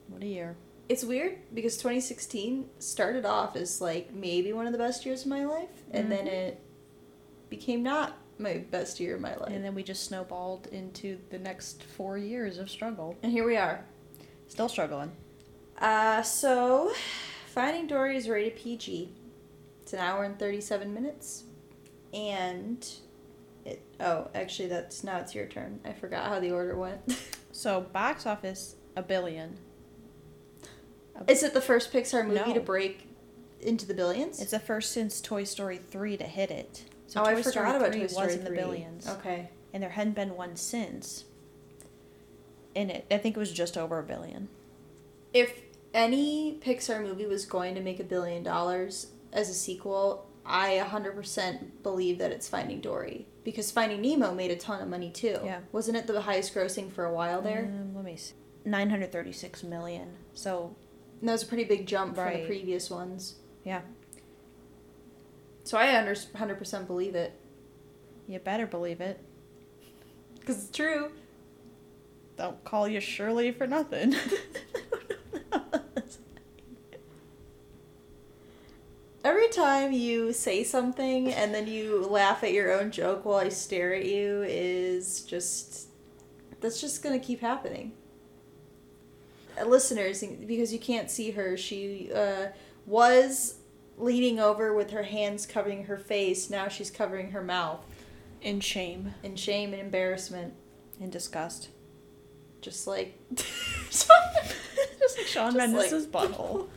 [0.08, 0.56] What a year.
[0.88, 5.28] it's weird because 2016 started off as like maybe one of the best years of
[5.28, 6.34] my life and then mm-hmm.
[6.34, 6.60] it
[7.50, 11.38] became not my best year of my life And then we just snowballed into the
[11.38, 13.16] next four years of struggle.
[13.22, 13.84] and here we are
[14.48, 15.12] Still struggling.
[15.78, 16.92] uh so
[17.46, 19.10] finding dory is rated pg
[19.82, 21.44] it's an hour and 37 minutes
[22.14, 22.88] and
[23.64, 27.00] it oh actually that's now it's your turn i forgot how the order went
[27.54, 29.58] So, box office, a billion.
[31.28, 32.54] is it the first pixar movie No.
[32.54, 33.06] to break
[33.60, 36.84] into the billions It's the first since Toy Story 3 to hit it.
[37.12, 38.56] So oh Toy i Story forgot about 3 Toy Story was in the 3.
[38.56, 39.06] billions.
[39.08, 41.24] okay And there hadn't been one since.
[42.74, 44.48] And it, I think it was just over a billion.
[45.34, 45.52] if
[45.92, 51.82] any Pixar movie was going to make a billion dollars as a sequel, I 100%
[51.82, 53.26] believe that it's Finding Dory.
[53.44, 55.38] Because Finding Nemo made a ton of money too.
[55.44, 55.60] Yeah.
[55.70, 57.66] Wasn't it the highest grossing for a while there?
[57.66, 58.32] Um, let me see.
[58.64, 60.08] 936 million.
[60.32, 60.74] So,
[61.20, 63.34] And that was a pretty big jump from the previous ones.
[63.64, 63.82] yeah.
[65.64, 67.38] So I 100% believe it.
[68.26, 69.18] You better believe it.
[70.38, 71.10] Because it's true.
[72.36, 74.14] Don't call you Shirley for nothing.
[79.24, 83.50] Every time you say something and then you laugh at your own joke while I
[83.50, 85.86] stare at you is just.
[86.60, 87.92] That's just gonna keep happening.
[89.60, 92.46] Uh, listeners, because you can't see her, she uh,
[92.86, 93.56] was
[94.02, 96.50] leaning over with her hands covering her face.
[96.50, 97.80] Now she's covering her mouth
[98.42, 100.54] In shame in shame and embarrassment,
[101.00, 101.68] and disgust.
[102.60, 106.68] just like Just like Shawn Just Mendes' like- butthole.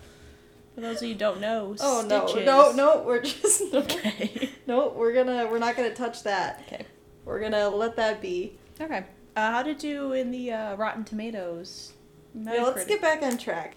[0.75, 2.45] For those of you who don't know, oh no stitches.
[2.45, 4.49] no no we're just Okay.
[4.67, 6.63] no we're gonna we're not gonna touch that.
[6.67, 6.85] Okay.
[7.23, 8.57] We're gonna let that be.
[8.79, 9.05] Okay.
[9.37, 11.93] Uh, how did you in the uh, Rotten Tomatoes?
[12.33, 13.75] Yeah, let's get back on track.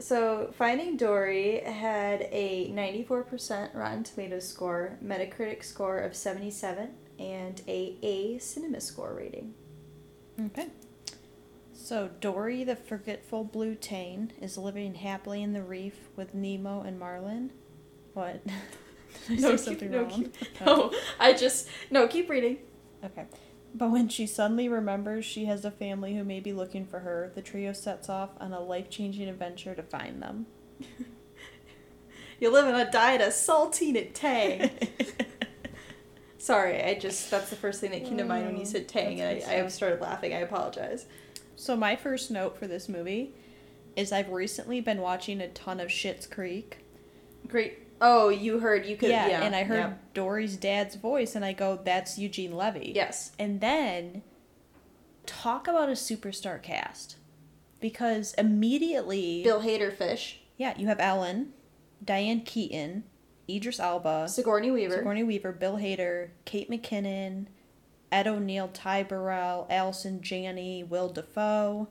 [0.00, 7.96] So, Finding Dory had a 94% Rotten Tomatoes score, Metacritic score of 77, and a
[8.02, 9.54] A Cinema score rating.
[10.46, 10.68] Okay.
[11.74, 16.98] So Dory, the forgetful blue tang, is living happily in the reef with Nemo and
[16.98, 17.52] Marlin.
[18.14, 18.42] What?
[19.28, 20.10] Did I say something no, wrong?
[20.10, 22.06] keep- no, I just no.
[22.06, 22.58] Keep reading.
[23.04, 23.24] Okay.
[23.74, 27.30] But when she suddenly remembers she has a family who may be looking for her,
[27.34, 30.46] the trio sets off on a life changing adventure to find them.
[32.40, 34.70] You live on a diet of saltine and tang.
[36.38, 38.92] Sorry, I just that's the first thing that came to mind when you said oh,
[38.92, 40.32] tang, and I, I started laughing.
[40.32, 41.04] I apologize.
[41.54, 43.34] so my first note for this movie
[43.94, 46.78] is I've recently been watching a ton of Schitt's Creek.
[47.46, 47.89] Great.
[48.00, 49.92] Oh, you heard you could yeah, yeah, and I heard yeah.
[50.14, 53.32] Dory's dad's voice, and I go, "That's Eugene Levy." yes.
[53.38, 54.22] And then
[55.26, 57.16] talk about a superstar cast.
[57.80, 61.54] Because immediately Bill Hader fish, Yeah, you have Ellen,
[62.04, 63.04] Diane Keaton,
[63.48, 64.96] Idris Elba, Sigourney Weaver.
[64.96, 67.46] Sigourney Weaver, Bill Hader, Kate McKinnon,
[68.12, 71.88] Ed O'Neill, Ty Burrell, Allison Janney, Will Dafoe,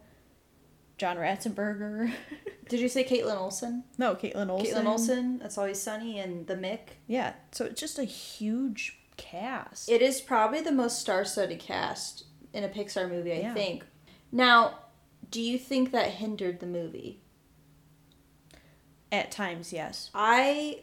[0.99, 2.11] John Ratzenberger.
[2.69, 3.83] Did you say Kaitlin Olson?
[3.97, 4.75] no, Kaitlin Olson.
[4.75, 5.39] Kaitlin Olson.
[5.39, 6.79] That's always sunny, and the Mick.
[7.07, 9.89] Yeah, so it's just a huge cast.
[9.89, 13.53] It is probably the most star-studded cast in a Pixar movie, I Yeah.
[13.55, 13.85] think.
[14.31, 14.79] Now,
[15.31, 17.21] do you think that hindered the movie?
[19.11, 20.11] At times, yes.
[20.13, 20.81] I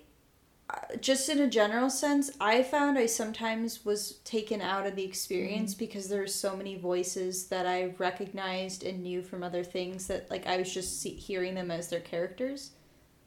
[1.00, 5.72] just in a general sense, I found I sometimes was taken out of the experience
[5.72, 5.84] mm-hmm.
[5.84, 10.46] because there's so many voices that I recognized and knew from other things that like
[10.46, 12.72] I was just see- hearing them as their characters,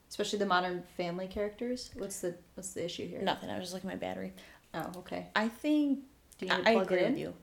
[0.08, 1.90] especially the Modern Family characters.
[1.96, 3.22] What's the what's the issue here?
[3.22, 3.50] Nothing.
[3.50, 4.34] I was just looking at my battery.
[4.74, 5.28] Oh, okay.
[5.34, 6.00] I think
[6.38, 7.12] Do you I, I agree it in?
[7.12, 7.34] with you.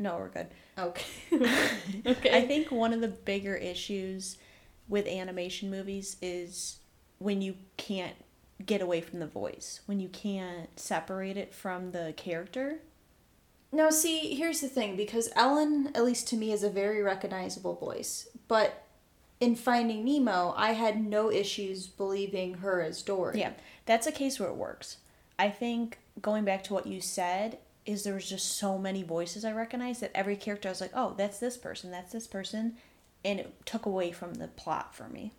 [0.00, 0.48] No, we're good.
[0.76, 1.04] Okay.
[2.06, 2.36] okay.
[2.36, 4.38] I think one of the bigger issues
[4.88, 6.80] with animation movies is
[7.18, 8.16] when you can't
[8.64, 12.80] get away from the voice, when you can't separate it from the character.
[13.72, 17.74] No, see, here's the thing because Ellen, at least to me, is a very recognizable
[17.74, 18.28] voice.
[18.46, 18.84] But
[19.40, 23.40] in Finding Nemo, I had no issues believing her as Dory.
[23.40, 23.52] Yeah,
[23.84, 24.98] that's a case where it works.
[25.38, 29.44] I think going back to what you said is there was just so many voices
[29.44, 32.76] I recognized that every character I was like, oh, that's this person, that's this person,
[33.24, 35.32] and it took away from the plot for me.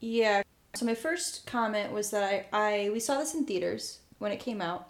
[0.00, 0.42] Yeah.
[0.74, 4.40] So my first comment was that I, I we saw this in theaters when it
[4.40, 4.88] came out.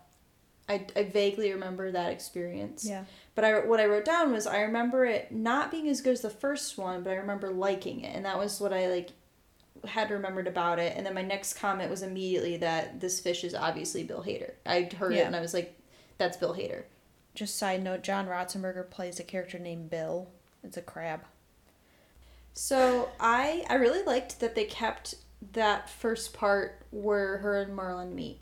[0.68, 2.86] I, I vaguely remember that experience.
[2.86, 3.04] Yeah.
[3.34, 6.22] But I what I wrote down was I remember it not being as good as
[6.22, 9.10] the first one, but I remember liking it, and that was what I like
[9.84, 10.96] had remembered about it.
[10.96, 14.52] And then my next comment was immediately that this fish is obviously Bill Hader.
[14.64, 15.78] I heard it and I was like,
[16.18, 16.84] "That's Bill Hader."
[17.34, 20.28] Just side note, John Ratzenberger plays a character named Bill.
[20.62, 21.24] It's a crab.
[22.54, 25.16] So I I really liked that they kept
[25.52, 28.40] that first part where her and Marlin meet.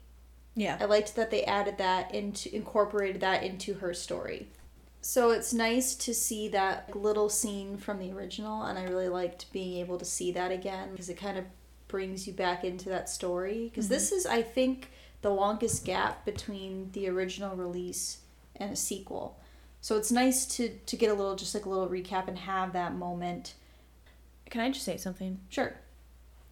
[0.54, 0.76] Yeah.
[0.80, 4.48] I liked that they added that into incorporated that into her story.
[5.00, 9.50] So it's nice to see that little scene from the original and I really liked
[9.52, 11.44] being able to see that again because it kind of
[11.88, 14.16] brings you back into that story because this mm-hmm.
[14.16, 14.90] is I think
[15.22, 18.18] the longest gap between the original release
[18.56, 19.38] and a sequel.
[19.80, 22.72] So it's nice to to get a little just like a little recap and have
[22.74, 23.54] that moment.
[24.50, 25.40] Can I just say something?
[25.48, 25.74] Sure.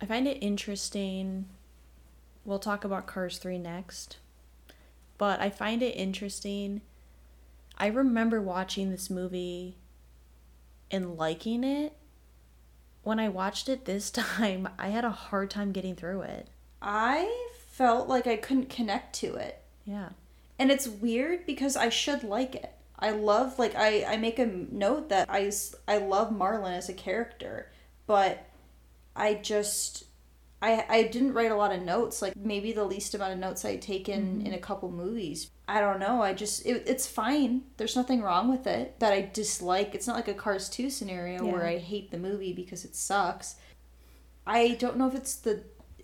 [0.00, 1.46] I find it interesting.
[2.44, 4.16] We'll talk about Cars 3 next.
[5.18, 6.80] But I find it interesting.
[7.76, 9.76] I remember watching this movie
[10.90, 11.94] and liking it.
[13.02, 16.48] When I watched it this time, I had a hard time getting through it.
[16.82, 19.62] I felt like I couldn't connect to it.
[19.84, 20.10] Yeah.
[20.58, 22.72] And it's weird because I should like it.
[22.98, 25.50] I love like I I make a note that I
[25.88, 27.72] I love Marlin as a character,
[28.06, 28.46] but
[29.14, 30.04] I just
[30.62, 33.64] I I didn't write a lot of notes, like maybe the least amount of notes
[33.64, 34.46] I'd taken mm-hmm.
[34.46, 35.50] in a couple movies.
[35.68, 36.22] I don't know.
[36.22, 37.62] I just it, it's fine.
[37.76, 39.94] There's nothing wrong with it that I dislike.
[39.94, 43.56] It's not like a Cars 2 scenario where I hate the movie because it sucks.
[44.46, 45.62] I don't know if it's the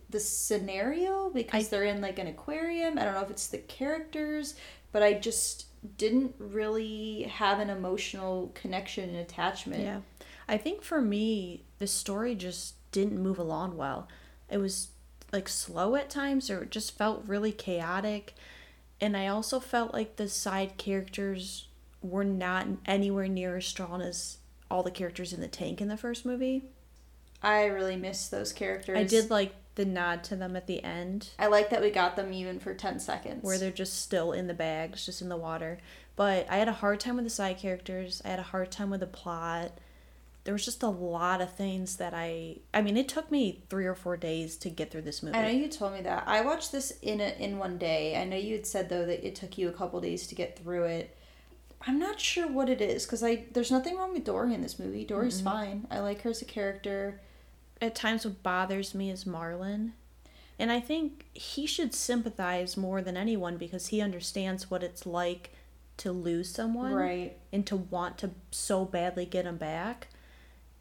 [0.09, 2.99] the scenario because they're in like an aquarium.
[2.99, 4.55] I don't know if it's the characters,
[4.93, 5.67] but I just
[5.99, 9.83] didn't really have an emotional connection and attachment.
[9.83, 10.01] Yeah.
[10.49, 14.09] I think for me, the story just didn't move along well.
[14.51, 14.89] It was
[15.33, 18.35] like slow at times or it just felt really chaotic.
[19.03, 21.69] And I also felt like the side characters
[22.01, 24.39] were not anywhere near as strong as
[24.71, 26.65] all the characters in the tank in the first movie.
[27.43, 28.97] I really miss those characters.
[28.97, 32.17] I did like the nod to them at the end I like that we got
[32.17, 33.45] them even for 10 seconds.
[33.45, 35.77] where they're just still in the bags, just in the water.
[36.17, 38.23] But I had a hard time with the side characters.
[38.25, 39.73] I had a hard time with the plot.
[40.47, 43.85] There was just a lot of things that I I mean, it took me 3
[43.85, 45.37] or 4 days to get through this movie.
[45.37, 46.23] I know you told me that.
[46.27, 48.17] I watched this in a, in one day.
[48.17, 50.59] I know you had said though that it took you a couple days to get
[50.59, 51.17] through it.
[51.87, 54.79] I'm not sure what it is because I there's nothing wrong with Dory in this
[54.79, 55.05] movie.
[55.05, 55.49] Dory's mm-hmm.
[55.49, 55.87] fine.
[55.91, 57.21] I like her as a character.
[57.83, 59.93] At times what bothers me is Marlin.
[60.59, 65.51] And I think he should sympathize more than anyone because he understands what it's like
[65.99, 67.37] to lose someone Right.
[67.53, 70.09] and to want to so badly get him back.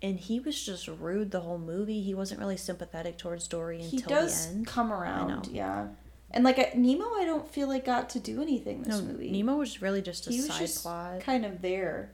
[0.05, 2.01] And he was just rude the whole movie.
[2.01, 4.67] He wasn't really sympathetic towards Dory He until does the end.
[4.67, 5.47] come around.
[5.47, 5.87] Yeah.
[6.31, 9.31] And like I- Nemo, I don't feel like got to do anything this No, movie.
[9.31, 11.21] Nemo was really just a he was side just plot.
[11.21, 12.11] kind of there.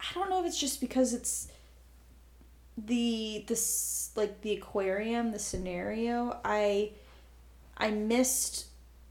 [0.00, 1.48] I don't know if it's just because it's
[2.78, 6.38] the this like the aquarium, the scenario.
[6.44, 6.92] I
[7.76, 8.66] I missed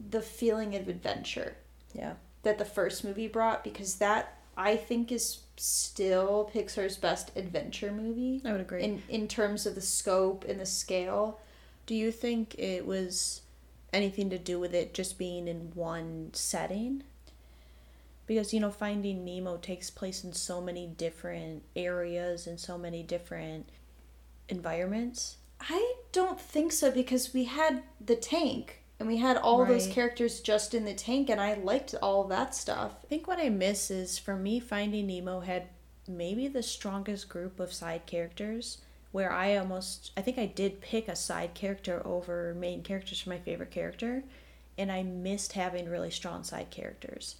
[0.09, 1.55] the feeling of adventure
[1.93, 2.13] Yeah.
[2.43, 8.41] that the first movie brought because that I think is still Pixar's best adventure movie
[8.45, 8.83] I would agree.
[8.83, 11.39] in in terms of the scope and the scale.
[11.85, 13.41] Do you think it was
[13.93, 17.03] anything to do with it just being in one setting?
[18.27, 23.03] Because you know, Finding Nemo takes place in so many different areas and so many
[23.03, 23.69] different
[24.49, 25.37] environments.
[25.61, 30.39] I don't think so because we had the tank and we had all those characters
[30.39, 32.93] just in the tank and I liked all that stuff.
[33.03, 35.67] I think what I miss is for me, Finding Nemo had
[36.07, 38.79] maybe the strongest group of side characters.
[39.11, 43.29] Where I almost, I think I did pick a side character over main characters for
[43.29, 44.25] my favorite character,
[44.77, 47.39] and I missed having really strong side characters.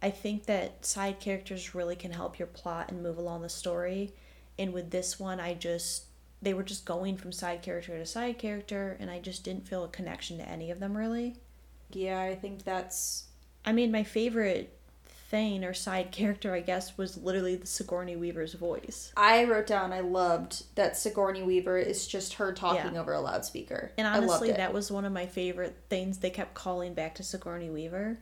[0.00, 4.14] I think that side characters really can help your plot and move along the story.
[4.58, 6.06] And with this one, I just,
[6.42, 9.84] they were just going from side character to side character, and I just didn't feel
[9.84, 11.36] a connection to any of them really.
[11.92, 13.24] Yeah, I think that's
[13.64, 18.52] I mean, my favorite thing or side character, I guess, was literally the Sigourney Weaver's
[18.54, 19.12] voice.
[19.16, 23.00] I wrote down I loved that Sigourney Weaver is just her talking Yeah.
[23.00, 23.92] over a loudspeaker.
[23.96, 26.18] And honestly, that was one of my favorite things.
[26.18, 28.18] They kept calling back to Sigourney Weaver.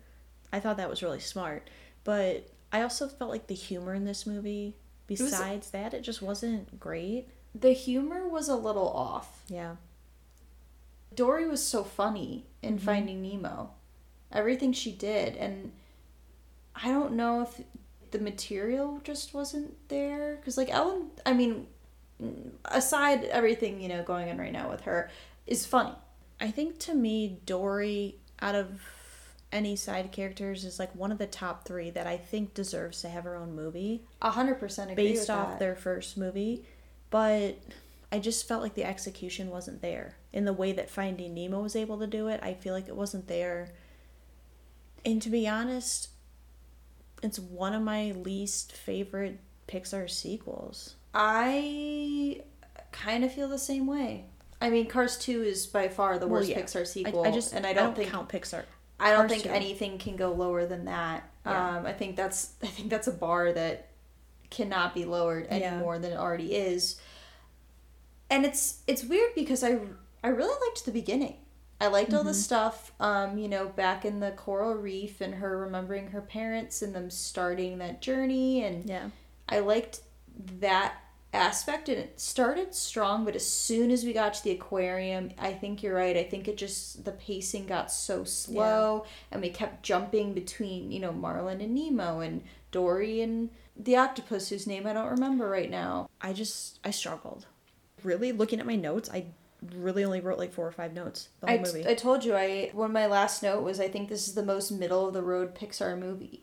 [0.52, 1.68] I thought that was really smart.
[2.04, 4.76] But I also felt like the humor in this movie,
[5.08, 7.28] was- besides that, it just wasn't great.
[7.54, 9.42] The humor was a little off.
[9.48, 9.76] Yeah.
[11.14, 12.84] Dory was so funny in Mm-hmm.
[12.84, 13.70] Finding Nemo.
[14.32, 15.72] Everything she did and
[16.74, 17.60] I don't know if
[18.12, 21.66] the material just wasn't there cuz like Ellen, I mean
[22.66, 25.10] aside everything, you know, going on right now with her
[25.46, 25.94] is funny.
[26.40, 28.80] I think to me, Dory, out of
[29.52, 33.08] any side characters, is like one of the top three that I think deserves to
[33.08, 34.04] have her own movie.
[34.22, 35.58] A 100% agree based off that.
[35.58, 36.64] their first movie,
[37.10, 37.58] but
[38.12, 40.16] I just felt like the execution wasn't there.
[40.32, 42.96] In the way that Finding Nemo was able to do it, I feel like it
[42.96, 43.72] wasn't there.
[45.04, 46.08] And to be honest,
[47.22, 50.94] it's one of my least favorite Pixar sequels.
[51.14, 52.42] I
[52.92, 54.26] kind of feel the same way.
[54.60, 56.60] I mean, Cars 2 is by far the Well, worst yeah.
[56.60, 57.24] Pixar sequel.
[57.24, 58.64] I just and I don't, think count Pixar.
[58.98, 59.50] I don't Cars think 2.
[59.50, 61.28] anything can go lower than that.
[61.46, 61.78] Yeah.
[61.78, 63.88] Um, I think that's I think that's a bar that
[64.50, 65.78] cannot be lowered any Yeah.
[65.78, 66.96] more than it already is.
[68.28, 69.78] And it's it's weird because I
[70.22, 71.36] I really liked the beginning.
[71.80, 72.38] I liked all the Mm-hmm.
[72.38, 76.94] stuff, um, you know, back in the coral reef and her remembering her parents and
[76.94, 79.10] them starting that journey and Yeah.
[79.48, 80.00] I liked
[80.60, 80.94] that
[81.32, 85.52] aspect and it started strong but as soon as we got to the aquarium i
[85.52, 89.80] think you're right i think it just the pacing got so slow and we kept
[89.84, 93.48] jumping between you know marlin and nemo and dory and
[93.84, 97.46] the octopus whose name i don't remember right now I just I struggled.
[98.02, 99.26] Really, looking at my notes, I
[99.74, 101.86] really only wrote like four or five notes the whole I, movie.
[101.86, 104.42] I told you i one of my last note was i think this is the
[104.42, 106.42] most middle of the road pixar movie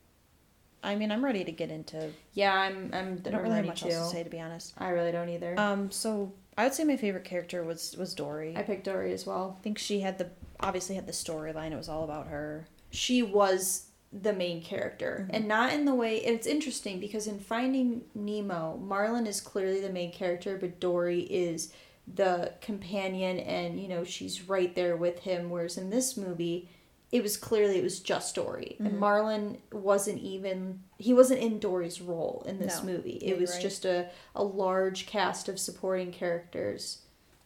[0.84, 2.12] I mean, I'm ready to get into.
[2.34, 4.74] yeah i'm i'm, I don't really have much to else to say, to be honest.
[4.78, 8.56] i really don't either Um, so I would say my favorite character was was Dory.
[8.56, 11.72] i picked dory as well I think she had the obviously had the storyline.
[11.72, 12.68] It was all about her.
[12.92, 13.87] she was
[14.22, 19.28] the main character and not in the way it's interesting because in finding nemo marlin
[19.28, 21.72] is clearly the main character but dory is
[22.16, 26.70] the companion and you know she's right there with him whereas in this movie
[27.12, 28.86] it was clearly it was just Dory Mm-hmm.
[28.88, 32.92] and marlin wasn't even he wasn't in Dory's role in this No.
[32.94, 33.62] movie it was right.
[33.62, 37.02] just a, a large cast of supporting characters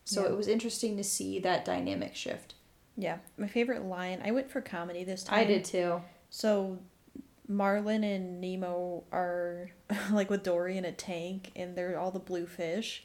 [0.06, 0.30] so Yeah.
[0.30, 2.54] it was interesting to see that dynamic shift
[2.98, 4.22] Yeah, my favorite line.
[4.24, 5.40] I went for comedy this time.
[5.40, 6.02] I did too
[6.34, 6.80] So,
[7.48, 9.72] Marlin and Nemo are
[10.12, 13.04] like with Dory in a tank, and they're all the blue fish,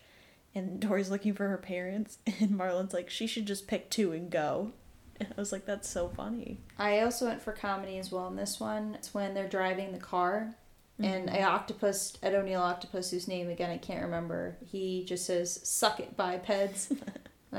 [0.55, 4.31] and Dory's looking for her parents, and Marlin's like, she should just pick two and
[4.31, 4.73] go.
[5.19, 6.59] And I was like, that's so funny.
[6.79, 8.95] I also went for comedy as well in this one.
[8.95, 10.55] It's when they're driving the car
[10.99, 11.37] and Mm-hmm.
[11.37, 16.01] a octopus, Ed O'Neill octopus, whose name again I can't remember, he just says, suck
[16.01, 16.91] it, bipeds.
[16.91, 17.01] and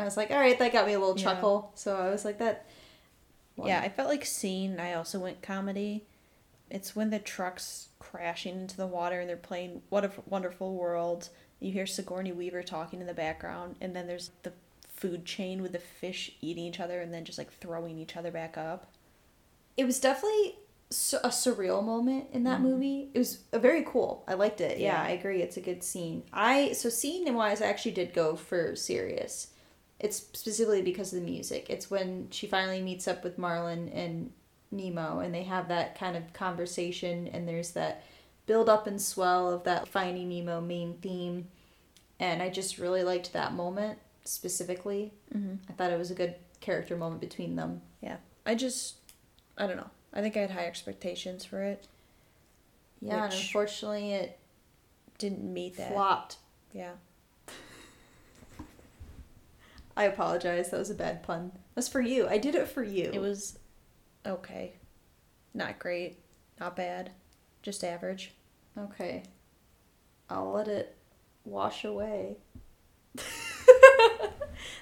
[0.02, 1.24] I was like, all right, that got me a little Yeah.
[1.34, 1.72] chuckle.
[1.76, 2.68] So I was like, that.
[3.66, 4.80] Yeah, I felt like scene.
[4.80, 6.06] I also went comedy.
[6.70, 11.30] It's when the truck's crashing into the water and they're playing "What a Wonderful World."
[11.60, 14.54] You hear Sigourney Weaver talking in the background, and then there's the
[14.98, 18.32] food chain with the fish eating each other and then just like throwing each other
[18.32, 18.92] back up.
[19.76, 20.56] It was definitely
[20.90, 23.10] a surreal moment in that movie.
[23.14, 24.24] It was uh, very cool.
[24.28, 24.80] I liked it.
[24.80, 25.04] Yeah, Yeah.
[25.04, 25.42] I agree.
[25.42, 26.24] It's a good scene.
[26.34, 29.48] I so scene and wise, I actually did go for serious.
[30.00, 31.70] It's specifically because of the music.
[31.70, 34.32] It's when she finally meets up with Marlin and
[34.72, 38.04] Nemo, and they have that kind of conversation, and there's that
[38.46, 41.48] build up and swell of that Finding Nemo main theme,
[42.20, 45.14] and I just really liked that moment specifically.
[45.36, 45.56] Mm-hmm.
[45.70, 47.82] I thought it was a good character moment between them.
[48.02, 48.96] Yeah, I just,
[49.58, 49.90] I don't know.
[50.14, 51.88] I think I had high expectations for it.
[53.02, 54.40] Yeah, and unfortunately, it
[55.18, 55.92] Didn't meet that.
[55.92, 56.38] flopped.
[56.74, 56.94] Yeah.
[59.98, 60.70] I apologize.
[60.70, 61.52] That was a bad pun.
[61.74, 62.28] That's for you.
[62.28, 63.10] I did it for you.
[63.12, 63.58] It was
[64.26, 64.74] okay.
[65.56, 66.20] Not great.
[66.60, 67.12] Not bad.
[67.64, 68.34] Just average.
[68.78, 69.24] okay.
[70.30, 70.96] I'll let it
[71.46, 72.38] wash away.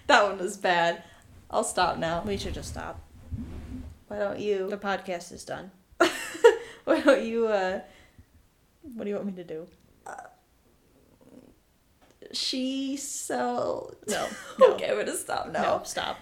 [0.08, 1.04] that one was bad.
[1.50, 2.22] I'll stop now.
[2.26, 3.00] We should just stop.
[4.08, 4.70] Why don't you?
[4.70, 5.72] The podcast is done.
[6.84, 7.48] Why don't you?
[7.48, 7.80] uh
[8.82, 9.68] What do you want me to do?
[12.32, 14.28] She so No,
[14.60, 14.74] no.
[14.74, 15.62] okay, I'm gonna stop now.
[15.62, 16.18] No, stop.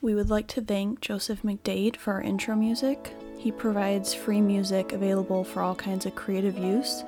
[0.00, 3.14] We would like to thank Joseph McDade for our intro music.
[3.36, 7.02] He provides free music available for all kinds of creative use.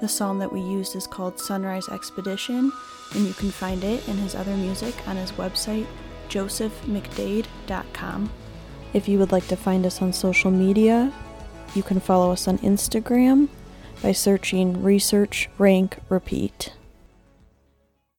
[0.00, 2.70] The song that we used is called Sunrise Expedition,
[3.14, 5.86] and you can find it and his other music on his website,
[6.28, 8.30] josephmcdade.com.
[8.92, 11.12] If you would like to find us on social media,
[11.74, 13.48] you can follow us on Instagram
[14.02, 16.72] by searching Research Rank Repeat.